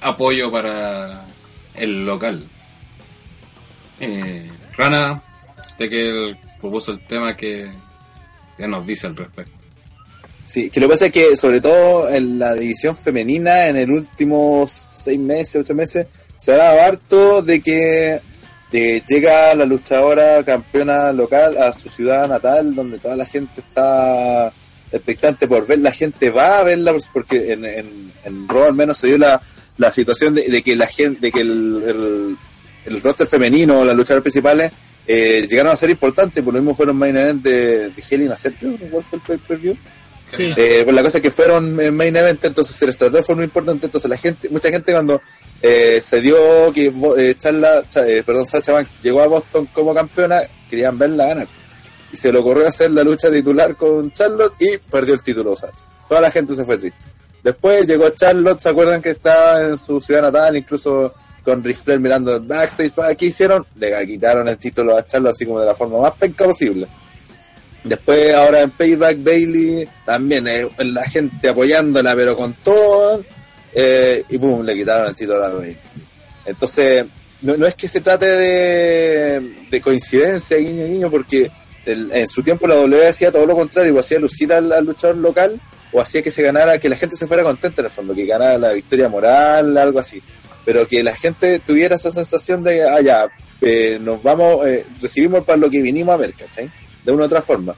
[0.00, 1.26] apoyo para
[1.74, 2.48] el local.
[4.00, 5.22] Eh, Rana,
[5.78, 7.70] de que él propuso el tema que
[8.58, 9.57] nos dice al respecto.
[10.48, 13.90] Sí, que lo que pasa es que, sobre todo en la división femenina, en el
[13.90, 16.06] últimos seis meses, ocho meses,
[16.38, 18.18] se ha dado harto de que
[18.72, 24.50] de- llega la luchadora campeona local a su ciudad natal, donde toda la gente está
[24.90, 28.74] expectante por ver, la gente va a verla, pues, porque en, en, en Raw al
[28.74, 29.42] menos se dio la,
[29.76, 32.36] la situación de, que la gente, de que el,
[32.86, 34.72] el, roster femenino, las luchadoras principales,
[35.06, 38.78] eh, llegaron a ser importantes, por lo mismo fueron main event de, de a creo,
[38.90, 39.76] ¿cuál fue el pay-per-view?
[40.36, 43.22] Eh, pues la cosa es que fueron en main event, entonces se les trató de
[43.22, 45.20] forma importante, entonces la gente, mucha gente cuando
[45.62, 46.36] eh, se dio
[46.72, 46.86] que
[47.18, 51.48] eh, eh, perdón, Sacha Banks llegó a Boston como campeona, querían verla ganar.
[52.12, 55.84] y se le ocurrió hacer la lucha titular con Charlotte y perdió el título Sacha.
[56.08, 56.98] Toda la gente se fue triste.
[57.42, 62.00] Después llegó Charlotte, ¿se acuerdan que estaba en su ciudad natal, incluso con Ric Flair
[62.00, 62.92] mirando el backstage?
[62.92, 63.66] ¿Para ¿Qué hicieron?
[63.76, 66.86] Le quitaron el título a Charlotte así como de la forma más penca posible.
[67.88, 73.24] Después, ahora en Payback Bailey, también eh, la gente apoyándola, pero con todo,
[73.72, 75.76] eh, y boom, le quitaron el título a Bailey.
[76.44, 77.06] Entonces,
[77.42, 81.50] no, no es que se trate de, de coincidencia, guiño, guiño, porque
[81.86, 85.16] en su tiempo la W hacía todo lo contrario, o hacía lucir al, al luchador
[85.16, 85.58] local,
[85.92, 88.26] o hacía que se ganara, que la gente se fuera contenta en el fondo, que
[88.26, 90.20] ganara la victoria moral, algo así.
[90.64, 93.26] Pero que la gente tuviera esa sensación de, ah, ya,
[93.62, 96.70] eh, nos vamos, eh, recibimos para lo que vinimos a ver, ¿cachai?
[97.08, 97.74] De una u otra forma.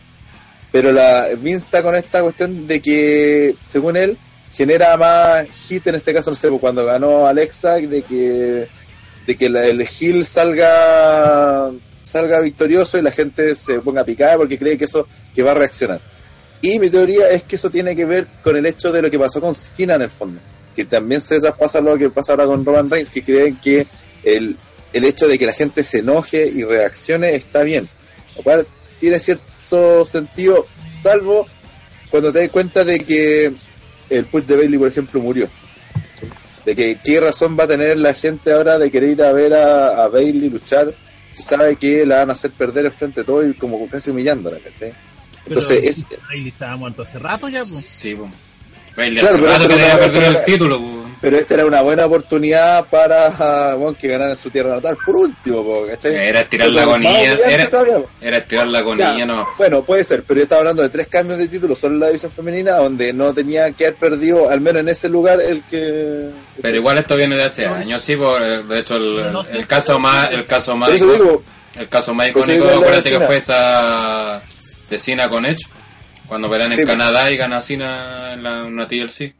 [0.72, 4.18] Pero la Vince está con esta cuestión de que, según él,
[4.52, 8.66] genera más hit, en este caso, no sé, pues, cuando ganó Alexa, de que,
[9.24, 11.70] de que la- el heel salga,
[12.02, 15.54] salga victorioso y la gente se ponga picada porque cree que eso, que va a
[15.54, 16.00] reaccionar.
[16.60, 19.18] Y mi teoría es que eso tiene que ver con el hecho de lo que
[19.18, 20.40] pasó con Cena en el fondo,
[20.74, 23.86] que también se traspasa lo que pasa ahora con Roman Reigns, que creen que
[24.24, 24.56] el,
[24.92, 27.88] el hecho de que la gente se enoje y reaccione está bien,
[28.36, 28.66] lo cual
[29.00, 31.46] tiene cierto sentido, salvo
[32.10, 33.52] cuando te das cuenta de que
[34.10, 35.48] el push de Bailey, por ejemplo, murió.
[36.20, 36.26] ¿sí?
[36.66, 39.54] De que qué razón va a tener la gente ahora de querer ir a ver
[39.54, 40.92] a, a Bailey luchar
[41.32, 44.10] si sabe que la van a hacer perder el frente de todo y como casi
[44.10, 44.92] humillándola, ¿cachai?
[45.46, 47.84] Entonces, Pero es, Bailey estaba muerto hace rato ya, pues.
[47.84, 48.30] Sí, pues.
[48.96, 50.99] Bailey Claro, hace pero rato que debe una- perder el título, pues.
[51.20, 55.16] Pero esta era una buena oportunidad para bueno, que ganara en su tierra natal, por
[55.16, 56.14] último, po, ¿cachai?
[56.14, 57.66] Era estirar la agonía, era,
[58.20, 59.46] era estirar la Ya, agonía, no.
[59.58, 62.06] Bueno, puede ser, pero yo estaba hablando de tres cambios de título solo en la
[62.06, 66.30] división femenina, donde no tenía que haber perdido, al menos en ese lugar, el que.
[66.62, 70.46] Pero igual esto viene de hace años, sí, por, de hecho el, caso más, el
[70.46, 71.42] caso más, Por eso digo,
[71.76, 74.40] el caso más icónico, la acuérdate que fue esa
[74.88, 75.66] de Cena con Edge,
[76.26, 76.96] cuando pelean en Sí, pues.
[76.96, 79.34] Canadá y gana Cena en la, una TLC.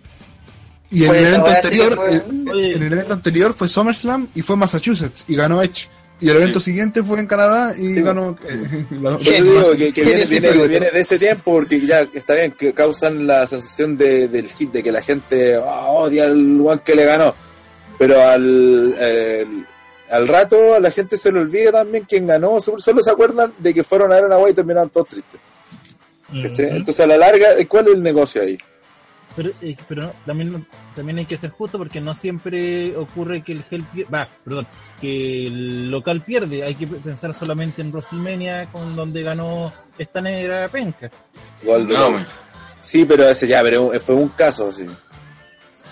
[0.91, 5.25] Y en el evento anterior, fue- en el evento anterior fue SummerSlam y fue Massachusetts
[5.29, 5.89] y ganó Edge.
[6.23, 8.37] Y el evento siguiente fue en Canadá y Sí, ganó.
[8.47, 12.75] eh, la- digo que, que ¿Qué viene, de ese tiempo porque ya está bien que
[12.75, 16.95] causan la sensación de, del hit, de que la gente ah, odia al one que
[16.95, 17.35] le ganó.
[17.99, 19.67] Pero al, el-
[20.11, 22.61] al rato a la gente se le olvida también quién ganó.
[22.61, 25.41] Solo se acuerdan de que fueron a guay y terminaron todos tristes.
[26.33, 28.59] Entonces a la larga, ¿cuál es el negocio ahí?
[29.37, 30.67] Pero, eh, pero no, también,
[30.97, 34.67] también hay que ser justo porque no siempre ocurre que el gel va, perdón,
[35.01, 36.65] que el local pierde.
[36.65, 41.11] Hay que pensar solamente en WrestleMania con donde ganó esta negra penca.
[42.79, 44.87] Sí, pero ese ya, pero fue un caso, sí.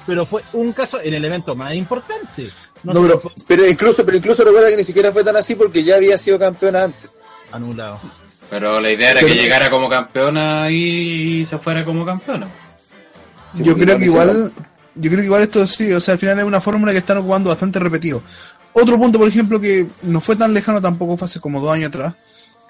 [0.07, 2.51] Pero fue un caso en el evento más importante.
[2.83, 5.83] No, No, se pero- incluso, pero incluso recuerda que ni siquiera fue tan así porque
[5.83, 7.11] ya había sido campeona antes.
[7.53, 8.01] anulado.
[8.51, 12.49] Pero la idea era Pero- que llegara como campeona y se fuera como campeona.
[13.53, 14.53] Sí, yo creo que igual,
[14.95, 17.19] yo creo que igual esto sí, o sea, al final es una fórmula que están
[17.19, 18.23] ocupando bastante repetido.
[18.73, 21.89] Otro punto, por ejemplo, que no fue tan lejano tampoco, fue hace como dos años
[21.89, 22.15] atrás.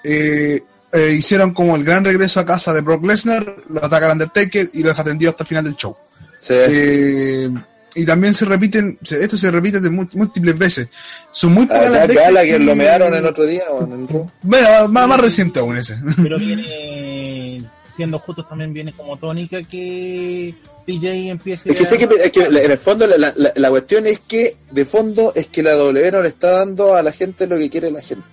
[0.03, 0.61] eh,
[0.91, 4.71] eh, hicieron como el gran regreso a casa de Brock Lesnar, lo ataca el Undertaker
[4.73, 5.95] y los atendió hasta el final del show.
[6.39, 6.53] Sí.
[6.57, 7.49] Eh,
[7.93, 10.87] y también se repiten, esto se repite de múltiples veces.
[11.29, 13.63] Son muy Ah, pocas las veces Gallagher que- lo mearon el otro día.
[13.71, 14.31] o en el Raw.
[14.41, 15.95] Bueno, más, más reciente aún ese.
[16.23, 17.69] Pero viene,
[17.99, 20.55] siendo justos, también viene como tónica que
[20.85, 23.69] PJ empiece Es que a- sé que, es que en el fondo la, la- la-
[23.69, 27.11] cuestión es que, de fondo, es que la W no le está dando a la
[27.11, 28.23] gente lo que quiere la gente.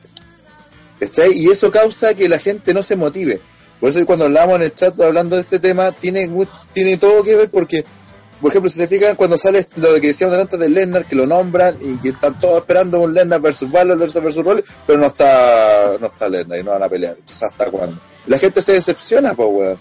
[1.01, 1.32] ¿Cachai?
[1.32, 3.40] Y eso causa que la gente no se motive.
[3.80, 6.30] Por eso cuando hablamos en el chat hablando de este tema, tiene,
[6.72, 7.84] tiene todo que ver porque,
[8.40, 11.26] por ejemplo, si se fijan cuando sale lo que decíamos delante de Lennar, que lo
[11.26, 15.06] nombran y que están todos esperando un Lennar versus Valor versus versus Rollins, pero no
[15.09, 17.16] está, no está Lennar y no van a pelear.
[17.26, 18.01] Quizás hasta cuándo.
[18.26, 19.78] La gente se decepciona, pues, weón.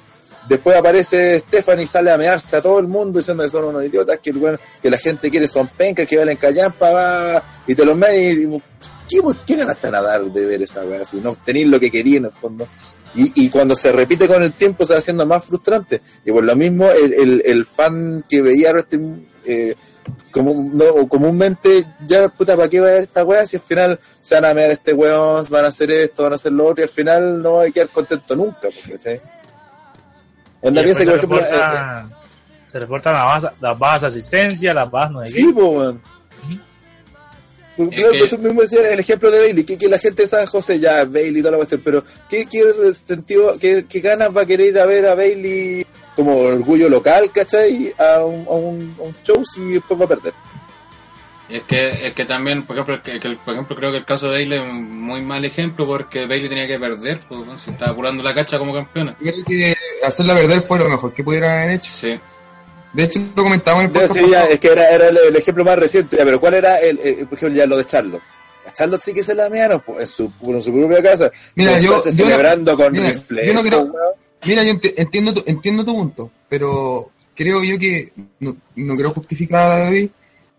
[0.48, 3.84] Después aparece Stephanie y sale a mearse a todo el mundo diciendo que son unos
[3.84, 7.84] idiotas, que, weón- que la gente quiere son pencas, que valen callampa, va, y te
[7.84, 8.62] los mean y,
[9.10, 11.04] ¿qué, ¿qué ganas a de ver esa weá?
[11.04, 12.68] Si no tenéis lo que quería en el fondo.
[13.16, 16.02] Y, y cuando se repite con el tiempo se va haciendo más frustrante.
[16.26, 18.74] Y por lo mismo, el, el, fan que veía
[19.46, 19.76] eh,
[20.32, 23.46] como, no, comúnmente, ya, puta, ¿para qué va a ver esta weá?
[23.48, 26.36] Si al final se van a mear este weón, van a hacer esto, van a
[26.36, 29.22] hacer lo otro, y al final no va a quedar contento nunca, porque,
[30.62, 32.10] Onda Y piensa que, por ejemplo, se, eh, reporta-
[32.72, 35.66] se reportan las bajas, las bajas de asistencia, las bajas no eh, hay sí, po,
[35.70, 36.02] weón.
[37.78, 40.28] Es claro, que- eso mismo decía el ejemplo de Bailey, que, que la gente de
[40.30, 42.64] San José ya, Bailey y toda la cuestión, pero ¿qué, qué
[42.94, 45.86] sentido, qué, qué ganas va a querer ir a ver a Bailey
[46.16, 47.94] como orgullo local, ¿cachai?
[47.98, 50.34] A un, a un, a un show si después va a perder.
[51.48, 54.38] Es que, es que también, por ejemplo, que, por ejemplo, creo que el caso de
[54.38, 58.24] Bailey es un muy mal ejemplo porque Bailey tenía que perder, pues, se estaba curando
[58.24, 59.16] la cacha como campeona.
[59.20, 61.92] Creo que hacerla perder fue lo mejor que pudieran haber hecho.
[61.92, 62.20] Sí.
[62.94, 65.36] De hecho, lo comentamos en el podcast sí, ya, es que era, era el, el
[65.36, 68.24] ejemplo más reciente, pero ¿cuál era el, el- por ejemplo, ya lo de Charlotte?
[68.66, 71.30] A Charlotte sí que se la mearon pues, en, su, en su propia casa.
[71.54, 74.25] Mira, Con yo- yo no- celebrando con mira, Ric Flair, yo no creo- pues, weón.
[74.46, 79.10] Mira, yo enti- entiendo tu, entiendo tu punto, pero creo yo que no, no creo
[79.12, 80.10] justificar a David,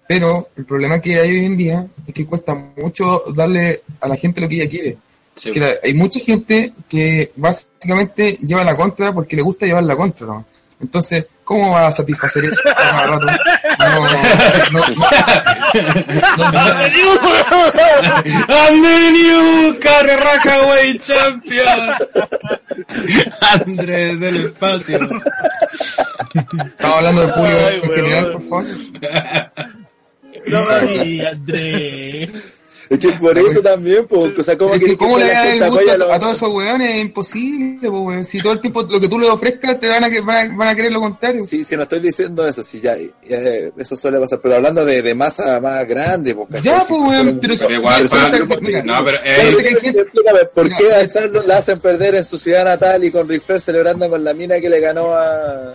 [0.09, 4.17] pero el problema que hay hoy en día es que cuesta mucho darle a la
[4.17, 4.97] gente lo que ella quiere.
[5.35, 5.53] Sí.
[5.53, 9.97] Que la- hay mucha gente que básicamente lleva la contra porque le gusta llevar la
[9.97, 10.47] contra, ¿no?
[10.81, 13.27] Entonces, ¿cómo va a satisfacer eso cada rato?
[13.27, 13.35] No,
[13.95, 14.09] no,
[14.73, 14.81] no,
[18.83, 19.79] the new
[20.99, 21.67] Champion.
[23.41, 24.99] Andrés del espacio.
[26.35, 28.65] Estamos hablando del público Ay, en general, por favor.
[30.47, 30.69] No
[31.27, 32.56] Andrés.
[32.89, 35.47] Es que por eso también, pues, o sea, ¿cómo, Es que ¿Cómo le la das
[35.47, 36.91] el gusto a, a los- a todos esos weones?
[36.91, 38.25] Es imposible, po, weón.
[38.25, 40.57] Si todo el tiempo lo que tú le ofrezcas te van a, que- van a,
[40.57, 41.43] van a querer lo contrario.
[41.45, 42.97] Sí, sí, no estoy diciendo eso, sí, ya,
[43.77, 46.63] eso suele pasar, pero hablando de, de masa más grande, pues, ¿cachai?
[46.65, 50.77] Ya, Sí, pues, sí, weón, pero eso- Pero igual, pero no, pero explícame, ¿por Mira,
[50.79, 54.09] qué a Charlotte la hacen perder en su ciudad natal y con Ric Flair celebrando
[54.09, 55.73] con la mina que le ganó a...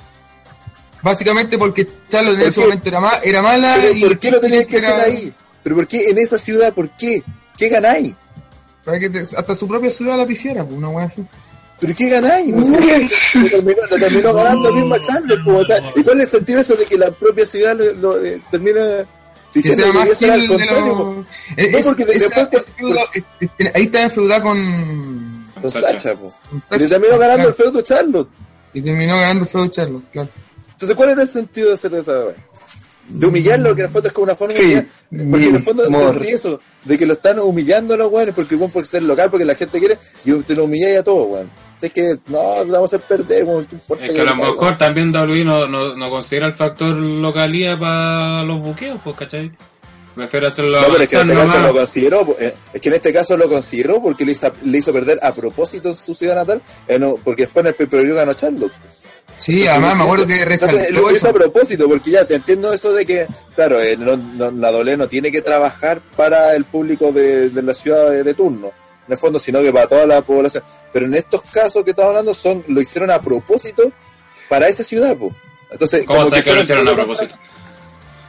[1.01, 4.31] Básicamente porque Charlotte en ¿Por ese momento era, ma- era mala Pero y ¿por qué
[4.31, 5.33] lo tenías que hacer ahí?
[5.63, 6.73] ¿Pero por qué en esa ciudad?
[6.73, 7.23] ¿Por qué?
[7.57, 8.15] ¿Qué ganáis?
[8.83, 11.23] Para que te- hasta su propia ciudad la pifiera, pues, una wea así.
[11.79, 12.53] ¿Pero qué ganáis?
[12.53, 12.67] Pues,
[13.51, 16.59] terminó, le terminó ganando mismo a Charlotte, pues, o sea, ¿y cuál es el sentido
[16.61, 18.81] eso de que la propia ciudad lo, lo, eh, termina...
[19.51, 20.85] Si Que se sea más al contrario,
[21.17, 21.25] los...
[21.57, 23.23] Es- No, es- porque de- esa- después, ese feudo- es-
[23.59, 25.45] es- ahí está enfeudada con...
[25.61, 25.87] con Sacha.
[25.99, 26.33] Sacha, pues.
[26.49, 28.29] con Y Sacha, terminó ganando el feudo Charlotte.
[28.73, 30.29] Y terminó ganando el feudo Charlotte, claro.
[30.71, 32.35] Entonces, ¿cuál era el sentido de hacer esa wea?
[33.09, 35.29] De humillarlo, que en el fondo es como una forma de Sí, humillar.
[35.29, 38.55] Porque en el fondo sentí eso, de que lo están humillando a los weones, porque
[38.55, 41.47] bueno, por ser local, porque la gente quiere, y te lo humilláis a todos, weón.
[41.47, 44.21] O sea, es que, no, lo vamos a hacer perder, weón, ¿qué importa es que
[44.21, 48.99] a lo mejor también WWE no, no, no considera el factor localía para los buqueos,
[49.03, 49.51] pues, ¿cachai?
[50.15, 51.81] Prefiere hacerlo No, pero es que en este avanzar caso lo nomás.
[51.83, 55.19] consideró, eh, es que en este caso lo consideró porque le hizo, le hizo perder
[55.23, 58.73] a propósito en su ciudad natal, eh, no, porque después en el pay ganó Charlotte.
[59.35, 62.93] Sí, además me acuerdo que resaltó lo hizo a propósito, porque ya te entiendo eso
[62.93, 67.11] de que, claro, eh, no- no- la doble no tiene que trabajar para el público
[67.11, 68.67] de, de la ciudad de, de turno,
[69.07, 70.63] en el fondo, sino que para toda la población.
[70.93, 73.91] Pero en estos casos que estamos hablando, son lo hicieron a propósito
[74.49, 75.33] para esa ciudad, po.
[75.71, 77.35] Entonces, ¿Cómo sabes que lo hicieron a propósito?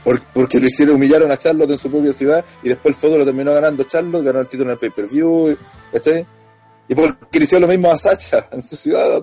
[0.04, 3.18] por- porque lo hicieron, humillaron a Charlotte en su propia ciudad y después el fútbol
[3.20, 5.56] lo terminó ganando Charlotte, ganó el título en el pay-per-view,
[5.92, 6.26] ¿cachai?
[6.88, 9.22] Y porque le hicieron lo mismo a Sacha en su ciudad.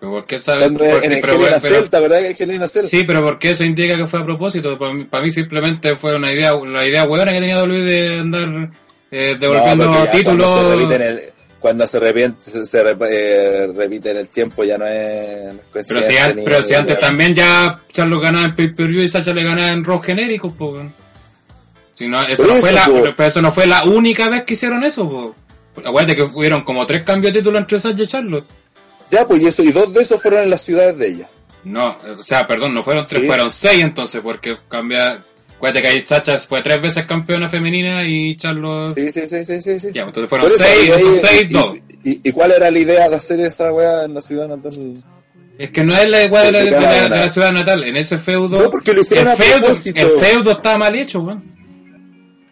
[0.00, 0.64] ¿Pero ¿Por qué sabes?
[0.70, 2.24] Cuando Porque- en el pero- Celta, ¿verdad?
[2.24, 2.36] El.
[2.68, 4.78] Sí, pero ¿por qué eso indica que fue a propósito?
[4.78, 8.18] Para mí, para mí simplemente fue una idea, la idea hueona que tenía WWE de
[8.20, 8.70] andar
[9.10, 10.46] eh, devolviendo No, porque títulos.
[10.46, 14.28] Cuando se repite en el, cuando se repite, se, se rep- eh, repite en el
[14.28, 18.54] tiempo ya no es, Pero si, an- pero si antes también ya Charlo ganaba en
[18.54, 20.86] pay-per-view y Sacha le ganaba en rock genérico, pues.
[21.94, 24.84] Si no, eso, no fue la, pero eso no fue la única vez que hicieron
[24.84, 25.10] eso,
[25.74, 25.84] pues.
[25.84, 28.44] Acuérdate que hubieron como tres cambios de título entre Sacha y Charlo.
[29.10, 31.30] Ya, pues y eso, y dos de esos fueron en las ciudades de ella.
[31.64, 33.26] No, o sea, perdón, no fueron tres, Sí.
[33.28, 35.24] fueron seis entonces, porque cambia.
[35.56, 38.92] Acuérdate que ahí Sacha fue tres veces campeona femenina y Charlo.
[38.92, 39.80] Sí, sí, sí, sí, sí.
[39.80, 39.88] sí.
[39.92, 41.76] Ya, entonces fueron eso, seis, y esos seis, y- dos.
[42.04, 45.02] Y, y cuál era la idea de hacer esa weá en la ciudad natal?
[45.58, 47.82] Es que no es la igual de la, de de la ciudad natal.
[47.82, 48.62] En ese feudo.
[48.62, 50.00] No, porque lo hicieron el a feudo, propósito.
[50.00, 51.57] el feudo estaba mal hecho, weón.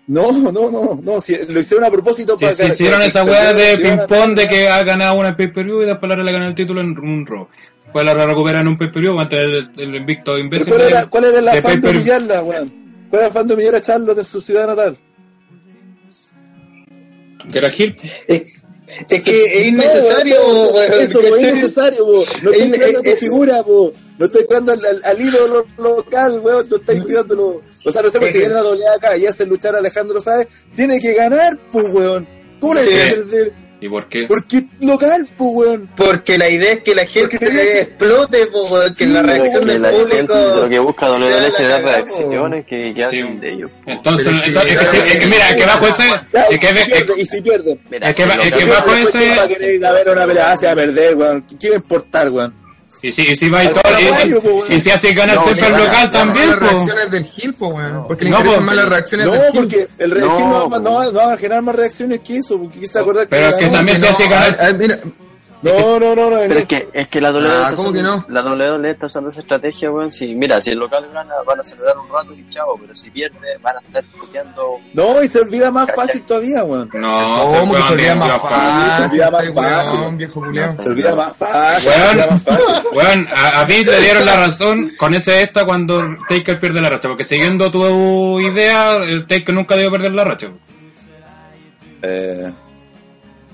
[0.08, 3.06] No, no, no, no, si, lo hicieron a propósito Si para se que- hicieron que-
[3.06, 6.22] esa que weá de la ping-pong de que ha ganado una pay-per-view y después la
[6.22, 7.48] le gana el título en un Raw.
[7.84, 10.68] Después la recupera en un pay-per-view contra el, el invicto imbécil.
[10.68, 12.68] ¿Cuál de- era, cuál era el de afán de humillarla, weón?
[13.10, 14.96] ¿Cuál era el afán de humillar a Charlotte en su ciudad natal?
[17.52, 17.96] Que era Gil.
[18.28, 18.62] Es,
[19.08, 22.24] es que es innecesario, No, Eso, es innecesario, po.
[22.42, 23.92] No Es- estoy cuidando tu figura, po.
[24.18, 26.68] No estoy cuidando al, al, ídolo local, weón.
[26.70, 27.62] No estáis cuidándolo.
[27.84, 30.20] O sea, no sé, pues, si viene la doble acá y hace luchar a Alejandro
[30.20, 32.26] Sáez, tiene que ganar, pues, weón.
[32.60, 32.90] ¿Cómo le Sí.
[33.10, 33.52] perder?
[33.78, 34.24] ¿Y por qué?
[34.26, 35.90] Porque local, pues, weón.
[35.96, 39.22] Porque la idea es que la gente Porque que- explote, po, weón, que Sí, la
[39.22, 40.16] reacción Que del la público.
[40.16, 41.16] gente lo que busca la
[41.46, 41.84] es cagada, po.
[41.86, 43.22] reacciones que ya Sí.
[43.22, 43.70] de ellos.
[43.84, 46.04] Entonces, Pero es que- entonces- es que, es que mira, es que bajo ese.
[46.50, 47.78] Es que, y, si es pierde, y si pierde.
[47.90, 49.48] Mira, es que, que que- bajo ¿quién va a ese.
[49.54, 50.52] querer ir a ver una pelea?
[50.52, 51.44] Ah, se va a perder, weón.
[51.60, 52.65] ¿Qué va a importar, weón?
[53.08, 53.82] Y si, y si va y todo.
[54.68, 57.68] Y, y si hace ganar No, siempre el local también, las reacciones del Gil, po,
[57.68, 58.06] weón.
[58.08, 58.66] Porque le No, interesan po.
[58.66, 59.60] más las reacciones No, del Gil.
[59.60, 60.78] porque el No, va- po.
[60.80, 62.80] no, va- no va a generar más reacciones que eso, porque
[63.28, 64.54] Pero que que también se hace ganar.
[65.62, 66.36] No, no, no, no.
[66.38, 68.34] Pero es que, es que la WWE, Ah, está ¿cómo que usando- no?
[68.34, 70.12] la WWE está usando esa estrategia, weón.
[70.12, 73.10] Si, mira, si el local gana, van a celebrar un rato y chavo, pero si
[73.10, 74.72] pierde, van a estar puteando.
[74.92, 76.90] No, y se olvida más fácil todavía, weón.
[76.94, 79.08] No, ¿Cómo que se olvida más fácil?
[79.08, 80.00] Se olvida más fácil.
[80.00, 80.42] weón, viejo.
[80.82, 81.90] Se olvida más fácil.
[82.92, 83.28] Weón.
[83.34, 87.08] a, a mí le dieron la razón con ese esta cuando Taker pierde la racha,
[87.08, 90.48] porque siguiendo tu idea, el Taker nunca debió perder la racha.
[92.02, 92.52] Eh,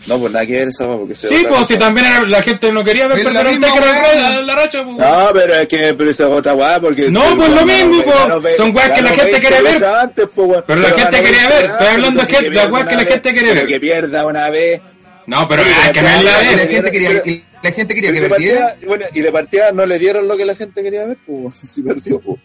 [0.06, 1.66] no, pues nada que ver esa, porque se Sí, pues cosa.
[1.66, 4.14] si también era- la gente no quería ver Es la perder weá.
[4.30, 4.84] la, la racha.
[4.84, 4.96] pues.
[4.96, 7.10] No, pero es que pero esa es otra weá porque.
[7.10, 8.02] No, pues lo mismo,
[8.42, 9.84] ve- Son weas que la gente 20 quiere ver.
[9.84, 10.62] antes, po.
[10.66, 13.30] Pero la gente quería 20 ver, estoy hablando de la pierda weas que la gente
[13.30, 13.66] vez, quiere pero ver.
[13.68, 14.80] Que pierda una vez.
[15.24, 16.70] No, pero ah, que no es la pero- La vez.
[16.70, 18.76] gente quería que, la gente quería Y que de perdiera.
[18.86, 21.80] bueno, y de partida no le dieron lo que la gente quería ver, pues, si
[21.82, 22.40] perdió, pues.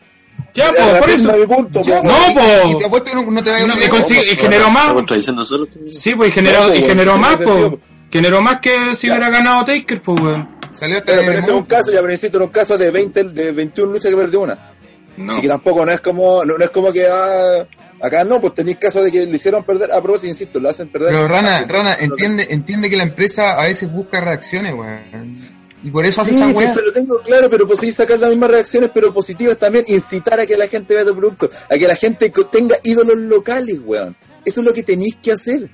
[0.57, 1.47] Ya, pues, por eso.
[1.47, 2.07] Punto, Ya, po.
[2.07, 2.69] No, y- po.
[2.69, 4.93] Y te apuesto que no, no te vayas a No, y, generó más.
[4.93, 5.67] contradiciendo solo.
[5.87, 7.73] Sí, pues y generó, No, y pues, generó en más, pues.
[8.11, 10.49] Generó más que si hubiera ganado Taker, pues, weón.
[10.71, 14.17] Salió hasta Pero, un caso, ya necesito un caso de 20, de 21 luchas que
[14.17, 14.71] perdió una.
[15.17, 15.33] No.
[15.33, 17.65] Así que tampoco no es como, no, no es como que ah,
[18.01, 20.89] acá no, pues tenéis caso de que le hicieron perder, a propósito, insisto, lo hacen
[20.89, 21.09] perder.
[21.11, 25.56] Pero Rana, Rana, entiende, entiende que la empresa a veces busca reacciones, weón.
[25.83, 28.19] Y por eso hace Sí, esa sí, se lo tengo claro, pero pues sí sacar
[28.19, 31.77] las mismas reacciones, pero positivas también, incitar a que la gente vea tu producto, a
[31.77, 34.15] que la gente tenga ídolos locales, weón.
[34.43, 35.69] Eso es lo que tenéis que hacer.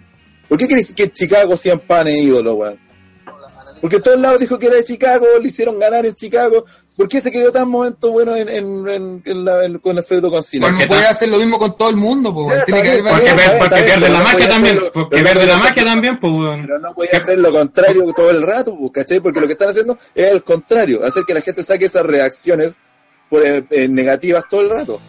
[0.49, 2.79] ¿Por qué queréis que Chicago sean panes ídolos, weón?
[3.79, 6.65] Porque en todos lados dijo que era de Chicago, le hicieron ganar en Chicago.
[6.95, 10.03] ¿Por qué se creó tan momento bueno en, en, en, en la, en- con el
[10.03, 10.69] feudo con Cena?
[10.69, 12.59] No puede hacer lo mismo con todo el mundo, po, weón.
[12.59, 14.75] Ya, Tiene que está haber bien, Porque, porque bien, pierde la no magia podía también.
[14.77, 16.61] hacerlo- Porque pero no pierde la podía magia hacerlo- también, pues.
[16.67, 19.19] Pero no voy a hacer lo contrario todo el rato, pues, ¿cachai?
[19.21, 22.77] Porque lo que están haciendo es el contrario, hacer que la gente saque esas reacciones
[23.29, 24.99] por, eh, eh, negativas todo el rato.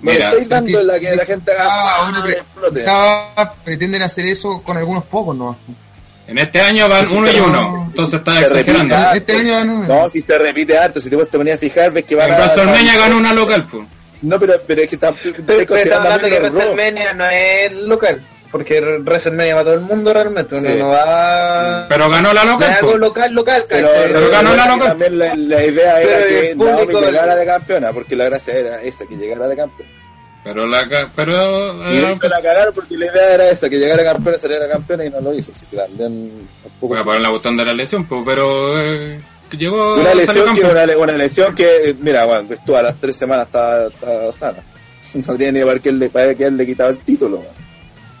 [0.00, 1.66] Me Mira, estáis dando la que la gente haga
[2.86, 5.56] Ah, ah, pretenden hacer eso con algunos pocos, ¿no?
[6.28, 7.86] En este año van uno y uno.
[7.88, 8.94] Entonces está exagerando.
[8.94, 9.16] repite.
[9.16, 9.82] Este año no.
[9.86, 12.34] No, si se repite harto, si te puedes poner a fijar, ves que van En
[12.34, 12.38] a...
[12.38, 13.84] WrestleMania ganó una local, pues.
[14.20, 15.12] No, pero, pero es que está...
[15.12, 18.20] Pero, pero estamos hablando que WrestleMania no es local,
[18.52, 20.76] porque WrestleMania va a todo el mundo realmente, uno Sí.
[20.78, 21.86] no va...
[21.88, 23.00] Pero ganó la local, algo pues.
[23.00, 24.88] local, local, Pero, pero ganó la local.
[24.88, 28.82] También la, la idea era el que público llegara de campeona, porque la gracia era
[28.82, 29.92] esa, que llegara de campeona.
[30.48, 33.78] Pero la pero Y de eh, hecho la cagaron porque la idea era esa, que
[33.78, 35.52] llegara campeona, saliera campeona y no lo hizo.
[35.52, 36.48] Así que también
[37.20, 39.20] la botón de la lesión, pues, pero eh,
[39.52, 43.16] llegó Una lesión, que, una, le- una lesión que, mira, bueno, estuvo a las tres
[43.16, 44.58] semanas estaba, estaba sana.
[45.26, 47.38] No tiene ni para qué le, para qué él le quitaba el título.
[47.38, 47.46] man.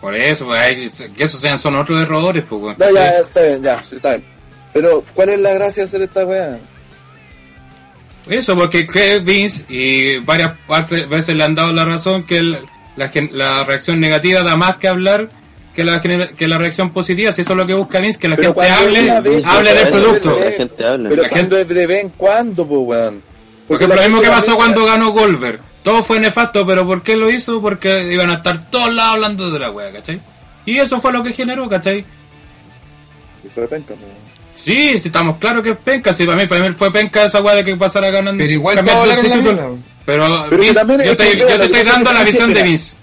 [0.00, 2.78] Por eso, pues, hay- que esos sean son otros errores, pues.
[2.78, 4.24] No, ya, está bien, ya, está bien.
[4.72, 6.58] Pero, ¿cuál es la gracia de hacer esta weá?
[8.28, 10.52] Eso, porque cree Vince y varias
[11.08, 12.58] veces le han dado la razón que el-
[12.96, 15.30] la, gen- la reacción negativa da más que hablar
[15.74, 17.30] que la, genera- que la reacción positiva.
[17.32, 19.88] Si eso es lo que busca Vince, que la Pero gente hable, vez- hable del
[19.88, 20.36] producto.
[20.38, 21.08] que La gente hable.
[21.10, 23.22] Pero La cuando es de vez en cuando, pues, weón.
[23.68, 25.60] Porque la lo mismo gente que pasó cuando ganó Goldberg.
[25.84, 27.62] Todo fue nefasto, pero ¿por qué lo hizo?
[27.62, 30.20] Porque iban a estar todos lados hablando de la wea, ¿cachai?
[30.66, 32.04] Y eso fue lo que generó, ¿cachai?
[33.44, 34.10] Y fue penca, pues.
[34.60, 36.12] Sí, sí, estamos claros que es penca.
[36.12, 38.42] Sí, para mí, para mí fue penca esa wea de que pasara ganando.
[38.42, 39.78] Pero igual todos el título.
[40.04, 42.48] Pero, Pero que Vince, también yo es te, que, yo te estoy dando la visión
[42.48, 42.96] de mira, Vince.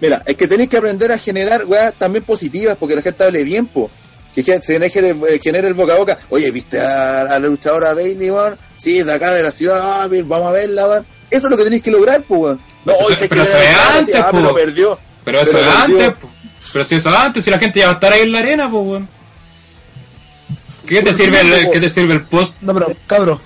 [0.00, 3.42] Mira, es que tenéis que aprender a generar weas también positivas porque la gente hable
[3.44, 3.90] bien, po.
[4.34, 4.60] Que se
[4.90, 6.16] genere, eh, genere el boca a boca.
[6.28, 8.56] Oye, ¿viste a, a la luchadora Bailey, weón?
[8.76, 11.06] Sí, de acá de la ciudad, ah, bien, vamos a verla, weón.
[11.28, 12.60] Eso es lo que tenéis que lograr, po, weón.
[12.84, 14.36] No, Pero hoy eso- se pero quiere eso es ver, antes, ah, po.
[14.38, 14.98] pero perdió.
[15.24, 16.30] Pero eso es antes, po.
[16.72, 18.38] Pero si eso es antes, si la gente ya va a estar ahí en la
[18.38, 19.08] arena, pues, weón.
[20.88, 22.60] ¿Qué te sirve el, qué te sirve el post?
[22.62, 23.40] No, pero, cabros,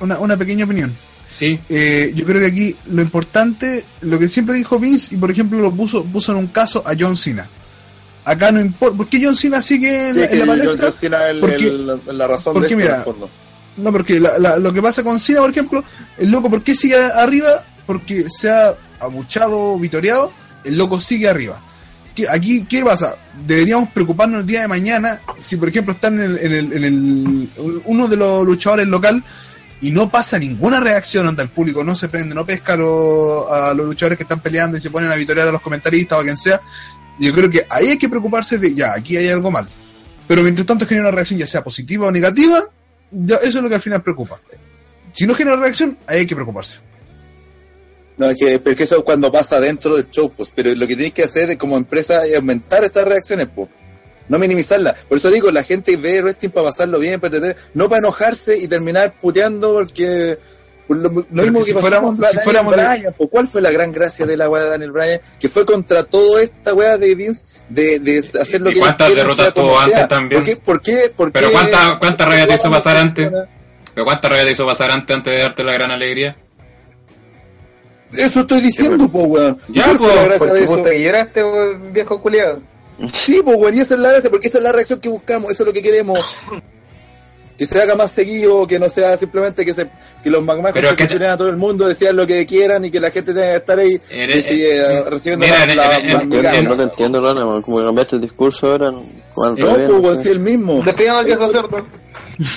[0.00, 0.92] una, una pequeña opinión.
[1.28, 1.58] Sí.
[1.68, 5.58] Eh, yo creo que aquí lo importante, lo que siempre dijo Vince, y por ejemplo
[5.60, 7.48] lo puso, puso en un caso a John Cena.
[8.24, 10.76] Acá no importa, ¿por qué John Cena sigue en, Sí, la- en palestra?
[10.90, 13.30] John Cena es el- Porque- el- la razón porque de esto, mira, en el fondo.
[13.78, 15.82] No, porque la- la- lo que pasa con Cena, por ejemplo,
[16.18, 17.64] el loco, ¿por qué sigue arriba?
[17.86, 20.32] Porque se ha abuchado, vitoreado,
[20.64, 21.60] el loco sigue arriba.
[22.14, 23.16] ¿Qué- aquí, ¿qué pasa?
[23.46, 26.84] Deberíamos preocuparnos el día de mañana si, por ejemplo, están en, el, en, el, en
[26.84, 27.48] el-
[27.86, 29.24] uno de los luchadores local
[29.80, 33.50] y no pasa ninguna reacción ante el público, no se prende, no pesca a los,
[33.50, 36.20] a los luchadores que están peleando y se ponen a vitorear a los comentaristas o
[36.20, 36.60] a quien sea.
[37.18, 39.68] Yo creo que ahí hay que preocuparse de, ya, aquí hay algo mal.
[40.28, 42.60] Pero mientras tanto genera una reacción, ya sea positiva o negativa,
[43.42, 44.38] eso es lo que al final preocupa.
[45.12, 46.78] Si no genera reacción, ahí hay que preocuparse.
[48.18, 50.52] No, es que, porque eso es cuando pasa dentro del show, pues.
[50.54, 53.68] Pero lo que tenéis que hacer como empresa es aumentar estas reacciones, pues.
[54.28, 55.04] No minimizarlas.
[55.08, 58.56] Por eso digo, la gente ve wrestling para pasarlo bien, para entretener, no para enojarse
[58.58, 60.38] y terminar puteando porque
[60.86, 63.12] Por lo, lo Pero mismo que si pasó fuéramos- con si Daniel fuéramos de- Bryan,
[63.14, 63.28] po.
[63.28, 65.20] ¿cuál fue la gran gracia de la weá de Daniel Bryan?
[65.40, 69.14] Que fue contra toda esta weá de Vince de, de hacer lo ¿Y que cuántas
[69.14, 69.84] derrotas tuvo sea.
[69.84, 70.42] antes también?
[70.42, 70.56] ¿Por qué?
[70.56, 71.12] ¿Por qué?
[71.16, 73.30] ¿Por Pero qué- ¿cuánta- cuánta rabia te hizo ¿por qué pasar antes?
[73.94, 76.36] ¿Pero cuánta rabia te hizo pasar antes, antes de darte la gran alegría?
[78.16, 79.58] Eso estoy diciendo, po, weón.
[79.68, 82.60] Ya, ¿Cuál fue po, Porque puta que lloraste, weón, viejo culiado.
[83.12, 85.50] Sí, pues, weón, y esa es la gracia, porque esa es la reacción que buscamos,
[85.52, 86.20] eso es lo que queremos.
[87.58, 89.86] Que se haga más seguido, que no sea simplemente que se
[90.24, 92.90] que los magmacos Pero se te- a todo el mundo, decían lo que quieran y
[92.90, 96.62] que la gente tenga que estar ahí Eres- y sigue, eh, recibiendo mira, la, la-
[96.62, 98.90] no te entiendo, Rana, man, como que cambiaste el discurso ahora.
[98.90, 99.02] No,
[99.54, 100.82] No, pues, sí, el mismo.
[100.82, 101.86] Despidamos al viejo cerdo.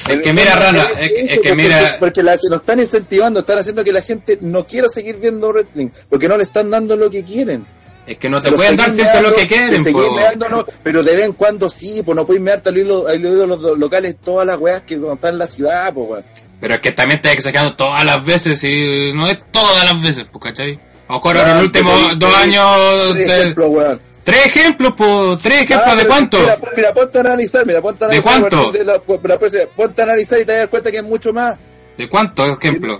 [0.10, 3.40] Es que mira, Rana, es, que- es que mira, Porque la que nos están incentivando,
[3.42, 6.96] están haciendo que la gente no quiera seguir viendo wrestling, porque no le están dando
[6.96, 7.66] lo que quieren.
[8.08, 9.84] es que no te Lo pueden dar siempre lo que quieren,
[10.16, 13.78] meando, no, pero de vez en cuando sí, pues no puedes mearte al oído, los
[13.80, 16.24] locales todas las weas que están en la ciudad, pues weón.
[16.62, 20.26] Pero es que también estás exagerando todas las veces y no es todas las veces,
[20.32, 20.80] pues, ¿cachai?
[21.08, 22.66] A lo mejor en los últimos dos años...
[23.08, 24.00] Por de- ejemplo, weón.
[24.26, 26.40] Tres ejemplos, pues, tres ejemplos Ah, de pero cuánto.
[26.40, 28.50] Mira, mira, ponte a analizar, mira, ponte a ¿De analizar.
[28.50, 28.72] cuánto?
[28.74, 31.58] de la- pero, pues, ponte a analizar y te das cuenta que es mucho más.
[31.98, 33.00] ¿De cuántos ejemplos?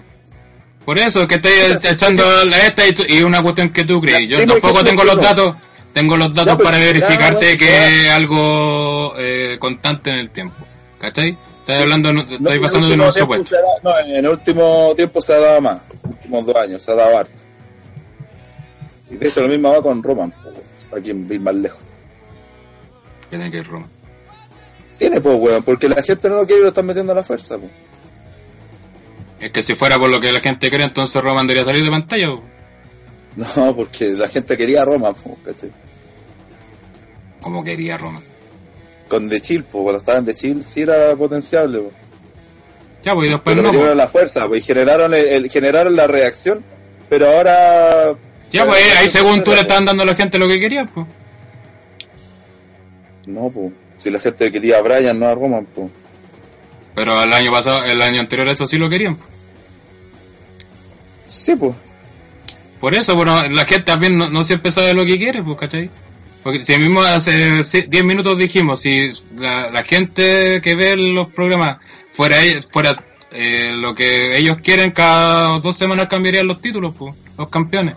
[0.86, 1.52] Por eso es que estoy
[1.92, 4.30] echando la esta y, una cuestión que tú crees.
[4.30, 5.56] Yo tampoco ejemplos tengo los datos,
[5.94, 10.56] tengo los datos pues, para verificarte que es algo eh, constante en el tiempo.
[11.00, 11.36] ¿Cachai?
[11.62, 13.56] Estoy hablando, estoy pasando de un supuesto.
[13.82, 15.80] No, en el último tiempo se ha dado más.
[15.92, 17.32] En los últimos dos años se ha dado harto.
[19.10, 20.50] Y de hecho lo mismo va con Roman, po,
[20.90, 21.80] para quien ir más lejos.
[23.30, 23.88] Tiene que ir Roma.
[24.98, 27.24] Tiene pues weón, porque la gente no lo quiere y lo están metiendo a la
[27.24, 27.72] fuerza, pues.
[29.40, 31.92] Es que si fuera por lo que la gente cree, entonces Roman debería salir de
[31.92, 32.28] pantalla.
[32.28, 32.42] po.
[33.36, 35.70] No, porque la gente quería a Roman, po, ¿cachai?
[37.42, 38.24] Como quería Roman.
[39.10, 41.94] Con De Chill, pues cuando estaban De Chill sí era potenciable, pues.
[43.04, 43.78] Ya, pues y después Pero no.
[43.78, 43.94] po.
[43.94, 46.64] la fuerza, pues, y generaron, el, el- generaron la reacción,
[47.10, 48.16] pero ahora...
[48.56, 51.06] Ya, pues ahí según tú le estaban dando a la gente lo que quería, pues.
[53.26, 55.90] No, pues, si la gente quería a Brian, no a Roman, pues.
[56.94, 59.16] Pero el año pasado, el año anterior eso sí lo querían.
[59.16, 59.26] po.
[61.28, 61.74] Sí, pues.
[62.80, 65.90] Por eso, bueno, la gente también no, no siempre sabe lo que quiere, pues, ¿cachai?
[66.44, 71.30] Porque si mismo hace ci- 10 minutos dijimos, si la, la gente que ve los
[71.30, 71.78] programas
[72.12, 77.16] fuera ella- fuera eh, lo que ellos quieren, cada dos semanas cambiarían los títulos, pues,
[77.38, 77.96] los campeones.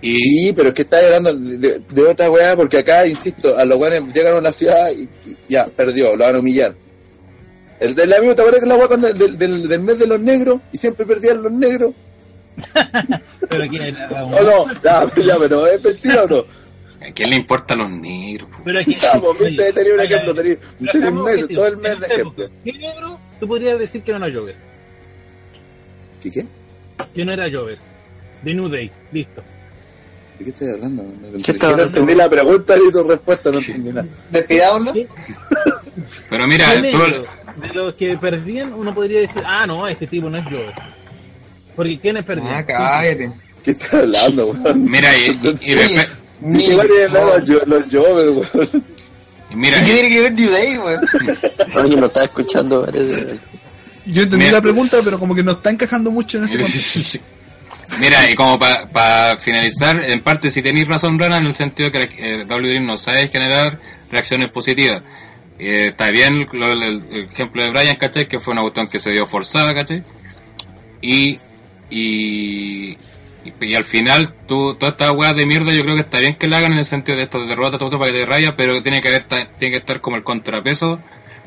[0.00, 3.64] Y Sí, pero es que está hablando de, de otra weá, porque acá, insisto, a
[3.64, 6.74] los weones llegan a una ciudad y, y ya, perdió, lo van a humillar.
[7.80, 10.20] El del amigo, ¿te acuerdas que la weá cuando del, del, del mes de los
[10.20, 11.94] negros y siempre perdían los negros?
[13.48, 14.72] Pero quién era ¿O no?
[14.82, 16.44] Ya, ya, pero ¿es mentira o no?
[17.00, 18.48] ¿a quién le importa a los negros?
[18.50, 18.58] po?
[18.64, 20.56] Pero aquí, Vamos, viste, Oye, tenía un ejemplo, tenía,
[21.10, 21.54] un mes, objetivos.
[21.54, 22.48] todo el mes de ejemplo.
[22.64, 24.56] ¿Qué negro tú podrías decir que no era Jover?
[26.20, 26.46] ¿Qué qué?
[27.14, 27.78] Que no era Jover.
[28.42, 29.42] De New Day, listo.
[30.38, 31.02] ¿De qué estás hablando?
[31.02, 34.06] No, entendí la pregunta ni tu respuesta, no entendí nada.
[34.30, 34.94] Despidámoslo.
[36.30, 36.74] Pero mira.
[36.76, 40.72] De los que perdían, uno podría decir, ah, no, este tipo no es Jover.
[41.74, 42.54] Porque ¿quiénes perdían?
[42.54, 43.32] Ah, cállate.
[43.64, 44.84] ¿Qué estás hablando, weón?
[44.88, 46.18] mira, y, y- y después-
[46.70, 48.84] igual tienen los, jo- los Jover, weón.
[49.50, 51.00] y mira, ¿Qué y- tiene que ver New Day, weón?
[51.74, 53.36] Alguien lo estaba escuchando, parece.
[54.06, 54.58] Yo entendí Mira.
[54.58, 57.18] la pregunta, pero como que no está encajando mucho en este contexto.
[58.00, 62.08] Mira, y como para finalizar, en parte si tenéis razón, Rana, en el sentido que
[62.18, 63.78] eh, WWE no sabe generar
[64.10, 65.02] reacciones positivas.
[65.58, 68.28] Eh, está bien lo- el, ejemplo de Brian, ¿cachai?
[68.28, 70.04] Que fue una cuestión que se dio forzada, ¿cachai?
[71.00, 71.40] Y,
[71.90, 72.96] y,
[73.60, 76.46] y, al final, tú, toda esta weá de mierda, yo creo que está bien que
[76.46, 78.80] la hagan en el sentido de esto de derrota, todo para que te raya, pero
[78.82, 81.00] tiene que haber, tiene que estar como el contrapeso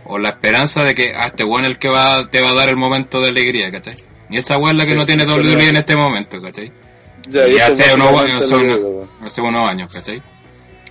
[0.03, 2.77] o la esperanza de que, ah, este el que va, te va a dar el
[2.77, 3.95] momento de alegría, ¿cachai?
[4.31, 6.71] Y esa weá es la que Sí, no tiene WWE en este momento, ¿cachai?
[7.29, 8.55] Ya, y hace unos, hace
[9.23, 10.21] hace años, ¿cachai?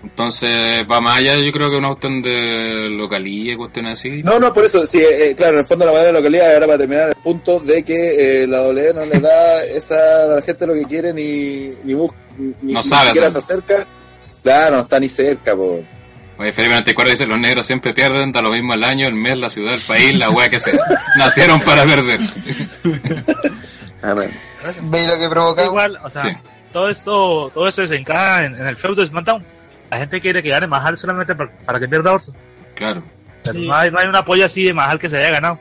[0.03, 4.23] Entonces, va más allá, yo creo que una cuestión de localía, cuestiones así.
[4.23, 6.67] No, no, por eso, sí, eh, claro, en el fondo la manera de localidad era
[6.67, 10.43] para terminar el punto de que eh, la W no le da esa, a la
[10.43, 13.87] gente lo que quiere ni, ni, bus- ni, No ni sabe siquiera se acerca.
[14.43, 15.81] Claro, no está ni cerca, po.
[16.41, 19.37] Oye, Felipe 94 dice, los negros siempre pierden, da lo mismo el año, el mes,
[19.39, 20.73] la ciudad, el país, la wea que sea.
[21.19, 22.19] Nacieron para perder.
[24.03, 24.31] Amén.
[24.85, 25.65] ¿Veis lo que provoca?
[25.65, 26.29] Igual, o sea, Sí.
[26.73, 29.45] todo esto, todo esto se encaja en, en el feudo de SmackDown.
[29.91, 32.35] La gente quiere que gane Mahal solamente para, para que pierda Orton.
[32.75, 33.03] Claro.
[33.43, 33.67] Pero Sí.
[33.69, 35.59] no, hay, no hay un apoyo así de Mahal que se haya ganado.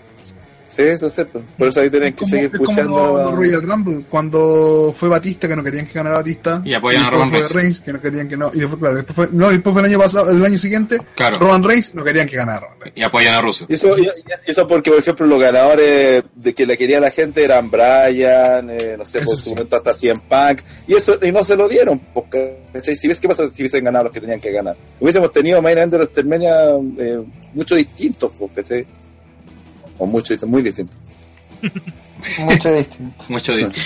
[0.69, 3.31] Sí, eso sé, por eso ahí tienen Es que como, seguir escuchando.
[3.35, 6.61] Royal Rumble, cuando fue Batista que no querían que ganara Batista.
[6.63, 7.81] Y apoyan a Roman Reigns.
[7.81, 8.51] que no querían que no.
[8.53, 10.99] Y después, claro, después fue, no, y después fue el año pasado, el año siguiente,
[11.15, 11.37] Claro.
[11.39, 12.67] Roman Reigns no querían que ganara.
[12.93, 13.65] Y apoyan a Russo.
[13.67, 17.09] Y eso, y y eso porque, por ejemplo, los ganadores de que le quería la
[17.11, 19.49] gente eran Brian, eh, no sé, Eso por su sí.
[19.51, 21.99] momento hasta 100 Punk, y eso y no se lo dieron.
[22.13, 22.95] Porque, ¿cachai?
[22.95, 24.75] Si ves qué pasa si hubiesen ganado los que tenían que ganar.
[24.99, 26.69] Hubiésemos tenido Main los Termenia
[26.99, 27.23] eh,
[27.53, 28.85] mucho distintos, pues, ¿cachai?
[29.99, 30.97] O mucho, muy distintos.
[32.39, 33.23] Mucho distinto.
[33.29, 33.79] Mucho distinto.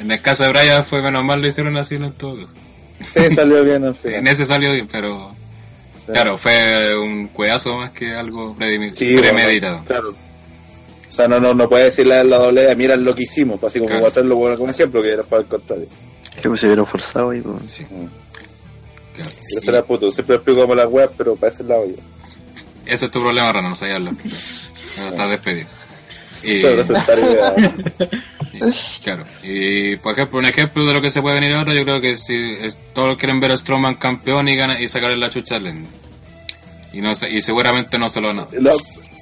[0.00, 2.46] En el caso de Brian fue menos mal lo hicieron así en todo.
[3.04, 4.26] Sí, salió bien al En final.
[4.28, 5.32] ese salió bien, pero
[5.96, 6.06] Sí.
[6.12, 8.56] claro, fue un cuedazo más que algo
[8.94, 9.84] Sí, bueno, premeditado.
[9.84, 10.10] claro.
[10.10, 13.70] O sea, no, no, no puede decirle a la doble, mira lo que hicimos, pues,
[13.72, 14.04] así como Claro.
[14.04, 15.86] mostrarlo como un ejemplo, que era fue al contrario.
[16.40, 17.56] Que pues se vieron forzados y pues.
[17.68, 18.06] Sí, Mm.
[19.14, 19.30] claro.
[19.56, 21.94] Eso era puto, siempre explico como las web, pero para ese lado yo.
[22.86, 24.14] Ese es tu problema, Rana, no sabía hablar.
[25.08, 25.68] Estás despedido.
[26.42, 27.54] Idea.
[28.52, 29.24] y- claro.
[29.42, 32.16] Y por ejemplo, un ejemplo de lo que se puede venir ahora, yo creo que
[32.16, 35.58] si es- todos quieren ver a Strowman campeón y, gana, y sacarle la chucha a
[35.58, 35.86] Lennon.
[36.92, 38.48] Y, no se- y seguramente no se lo no.
[38.52, 38.72] Y lo,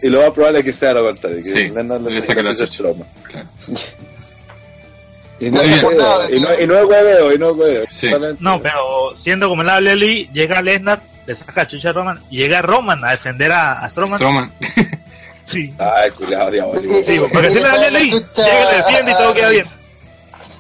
[0.03, 2.57] y lo más probable es que sea lo contrario, que Sí, le saque la la
[2.57, 2.67] chucha.
[2.69, 3.05] chucha.
[3.25, 3.49] Claro.
[5.41, 5.83] Y no, es
[6.33, 7.85] y, no, y no es hueveo, y no es hueveo.
[7.89, 8.11] Sí.
[8.41, 12.39] No, pero siendo como la Lely, llega Lesnar, le saca a Chucha a Roman, y
[12.39, 14.19] llega Roman a defender a, a Strowman.
[14.19, 14.53] Strowman.
[15.49, 15.75] Sí.
[15.79, 16.95] Ay, cuidado, diabólico.
[17.07, 19.67] Sí, porque si la Lely llega, le defiende y todo queda bien.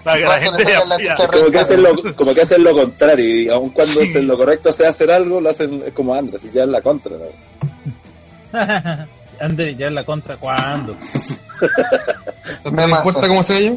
[0.02, 1.14] Para que la gente la.
[1.26, 4.72] Como que, hacen lo, como que hacen lo contrario, y aun cuando hacen lo correcto
[4.72, 7.12] sea hacer algo, lo hacen es como Andrés, y ya es la contra.
[7.18, 8.58] ¿no?
[9.44, 10.96] Ande, ya en la contra, ¿cuándo?
[12.64, 13.76] ¿No Me te importa cómo se ve yo?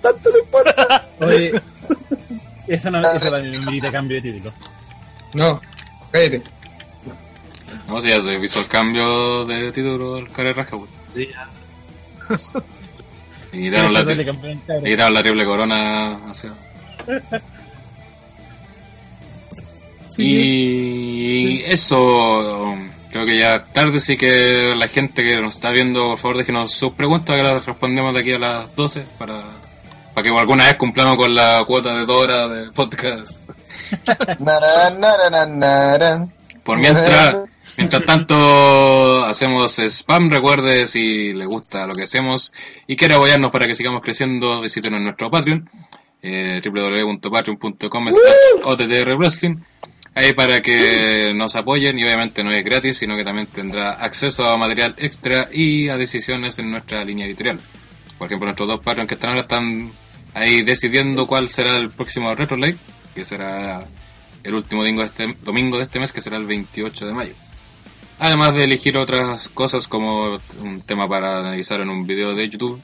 [0.00, 1.06] Tanto te importa.
[1.20, 1.60] Oye,
[2.68, 4.52] eso no eso también merita cambio de título.
[5.34, 5.60] No,
[6.10, 6.42] cállate.
[7.88, 10.90] No, si ya se hizo el cambio de título al cara de raja, pues.
[11.14, 11.48] Sí, ya.
[13.52, 16.18] Y quitaron la, tri- quitaron la triple corona.
[16.30, 16.48] así.
[20.18, 22.74] Y eso,
[23.10, 26.72] creo que ya tarde, sí que la gente que nos está viendo, por favor, déjenos
[26.72, 29.42] sus preguntas, que las respondemos de aquí a las 12 para,
[30.14, 33.42] para que alguna vez cumplamos con la cuota de dos horas de podcast.
[36.64, 37.36] Por mientras,
[37.76, 40.30] mientras tanto, hacemos spam.
[40.30, 42.52] Recuerde si le gusta lo que hacemos
[42.86, 45.70] y quiere apoyarnos para que sigamos creciendo, visítenos en nuestro Patreon,
[46.22, 48.08] eh, www.patreon.com
[49.16, 49.56] Wrestling.
[50.14, 54.48] Ahí para que nos apoyen y obviamente no es gratis, sino que también tendrá acceso
[54.48, 57.60] a material extra y a decisiones en nuestra línea editorial.
[58.16, 59.92] Por ejemplo, nuestros dos Patreons que están ahora están
[60.32, 62.78] ahí decidiendo cuál será el próximo Retro Live,
[63.16, 63.80] que será
[64.44, 67.34] el último domingo de, este, domingo de este mes, que será el 28 de mayo.
[68.18, 72.80] Además de elegir otras cosas como un tema para analizar en un video de YouTube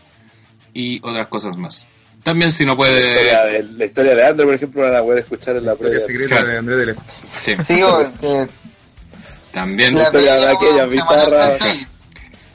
[0.75, 1.87] y otras cosas más.
[2.23, 3.53] También si no La historia puede...
[3.53, 6.07] de, la historia de por ejemplo, van a poder escuchar en la Historia previa.
[6.07, 6.49] secreta Claro.
[6.49, 6.95] de Andrés Dele.
[7.33, 8.47] Sí, Sí, porque
[9.53, 9.95] también...
[9.95, 11.57] la historia de aquella bizarra.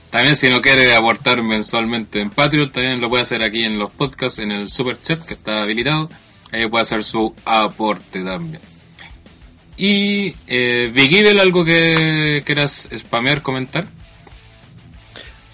[0.09, 3.91] También si no quiere aportar mensualmente en Patreon, también lo puede hacer aquí en los
[3.91, 6.09] podcasts, en el super chat que está habilitado.
[6.51, 8.61] Ahí puede hacer su aporte también.
[9.75, 13.87] Y eh, Evil, algo que quieras spamear, comentar.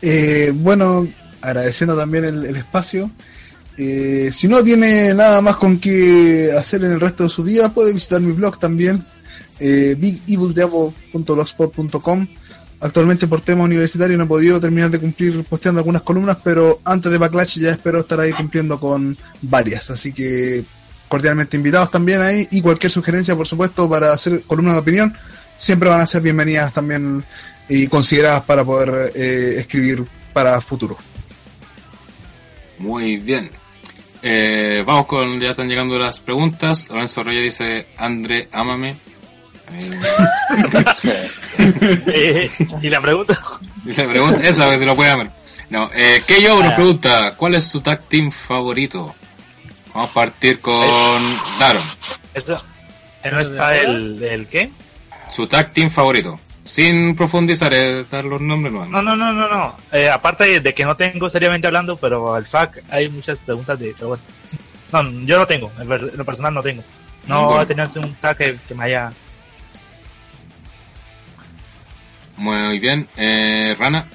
[0.02, 1.08] Eh, bueno,
[1.42, 3.12] agradeciendo también el, el espacio.
[3.78, 7.70] Eh, si no tiene nada más con que hacer en el resto de su día,
[7.70, 9.04] puede visitar mi blog también,
[9.60, 12.28] eh, bigevildevil.blogspot.com.
[12.80, 17.10] Actualmente por tema universitario no he podido terminar de cumplir posteando algunas columnas, pero antes
[17.12, 19.90] de Backlash ya espero estar ahí cumpliendo con varias.
[19.90, 20.66] Así que
[21.14, 25.16] cordialmente invitados también ahí y cualquier sugerencia, por supuesto, para hacer columnas de opinión,
[25.56, 27.24] siempre van a ser bienvenidas también
[27.70, 30.04] y consideradas para poder eh, escribir
[30.34, 30.98] para futuro.
[32.80, 33.52] Muy bien.
[34.24, 36.88] Eh, vamos con, ya están llegando las preguntas.
[36.90, 38.96] Lorenzo Reyes dice, André, ámame.
[42.08, 42.50] Eh,
[42.82, 43.40] y la pregunta,
[43.86, 45.32] y la pregunta, esa, a ver si lo puede amar.
[45.70, 46.76] No, eh, yo nos Ah.
[46.76, 49.14] pregunta, ¿cuál es su tag team favorito?
[49.94, 50.76] Vamos a partir con
[51.60, 51.84] Daron.
[52.34, 52.62] esto,
[53.32, 54.72] no está el, el qué?
[55.30, 56.40] Su tag team favorito.
[56.64, 58.86] Sin profundizar, eh, dar los nombres no.
[58.86, 59.76] No, no, no, no, no.
[59.92, 63.94] Eh, aparte de- que no tengo seriamente hablando, pero al FAC hay muchas preguntas de,
[63.96, 64.24] pero bueno.
[64.94, 66.84] No, yo no tengo, en lo personal no tengo.
[67.28, 67.62] No Ninguno.
[67.64, 69.10] he tenido un tag que, que me haya...
[72.38, 73.08] Muy bien.
[73.18, 74.08] Eh, Rana.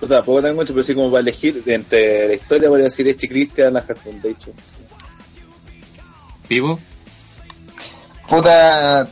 [0.00, 3.08] Yo tampoco tengo mucho, pero sí como para elegir entre la historia, voy a decir
[3.08, 4.54] Echi Christian, la Hard Foundation.
[6.48, 6.78] Vivo.
[8.28, 9.08] Puta,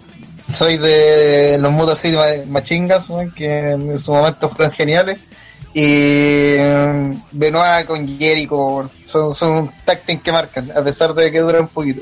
[0.52, 5.18] soy de los Motor City Ma- Machine Guns, weón, que en su momento fueron geniales.
[5.74, 9.70] Y eh, Benoit con Jericho, son, son
[10.08, 12.00] un que marcan, a pesar de que duran un poquito.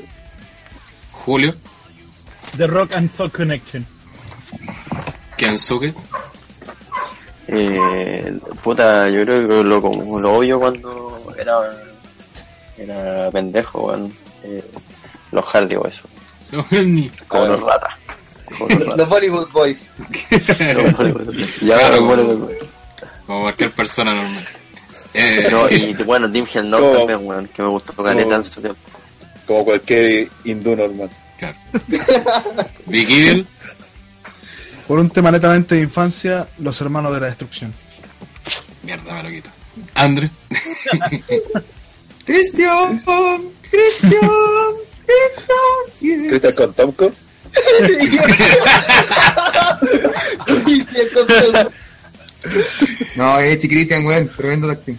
[1.11, 1.55] Julio,
[2.55, 3.85] The Rock and Soul Connection.
[5.37, 5.93] Kensuke,
[7.47, 11.53] Eh, puta, yo creo que lo, como lo obvio cuando era,
[12.77, 14.11] era pendejo, weón.
[14.43, 14.63] Eh,
[15.31, 16.07] los Hardy o eso.
[17.27, 17.93] Como los ratas.
[18.57, 19.09] Como los Los ratas.
[19.09, 19.87] Bollywood Boys.
[21.61, 22.51] y ahora Claro, los como- Bollywood.
[23.27, 24.47] como cualquier persona normal.
[25.13, 28.43] Eh, No, y bueno, Tim Hell no Como- también, weón, que me gustó caleta en
[28.43, 28.79] su tiempo.
[29.45, 31.09] Como cualquier hindú normal.
[31.37, 31.55] claro.
[32.87, 33.47] Big Evil,
[34.87, 37.73] Por un tema netamente de infancia, los hermanos de la destrucción.
[38.83, 39.49] mierda, me lo quito.
[39.95, 40.29] Andre,
[42.25, 43.03] Cristian,
[43.69, 44.29] Cristian,
[45.05, 46.27] Cristian.
[46.29, 47.11] Cristian con Tomko.
[53.15, 54.97] No, es Cristian, weón, tremendo acting.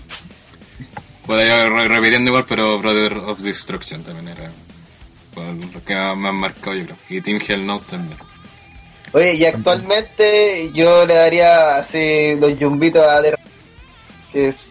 [1.26, 4.50] puedo ir re- repitiendo igual, pero Brother of Destruction también era
[5.36, 6.98] lo que me han marcado yo creo.
[7.08, 8.18] Y Team Hell No también.
[9.16, 13.34] Oye, y actualmente yo le daría así los yumbitos a The
[14.32, 14.70] que es-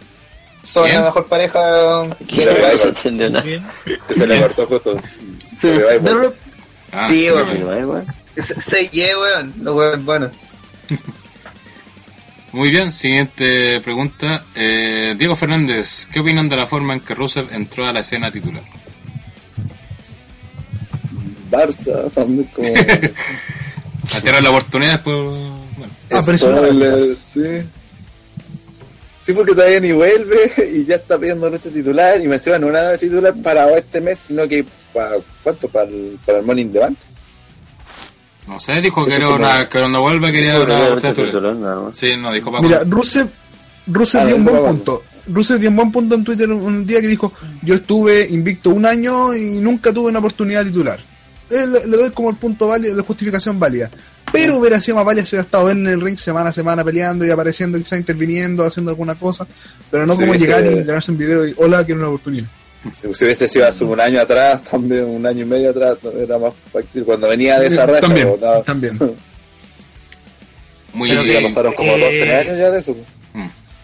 [0.61, 3.43] son la mejor pareja Que no se entendió nada.
[3.43, 3.65] Bien.
[4.07, 4.97] Que se le cortó justo.
[5.59, 5.69] Sí.
[6.91, 7.85] Ah, Sí, Revival.
[7.87, 8.05] weón.
[8.37, 9.53] Se, ye, weón.
[9.61, 10.31] Los weón, bueno.
[12.51, 14.43] Muy bien, siguiente pregunta.
[14.53, 18.31] Eh, Diego Fernández, ¿qué opinan de la forma en que Rusev entró a la escena
[18.31, 18.63] titular?
[21.49, 22.69] Barça también como...
[24.13, 25.15] A tirar la oportunidad después...
[25.17, 27.41] Bueno, Ah, pero eso sí.
[29.21, 30.37] Sí, porque todavía ni vuelve
[30.75, 34.19] y ya está pidiendo lucha titular y me encima no una titular para este mes,
[34.27, 34.63] sino que
[34.93, 35.67] para ¿cuánto?
[35.67, 36.97] Para el, para el Morning the Bank.
[38.47, 41.13] no sé, dijo que era una, que cuando vuelva quería una titular.
[41.15, 41.97] titular, nada más.
[41.97, 42.63] Sí, no, dijo Paco.
[42.63, 43.27] Mira, Rusev,
[43.87, 45.03] Rusev Ah, dio un buen punto.
[45.27, 47.33] Rusev dio un buen punto en Twitter un día que dijo,
[47.63, 50.99] yo estuve invicto un año y nunca tuve una oportunidad titular.
[51.49, 53.89] Eh, le, le doy como el punto válido, la justificación válida.
[54.31, 57.25] Pero hubiera sido más válida si hubiera estado en el ring semana a semana peleando
[57.25, 59.45] y apareciendo, quizá interviniendo, haciendo alguna cosa.
[59.91, 60.39] Pero no Sí, como sí.
[60.39, 62.47] llegar y ganarse un video y, hola, quiero una oportunidad.
[62.93, 66.37] Si, si hubiese sido hace un año atrás, también un año y medio atrás, era
[66.37, 67.05] más factible.
[67.05, 68.99] Cuando venía de esa racha, También, no, también.
[70.93, 72.95] Muy Pero ya que- pasaron como Eh, dos, tres años ya de eso.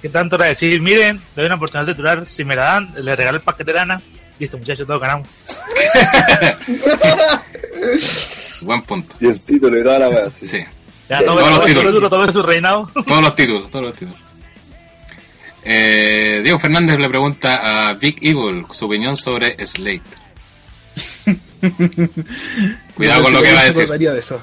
[0.02, 0.82] ¿Qué tanto era decir?
[0.82, 2.26] Miren, le doy una oportunidad de titular.
[2.26, 4.02] Si me la dan, le regalo el paquete de lana.
[4.42, 5.28] Listo, muchachos, todos ganamos.
[8.62, 9.16] Buen punto.
[9.20, 10.48] Y el título y toda la wea así.
[10.48, 10.58] Sí,
[11.08, 11.94] Ya, Todos todo, los títulos.
[11.94, 12.90] todo, todo su reinado.
[13.06, 14.20] todos los títulos, todos los títulos.
[15.64, 20.02] Eh, Diego Fernández le pregunta a Big Evil su opinión sobre Slate.
[22.96, 23.88] Cuidado con lo que va a decir.
[23.88, 24.42] de eso.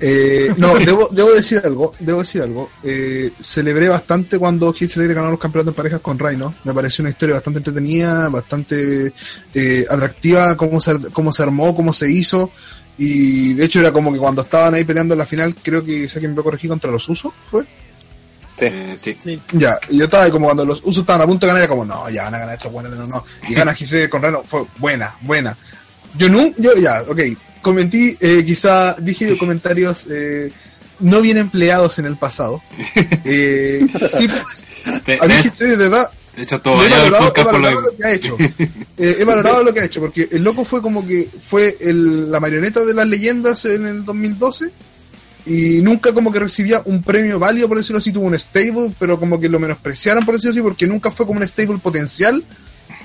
[0.00, 2.70] Eh, no, debo, debo decir algo, debo decir algo.
[2.82, 6.54] Eh, celebré bastante cuando Heath Slater ganó los campeonatos de parejas con Rhino.
[6.64, 9.12] Me pareció una historia bastante entretenida, bastante
[9.54, 12.50] eh, atractiva, cómo se, cómo se armó, cómo se hizo.
[12.98, 16.08] Y de hecho era como que cuando estaban ahí peleando en la final, creo que
[16.08, 17.66] sé que me voy a corregir contra los usos, ¿fue?
[18.58, 19.16] Eh, sí.
[19.22, 19.38] Sí.
[19.52, 21.68] Ya, y yo estaba ahí como cuando los usos estaban a punto de ganar, era
[21.68, 23.24] como, no, ya van a ganar estos buenos, no, no.
[23.48, 25.56] Y gana Slater con Rhino, fue buena, buena.
[26.16, 27.20] Yo nunca, yo ya, ok,
[27.66, 30.52] comenté, eh, quizá dije comentarios eh,
[31.00, 32.62] no bien empleados en el pasado.
[33.24, 33.84] Eh,
[34.16, 34.26] sí,
[35.04, 37.96] De, a mí de- verdad, de hecho, todo he el valorado, he lo valorado lo
[37.96, 38.36] que ha hecho.
[38.96, 42.30] Eh, he valorado lo que ha hecho, porque el loco fue como que fue el-
[42.30, 44.70] la marioneta de las leyendas en el 2012
[45.44, 49.18] y nunca como que recibía un premio válido, por decirlo así, tuvo un stable, pero
[49.18, 52.42] como que lo menospreciaron, por decirlo así, porque nunca fue como un stable potencial,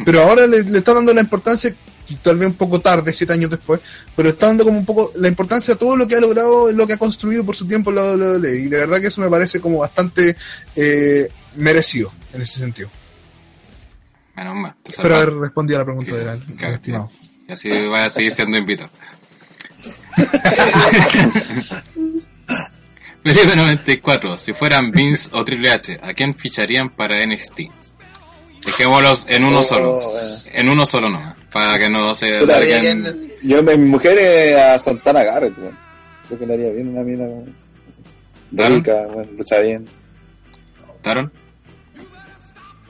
[0.06, 1.74] pero ahora le, le está dando la importancia,
[2.18, 3.82] tal vez un poco tarde, siete años después,
[4.16, 6.88] pero está dando como un poco la importancia a todo lo que ha logrado, lo
[6.88, 9.60] que ha construido por su tiempo la WWE, y de verdad que eso me parece
[9.60, 10.36] como bastante
[10.76, 12.90] eh, merecido en ese sentido.
[14.36, 14.76] Menos mal.
[14.86, 17.10] Espero haber respondido a la pregunta del Claro, estimado.
[17.48, 18.90] Y así va a seguir siendo invitado.
[23.24, 24.38] Felipe 94.
[24.38, 27.60] Si fueran Vince o Triple H, ¿a quién ficharían para NXT?
[28.66, 29.94] Dejémoslos en uno Oh, solo.
[30.00, 30.36] bueno.
[30.54, 31.36] En uno solo nomás.
[31.52, 33.32] Para que no se Puta, larguen.
[33.42, 35.78] Yo, mi mujer es a Santana Garrett, weón.
[36.28, 37.24] Creo que le haría bien una mina.
[37.26, 37.56] weón.
[38.52, 39.86] Rica, bueno, lucha bien.
[41.02, 41.32] ¿Taron?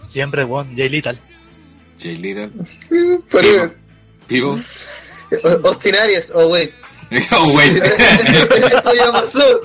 [0.08, 1.18] Siempre, weón, Jay Little.
[2.00, 2.50] Jay Little.
[3.32, 3.74] Pero,
[4.28, 4.60] Pivo.
[5.44, 6.74] O- Austin Aries, oh wey.
[7.32, 7.84] oh, wait.
[7.84, 9.62] Eso ya pasó.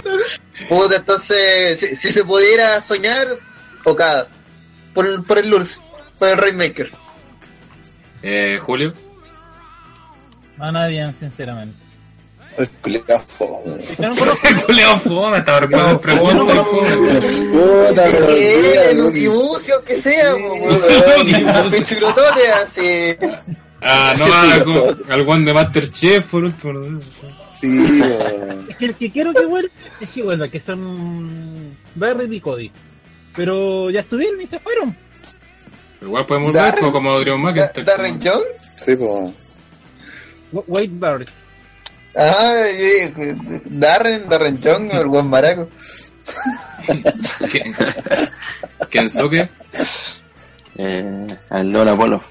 [0.68, 3.28] Puta, entonces, si, si se pudiera soñar,
[3.84, 4.28] Okada.
[4.94, 5.78] Por, por el Lurs,
[6.18, 6.90] por el Rainmaker.
[8.22, 8.93] eh, Julio.
[10.59, 11.76] A nadie, sinceramente.
[12.59, 12.70] El
[13.98, 14.48] no conozco.
[14.48, 16.55] El culeo fome, estaba armado pregunta.
[16.64, 18.56] Puta, pero ¿Qué?
[18.56, 19.02] olvídalo.
[19.09, 21.47] Lucky Bucio, que sea, weón.
[22.62, 23.16] Así.
[23.82, 27.01] Ah, no, al one de Masterchef, por último.
[27.52, 27.78] Sí.
[28.70, 29.70] Es que el que quiero que vuelva
[30.01, 32.70] es que vuelva, que son Barry y Cody.
[33.34, 34.97] Pero ya estuvieron y se fueron.
[36.06, 37.84] Igual podemos ver Darren- como Drew Da- McIntyre.
[37.84, 38.42] Darren Young.
[38.76, 39.30] Sí, pues.
[40.52, 41.26] Wa- Wade Barry.
[42.16, 43.12] Ah, eh,
[43.66, 45.68] Darren, Darren Young, el buen maraco.
[47.50, 47.76] ¿Quién-
[48.88, 49.48] Kensuke.
[50.78, 52.22] Eh, al Lola Polo.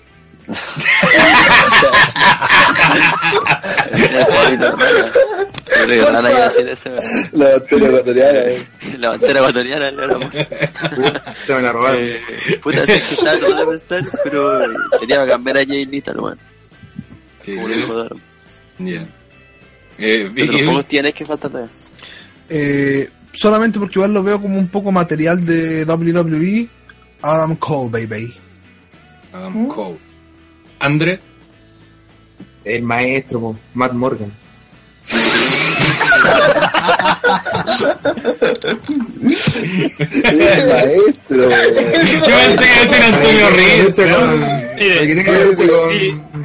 [5.80, 6.96] Yo creo que a.
[7.34, 8.68] La bandera ecuatoriana, eh.
[9.00, 10.30] La bandera ecuatoriana, Lola Polo.
[11.46, 11.96] Te van a robar.
[11.98, 12.20] Eh,
[12.62, 14.60] puta, sé que estaba tratando de pensar, pero
[15.00, 16.40] sería para cambiar a Jay Lethal, weón.
[17.40, 18.22] Sí, Como lo dijo Daron.
[18.80, 19.08] ya.
[19.98, 20.66] Hill.
[20.66, 21.72] juegos tienes que falta todavía.
[22.50, 26.68] Eh, solamente porque igual lo veo como un poco material de WWE.
[27.22, 28.34] Adam Cole, baby.
[29.34, 29.98] Adam Cole.
[30.80, 31.20] Andre.
[32.64, 34.32] El maestro, Matt Morgan.
[40.16, 41.50] Maestro.
[41.50, 43.96] Yo pensé que este era Antonio Ríos.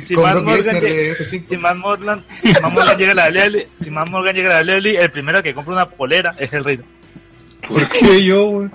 [0.07, 1.47] Si- Matt Morgan llega- de F5.
[1.49, 4.63] Si Matt Morgan, si Matt Morgan llega a la Lely, si Matt Morgan llega a
[4.65, 6.81] la Lely, el primero que compra una polera es el rey.
[7.67, 8.69] ¿Por qué yo, güey?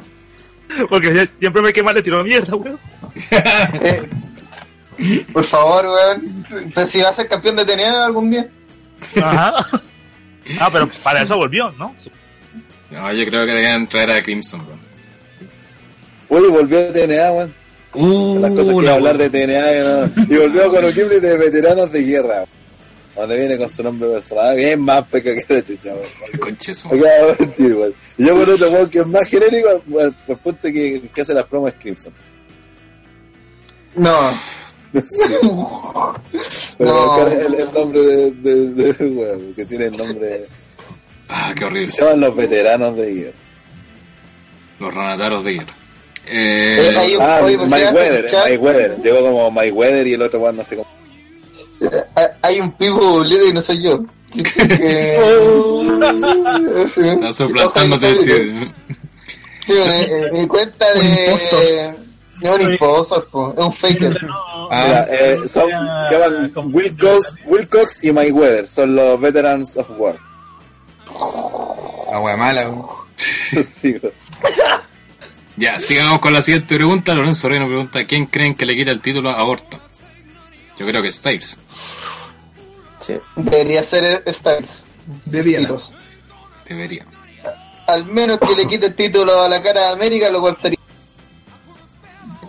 [0.90, 2.80] Porque siempre me quema le tiró mierda, weón.
[4.98, 6.46] Eh, por favor, weón.
[6.74, 8.48] Pues si va a ser campeón de TNA algún día.
[9.22, 9.56] Ajá.
[10.60, 11.96] Ah, pero para eso volvió, ¿no?
[12.92, 14.78] No, yo creo que deberían traer a Crimson, güey.
[16.30, 17.54] Oye, volvió a TNA, weón.
[17.94, 20.90] Uh, Las cosas que la iba a hablar de TNA no- y volvió con un
[20.92, 22.44] equipo de veteranos de guerra.
[23.16, 26.06] Donde viene con su nombre personal, bien más peca que la chucha, weón.
[26.86, 27.00] Acabo
[27.32, 27.94] de mentir, weón.
[28.18, 29.82] Y yo con otro weón que es más genérico,
[30.44, 32.14] ponte que el que hace las promos es Crimson.
[33.96, 34.12] No.
[36.78, 37.28] Pero No.
[37.28, 38.56] el, el- nombre de, de,
[38.94, 40.46] de- weón, que tiene el nombre.
[41.30, 41.90] Ah, qué horrible.
[41.92, 43.38] Se llaman los veteranos de guerra.
[44.80, 45.74] Los ranataros de guerra.
[46.28, 48.26] Eh, Eh, un- Ah, oye, ¿por qué Mike hace Weather?
[48.46, 48.98] Mike Weather.
[49.04, 50.88] Llegó como Mike Weather y el otro weón no sé cómo.
[52.16, 54.04] Ah, Hay un pivo y no soy yo.
[56.98, 58.36] Está suplantándote tío.
[58.36, 61.96] Sí, bueno, eh, eh, mi cuenta Un de.
[62.42, 64.18] Es un impostor, po, es un faker.
[64.70, 65.70] Ah, Mira, eh, son,
[66.10, 68.68] se llaman Wilcox, Wilcox y Mike Weather.
[68.68, 70.18] Son los Veterans of War.
[72.12, 72.72] La wea mala,
[73.18, 73.96] sí.
[75.58, 77.14] Ya, sigamos con la siguiente pregunta.
[77.14, 79.80] Lorenzo Reino pregunta: ¿Quién creen que le quita el título a Orton?
[80.78, 81.58] Yo creo que Styles.
[83.00, 83.16] Sí.
[83.36, 84.84] Debería ser Styles.
[85.26, 85.68] De Viena.
[85.68, 85.94] Tiros.
[86.68, 87.06] Debería.
[87.88, 90.76] Al menos que le quite el título a la cara de América, lo cual sería
[90.78, 90.85] ¿Cuál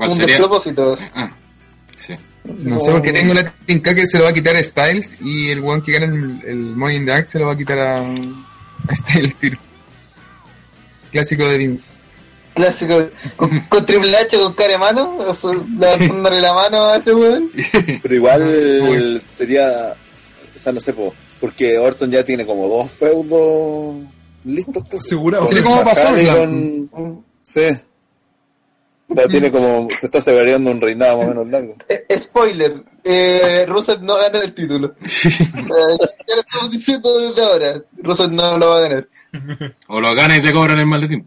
[0.05, 0.27] un sería?
[0.27, 0.97] despropósito.
[1.14, 1.31] Ah,
[1.97, 2.14] sí.
[2.44, 5.51] No sé, porque tengo la tinca que se lo va a quitar a Styles y
[5.51, 7.78] el one que gana el, el Money in the Bank se lo va a quitar
[7.78, 9.59] a, a Styles tiro.
[11.10, 11.98] Clásico de Vince.
[12.55, 13.09] Clásico.
[13.36, 15.18] Con, con Triple H, con cara de mano,
[15.78, 17.51] levantándole la mano a ese weón.
[18.02, 19.94] Pero igual sería.
[20.55, 23.97] O sea, no sé, po, porque Orton ya tiene como dos feudos
[24.44, 24.85] listos.
[24.85, 25.06] casi.
[25.09, 25.47] Asegurado.
[25.48, 27.60] Sí, ¿cómo pasó, con- Sí.
[29.08, 29.88] O sea, tiene como.
[29.98, 31.76] Se está severando un reinado más o menos largo.
[31.88, 34.94] Eh, spoiler, eh, Rusev no gana el título.
[35.00, 35.96] Eh,
[36.28, 37.82] ya lo estamos diciendo desde ahora.
[37.98, 39.08] Rusev no lo va a ganar.
[39.88, 41.26] O lo ganas y te cobran el maletín.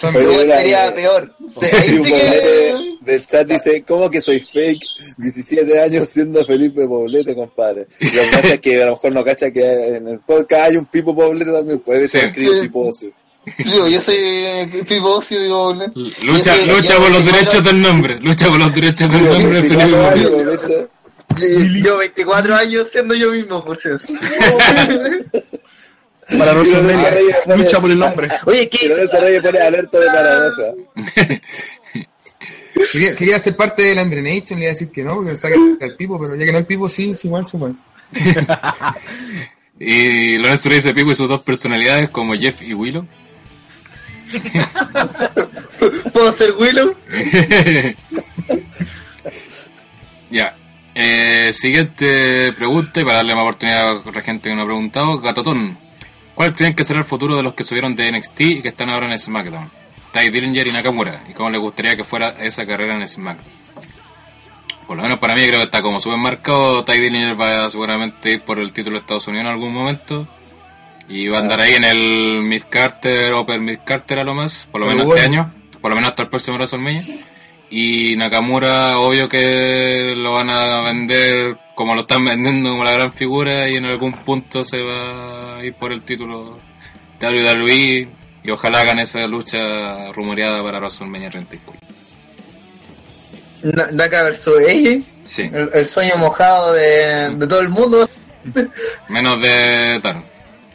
[0.00, 1.34] Pero mira, sería eh, peor.
[1.48, 2.96] Sí, Hay ahí un sí poblete que...
[3.12, 4.82] del chat dice, ¿cómo que soy fake?
[5.16, 7.86] 17 años siendo Felipe Poblete, compadre.
[8.00, 10.70] Y lo que pasa es que a lo mejor no cacha que en el podcast
[10.70, 12.42] hay un Pipo Poblete también, puede ser Sí.
[12.44, 13.12] escrito Sí.
[13.56, 13.78] Pipo Ocio.
[13.84, 15.92] Yo, yo soy eh, Pipo digo, ¿no?
[16.22, 18.18] Lucha, lucha yo- por los derechos del nombre.
[18.20, 20.88] Lucha por los derechos del nombre de 24 Felipe años, Poblete.
[21.36, 21.78] Poblete.
[21.80, 24.12] yo- Yo 24 años siendo yo mismo, por si acaso.
[26.38, 26.52] Para.
[26.52, 28.28] Reyes pone- Lucha por el nombre.
[28.46, 29.08] Oye, ¿qué?
[29.42, 30.62] Pone alerta de paradoja.
[32.92, 35.56] Quería, quería ser parte del Andre Nation, le iba a decir que no, porque saca
[35.80, 37.74] el pipo, pero ya que no el pipo, sí, es igual se puede.
[39.80, 43.06] Y Lorenzo le dice Pico y sus dos personalidades como Jeff y Willow.
[46.12, 46.94] ¿Puedo ser Willow?
[50.30, 50.54] ya.
[50.94, 55.20] Eh, siguiente pregunta, y para darle más oportunidad a la gente que no ha preguntado,
[55.20, 55.78] Gatotón.
[56.34, 58.90] ¿Cuál creen que será el futuro de los que subieron de NXT y que están
[58.90, 59.70] ahora en SmackDown?
[60.12, 61.22] Ty Dillinger y Nakamura.
[61.28, 63.58] ¿Y cómo les gustaría que fuera esa carrera en SmackDown?
[64.88, 66.82] por lo menos para mí creo que está como súper marcado.
[66.82, 70.26] Ty Dillinger va a seguramente ir por el título de Estados Unidos en algún momento.
[71.08, 74.68] Y va a andar ahí en el Mid Carter, Open Mid Carter a lo más,
[74.70, 77.02] por lo Pero menos este año, por lo menos hasta el próximo WrestleMania.
[77.70, 83.12] Y Nakamura, obvio que lo van a vender como lo están vendiendo como la gran
[83.12, 86.58] figura y en algún punto se va a ir por el título
[87.20, 88.08] de WWE
[88.44, 91.80] y ojalá hagan esa lucha rumoreada para WrestleMania 34.
[93.62, 98.08] Na- Naka versus AJ, Sí, el, el sueño mojado de, de todo el mundo.
[99.08, 100.22] menos de Taro.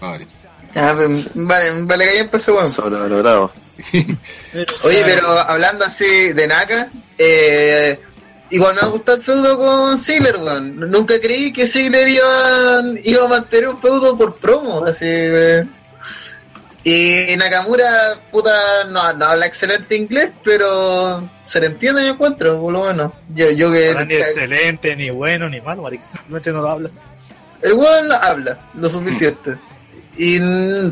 [0.03, 0.27] Vale.
[0.75, 2.67] Ah, pues, vale, vale que ya empezó, weón.
[2.67, 3.51] Sobrevalorado.
[4.83, 7.99] Oye, pero hablando así de Naka, eh,
[8.49, 10.75] igual me ha gustado el feudo con Ziggler, weón.
[10.91, 15.05] Nunca creí que Ziggler iba, iba a mantener un feudo por promo, así.
[15.05, 15.63] eh.
[16.85, 22.73] Y Nakamura, puta, no, no habla excelente inglés, pero se le entiende, yo encuentro, por
[22.73, 23.13] lo menos.
[23.33, 23.93] Yo, yo que...
[23.93, 26.03] No, ni excelente, ni bueno, ni malo, marica.
[26.11, 26.89] Simplemente no lo habla.
[27.61, 29.55] El weón habla lo suficiente.
[30.17, 30.39] Y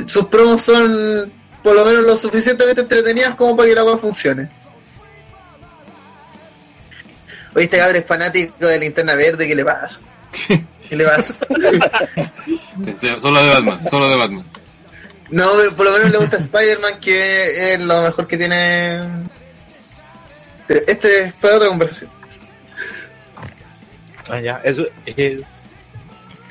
[0.08, 1.32] sus promos son
[1.64, 4.50] por lo menos lo suficientemente entretenidas como para que la weá funcione.
[7.54, 10.00] Oye, este cabrón es fanático de linterna verde, ¿qué le pasa?
[10.90, 11.36] ¿Qué le pasa?
[13.20, 14.46] Solo de Batman, solo de Batman.
[15.30, 19.02] No, pero por lo menos le gusta Spider-Man, que es lo mejor que tiene.
[20.68, 22.10] Este es para otra conversación.
[24.30, 24.86] Ah, ya, eso.
[25.06, 25.42] eh,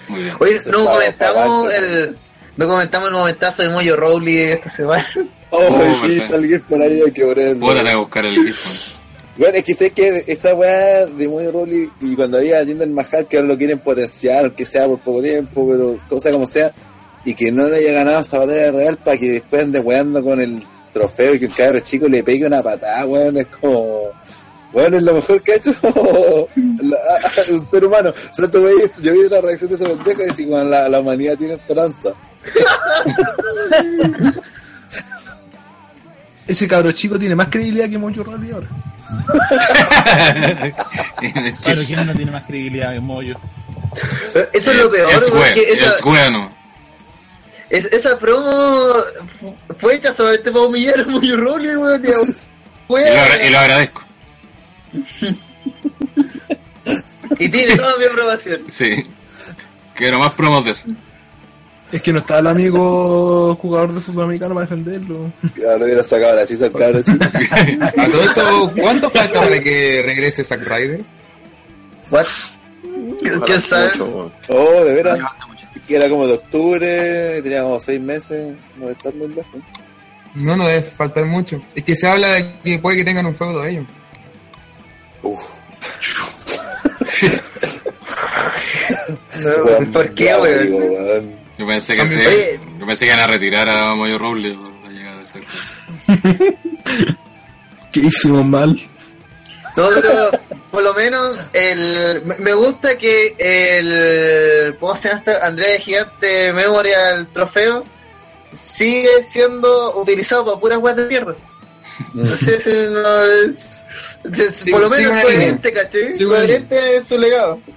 [0.09, 0.35] Muy bien.
[0.39, 2.17] Oye, no comentamos el.
[2.61, 5.09] No comentamos el momentazo de Moyo Rowley esta semana.
[5.53, 7.67] Oh, Oh, sí, está el GIF por ahí, hay que ponerlo.
[7.67, 8.61] Puta, tengo que buscar el GIF.
[9.37, 13.27] Bueno, es que sé que esa weá de Moy Rolly y cuando había Jinder Mahal
[13.27, 16.71] que ahora lo quieren potenciar, aunque sea por poco tiempo, pero cosa como sea,
[17.25, 20.41] y que no le haya ganado esa batalla real para que después ande weando con
[20.41, 20.63] el
[20.93, 24.11] trofeo y que el cabro chico le pegue una patada, weón, es como...
[24.73, 25.75] Bueno, es lo mejor que ha hecho
[26.55, 28.11] la- un ser humano.
[28.11, 30.89] O sea, tú veis, yo vi la reacción de ese pendejo y decís, bueno, la,
[30.89, 32.11] la humanidad tiene esperanza.
[36.47, 38.69] Ese cabro chico tiene más credibilidad que Mojo Rawley ahora.
[41.63, 43.37] Claro, ¿quién no tiene más credibilidad que Moyo?
[44.53, 46.53] Eso es lo peor, Es porque bueno, esa, es bueno.
[47.71, 48.95] es- esa promo
[49.39, 52.03] fu- fue hecha solamente para humillar a Moyo Rowley, weón.
[52.89, 54.03] lo, y lo agradezco.
[57.39, 58.63] Y tiene toda mi aprobación.
[58.69, 59.05] Sí.
[59.95, 60.87] Quiero más promos de eso.
[61.93, 65.33] Es que no está el amigo jugador de fútbol americano para defenderlo.
[65.57, 66.47] Ya lo hubiera sacado la al
[67.05, 67.25] chico.
[67.99, 71.03] A todo esto, ¿cuánto falta para que regrese Zack Ryder?
[72.11, 72.27] What?
[73.19, 73.89] ¿Quién sabe?
[73.91, 74.33] Mucho, weón.
[74.49, 75.19] Oh, de veras.
[75.87, 79.61] Que era como de octubre, tenía como seis meses, no debe estar muy lejos.
[80.35, 81.61] No, no debe faltar mucho.
[81.75, 83.85] Es que se habla de que puede que tengan un feudo ellos.
[85.23, 85.41] Uf.
[89.45, 91.37] No, ¿Por qué, weón?
[91.59, 92.11] Yo pensé que Oye.
[92.15, 95.41] se, yo pensé que iban a retirar a Moyo Robles por la llegada de ese
[97.93, 98.81] ¿Qué hicimos mal?
[99.77, 100.31] No, pero
[100.71, 105.37] por lo menos el, me- gusta que el ¿cómo se llama este?
[105.47, 107.85] Andrea de Gigante Memorial Trofeo
[108.53, 111.35] sigue siendo utilizado para puras weas de mierda.
[112.15, 113.03] No sé si no,
[114.25, 116.15] es- Sigo- por lo menos coherente, ¿cachai?
[116.15, 117.61] Sigo una Coherente en su legado.
[117.67, 117.75] Ya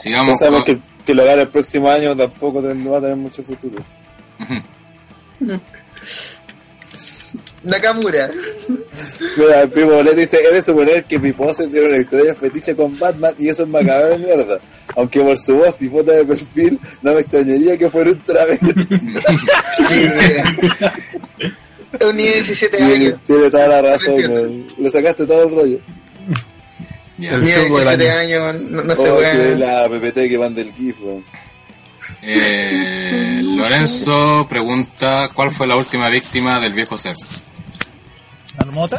[0.00, 0.76] Sigamos sabemos con...
[0.76, 3.82] que, que lo gane el próximo año tampoco va a tener mucho futuro.
[7.62, 8.30] Nakamura.
[9.38, 12.76] Mira, el primo Boleto dice, he de suponer que mi pose tiene una historia fetiche
[12.76, 14.58] con Batman y eso es macabro de mierda.
[14.96, 18.66] Aunque por su voz y foto de perfil, no me extrañaría que fuera un travesti.
[22.00, 23.14] Es un niño de 17 Sí, años.
[23.26, 24.66] tiene toda la razón.
[24.78, 25.78] Le sacaste todo el rollo.
[27.18, 28.44] El Niño de feudo del 17 año.
[28.44, 29.34] años, no, no se Oh, wea.
[29.56, 30.96] la PPT que manda el GIF.
[32.22, 37.14] Eh, Lorenzo pregunta ¿Cuál fue la última víctima del viejo ser?
[38.58, 38.98] ¿Marmota?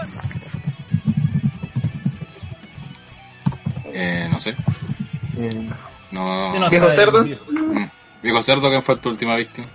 [3.94, 4.56] Eh, no sé.
[6.12, 6.70] No.
[6.70, 7.24] ¿Viejo cerdo?
[7.26, 7.86] Mm.
[8.24, 9.68] Viejo cerdo, ¿quién fue tu última víctima?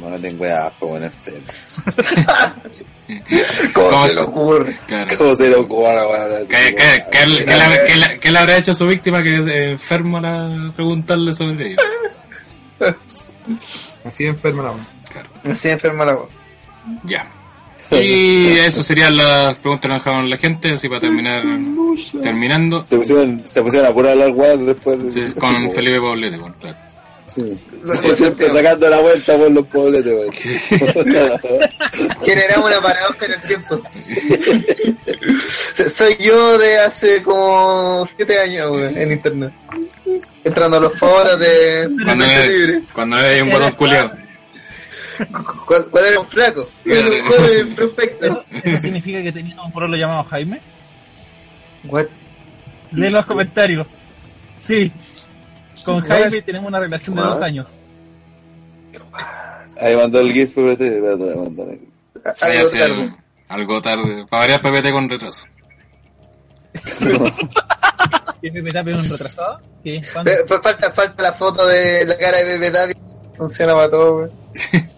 [0.00, 1.46] No me tengo asco, weón, enfermo.
[3.74, 4.76] ¿Cómo, ¿Cómo se le ocurre?
[4.86, 5.14] Claro.
[5.18, 6.46] ¿Cómo se lo ocurre?
[6.48, 9.22] ¿Qué, qué, qué, le- qué le- qué le- qué le habrá hecho a su víctima
[9.22, 11.76] que es enfermo a preguntarle sobre ello?
[14.04, 14.84] Así enferma la wea.
[15.10, 15.28] Claro.
[15.44, 16.28] Estoy enferma la voz.
[17.04, 17.30] Ya.
[17.92, 21.42] Y eso serían las preguntas que nos dejaron la gente, así para terminar
[22.22, 25.28] terminando Se pusieron, se pusieron a puro hablar weón después de...
[25.28, 26.76] sí, con Felipe Poblete, bueno, claro.
[27.26, 27.58] Sí.
[28.16, 30.32] Siempre sacando la vuelta por los pobletes, weón.
[32.24, 33.80] Generamos una paradoja en el tiempo.
[35.74, 39.52] So- Soy yo de hace como 7 años weón, en internet.
[40.44, 42.82] Entrando a los foros de Cuando libre.
[42.92, 44.10] cuando hay un botón culiado.
[45.66, 46.68] Cuando, era un flaco.
[46.82, 48.44] Cuando era un prospecto.
[48.50, 50.60] ¿Eso significa que tenía un pueblo llamado Jaime?
[51.84, 52.06] What?
[52.92, 53.86] Lee los comentarios.
[54.58, 54.92] Sí.
[55.84, 56.00] Con?
[56.06, 57.66] Jaime tenemos una relación de dos años.
[59.80, 60.82] Ahí mandó el GIF PPT.
[62.40, 63.14] Algo tarde.
[63.48, 64.26] algo tarde.
[64.30, 65.44] Para variar PPT con retraso.
[68.40, 69.60] ¿Qué tapé un retrasado?
[69.82, 70.02] Pe-
[70.62, 72.96] Falta, falta la foto de la cara de Pepe David.
[73.36, 74.30] Funciona para todo, weón.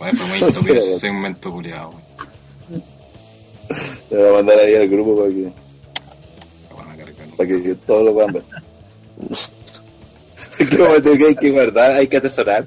[0.00, 1.92] Oye, fue muy estúpido ese segmento culiado.
[4.10, 5.52] Le voy a mandar ahí al grupo para que,
[7.36, 8.42] para que, que todos lo puedan ver.
[10.56, 12.64] Que hay que guardar, hay que atesorar,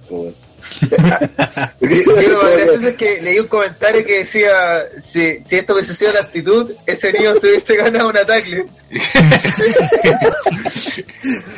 [1.79, 4.51] lo más gracioso es que leí un comentario que decía:
[4.99, 8.65] si, si esto hubiese sido la actitud, ese niño se hubiese ganado un ataque.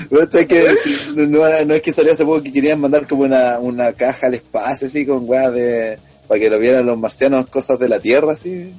[0.10, 0.77] No, esto es que,
[1.15, 4.34] no, no es que salió hace poco que querían mandar como una, una caja al
[4.34, 5.99] espacio, así, con weas de.
[6.27, 8.73] para que lo vieran los marcianos, cosas de la Tierra, así.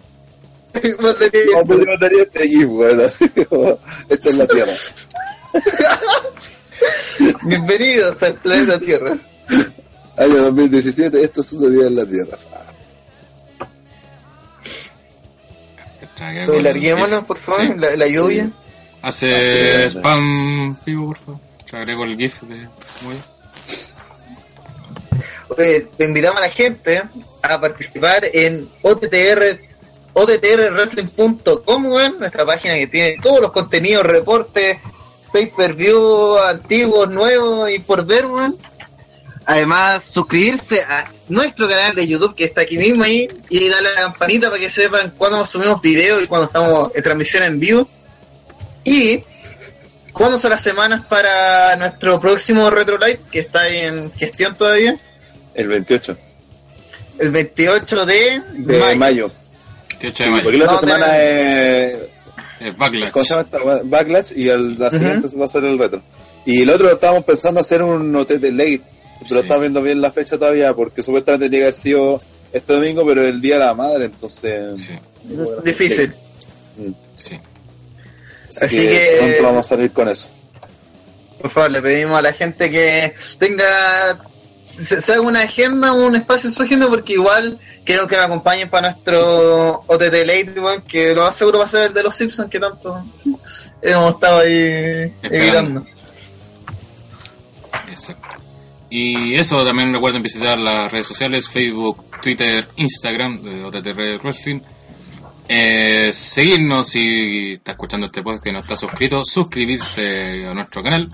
[1.00, 3.00] Más de que- ¿Cómo te mandaría este GIF, weón?
[3.00, 3.78] Así como,
[4.08, 4.72] esto es la Tierra.
[7.44, 9.18] Bienvenidos al planeta Tierra.
[10.16, 12.38] Año 2017, esto sucedió en la Tierra.
[16.46, 17.72] Con- Larguémonos, por favor, Sí.
[17.78, 18.50] la, la lluvia.
[19.02, 21.40] Hace spam vivo, por favor.
[21.68, 22.68] Te agrego el GIF de.
[25.48, 27.02] Oye, te invitamos a la gente
[27.42, 29.60] a participar en OTTR,
[30.12, 34.78] OTTRWrestling.com, weón, nuestra página que tiene todos los contenidos, reportes,
[35.32, 38.56] pay-per-view, antiguos, nuevos y por ver, weón.
[39.46, 43.92] Además, suscribirse a nuestro canal de YouTube que está aquí mismo ahí y darle a
[43.92, 47.88] la campanita para que sepan cuando subimos videos y cuando estamos en transmisión en vivo.
[48.84, 49.24] Y
[50.12, 54.96] cuándo son las semanas para nuestro próximo Retro Live que está ahí en gestión todavía.
[55.54, 56.16] El 28
[57.18, 58.96] El 28 de, de mayo.
[58.98, 59.30] mayo.
[60.00, 60.42] 28 de mayo.
[60.42, 61.98] Porque la otra No, semana de- es.
[62.60, 63.10] Es Backlash.
[63.10, 63.80] ¿Cómo se llama esta?
[63.84, 66.02] Backlash y el, la siguiente va a ser el retro.
[66.44, 68.82] Y el otro estábamos pensando hacer un OTT late,
[69.20, 69.38] pero Sí.
[69.38, 72.20] estamos viendo bien la fecha todavía porque supuestamente tenía que haber sido
[72.52, 74.80] este domingo, pero el día de la madre, entonces.
[74.80, 74.92] Sí,
[75.64, 76.12] Difícil.
[76.76, 76.90] Mm.
[77.16, 77.38] sí.
[78.50, 80.28] Así, Así que, que- pronto vamos a salir con eso.
[81.40, 84.20] Por favor, le pedimos a la gente que tenga
[84.84, 88.22] se, se haga una agenda, un espacio en su agenda, porque igual quiero que me
[88.22, 92.02] acompañen para nuestro OTT Late, weón, que lo más seguro va a ser el de
[92.02, 93.04] los Simpsons que tanto
[93.82, 95.86] hemos estado ahí evitando.
[97.88, 98.36] Exacto.
[98.90, 104.60] Y eso también recuerden visitar las redes sociales, Facebook, Twitter, Instagram de OTTR Wrestling.
[105.48, 111.10] Eh, seguirnos si está escuchando este podcast y no está suscrito, suscribirse a nuestro canal,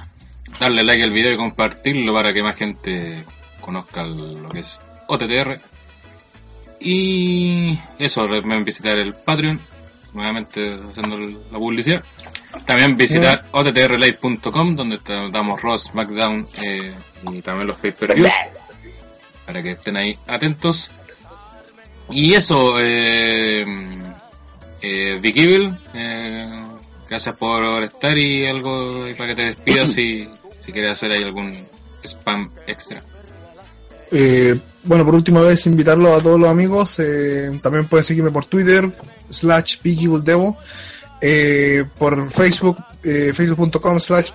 [0.61, 3.25] darle like al video y compartirlo para que más gente
[3.67, 5.61] conozca lo que es OTTR.
[6.81, 9.61] Y eso, recuerden visitar el Patreon,
[10.15, 12.03] nuevamente haciendo la publicidad.
[12.65, 16.95] También visitar ottrlive.com donde te- damos Raw, SmackDown eh,
[17.31, 18.31] y también los pay-per-views
[19.45, 20.91] para que estén ahí atentos.
[22.11, 23.65] Y eso, eh,
[24.81, 26.63] eh, Vic Evil, eh,
[27.09, 30.29] gracias por estar y algo ahí para que te despidas si,
[30.61, 31.53] si quieres hacer ahí algún
[32.05, 33.03] spam extra.
[34.11, 36.99] Eh, bueno, por última vez invitarlo a todos los amigos.
[36.99, 38.91] eh, también pueden seguirme por Twitter,
[39.31, 40.53] slash Big Evil Devil,
[41.21, 44.31] eh, por Facebook, eh, facebook.com slash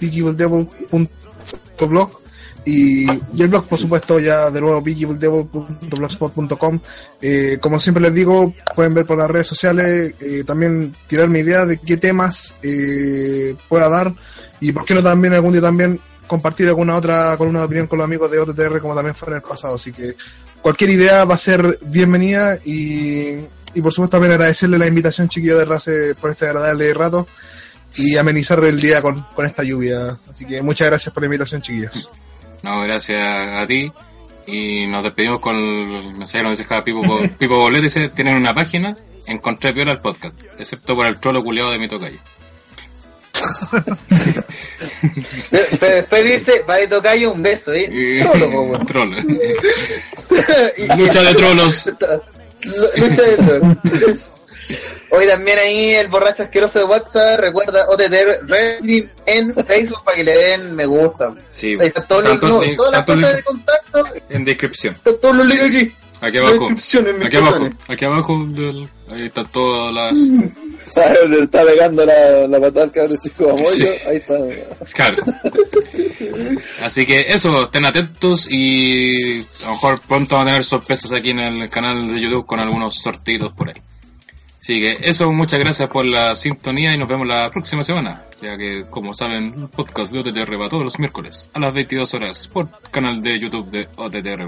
[1.80, 2.22] blog
[2.64, 6.80] y, el blog, por supuesto, ya de nuevo bigevilDevil.blogspot.com.
[7.22, 11.66] Eh, como siempre les digo, pueden ver por las redes sociales, eh, también tirarme idea
[11.66, 14.14] de qué temas eh, pueda dar
[14.60, 16.00] y por qué no también algún día también
[16.32, 19.36] compartir alguna otra columna de opinión con los amigos de OTTR como también fue en
[19.36, 19.76] el pasado.
[19.76, 20.16] Así que
[20.62, 23.32] cualquier idea va a ser bienvenida y,
[23.74, 27.28] y por supuesto también agradecerle la invitación chiquillo de Race por este agradable rato
[27.98, 30.18] y amenizar el día con, con esta lluvia.
[30.30, 32.10] Así que muchas gracias por la invitación chiquillos.
[32.64, 33.92] No, gracias a ti.
[34.48, 37.04] Y nos despedimos con el mensaje que nos deja Pipo,
[37.38, 37.84] Pipo Bolet.
[37.84, 38.96] Dice, tienen una página,
[39.26, 42.20] encontré peor al podcast, excepto por el trolo culiado de mi tocayo.
[45.80, 47.90] Pero después dice, va de tocayo un beso, ¿eh?
[47.92, 48.86] Y- Trolo, po, weón.
[48.86, 49.18] Trolo.
[50.98, 51.86] Lucha de trolos.
[52.98, 54.28] Lucha de trolos.
[55.14, 60.24] Hoy también ahí el borracho asqueroso de WhatsApp recuerda OTT Wrestling en Facebook para que
[60.24, 61.34] le den me gusta.
[61.50, 64.94] Sí, Ahí están todos los, tanto no, link- todas las cosas de contacto, en descripción.
[64.96, 65.94] están todos los links aquí.
[66.22, 66.54] Aquí abajo.
[66.60, 67.70] descripción en mis Aquí abajo.
[67.90, 68.46] Aquí abajo.
[68.50, 70.18] del- ahí están todas las.
[71.42, 73.56] Está pegando la, la patada cabrón chico.
[73.66, 73.86] Sí.
[74.08, 74.36] Ahí está.
[74.94, 75.24] Claro.
[76.82, 81.30] Así que eso, estén atentos y a lo mejor pronto vamos a tener sorpresas aquí
[81.30, 83.82] en el canal de YouTube con algunos sortidos por ahí.
[84.62, 88.26] Así que eso, muchas gracias por la sintonía y nos vemos la próxima semana.
[88.42, 92.14] Ya que, como saben, el podcast de OTTR va todos los miércoles a las 22
[92.14, 94.48] horas por canal de YouTube de OTTR.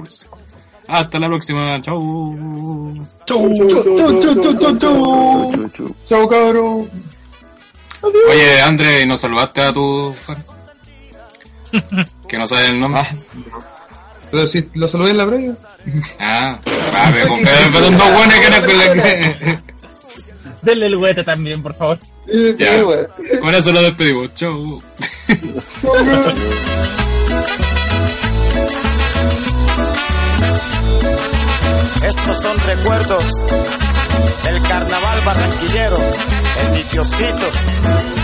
[0.87, 2.35] Hasta la próxima, chau.
[3.25, 5.51] Chau, chau, chau, chau, chau, chau, chau.
[6.09, 6.89] Chau, cabrón.
[8.01, 10.43] Oye, André, ¿no saludaste a tu fan?
[12.27, 13.01] Que no sabe el nombre.
[14.31, 15.55] Pero si lo saludé en la previa.
[16.19, 19.59] Ah, son dos buenos que no con la que.
[20.63, 21.99] Denle el huete también, por favor.
[22.57, 22.81] Ya.
[23.39, 24.33] Con eso lo despedimos.
[24.33, 24.81] Chau.
[32.03, 33.25] Estos son recuerdos
[34.43, 35.97] del carnaval barranquillero
[36.59, 38.22] en mi kiosquito.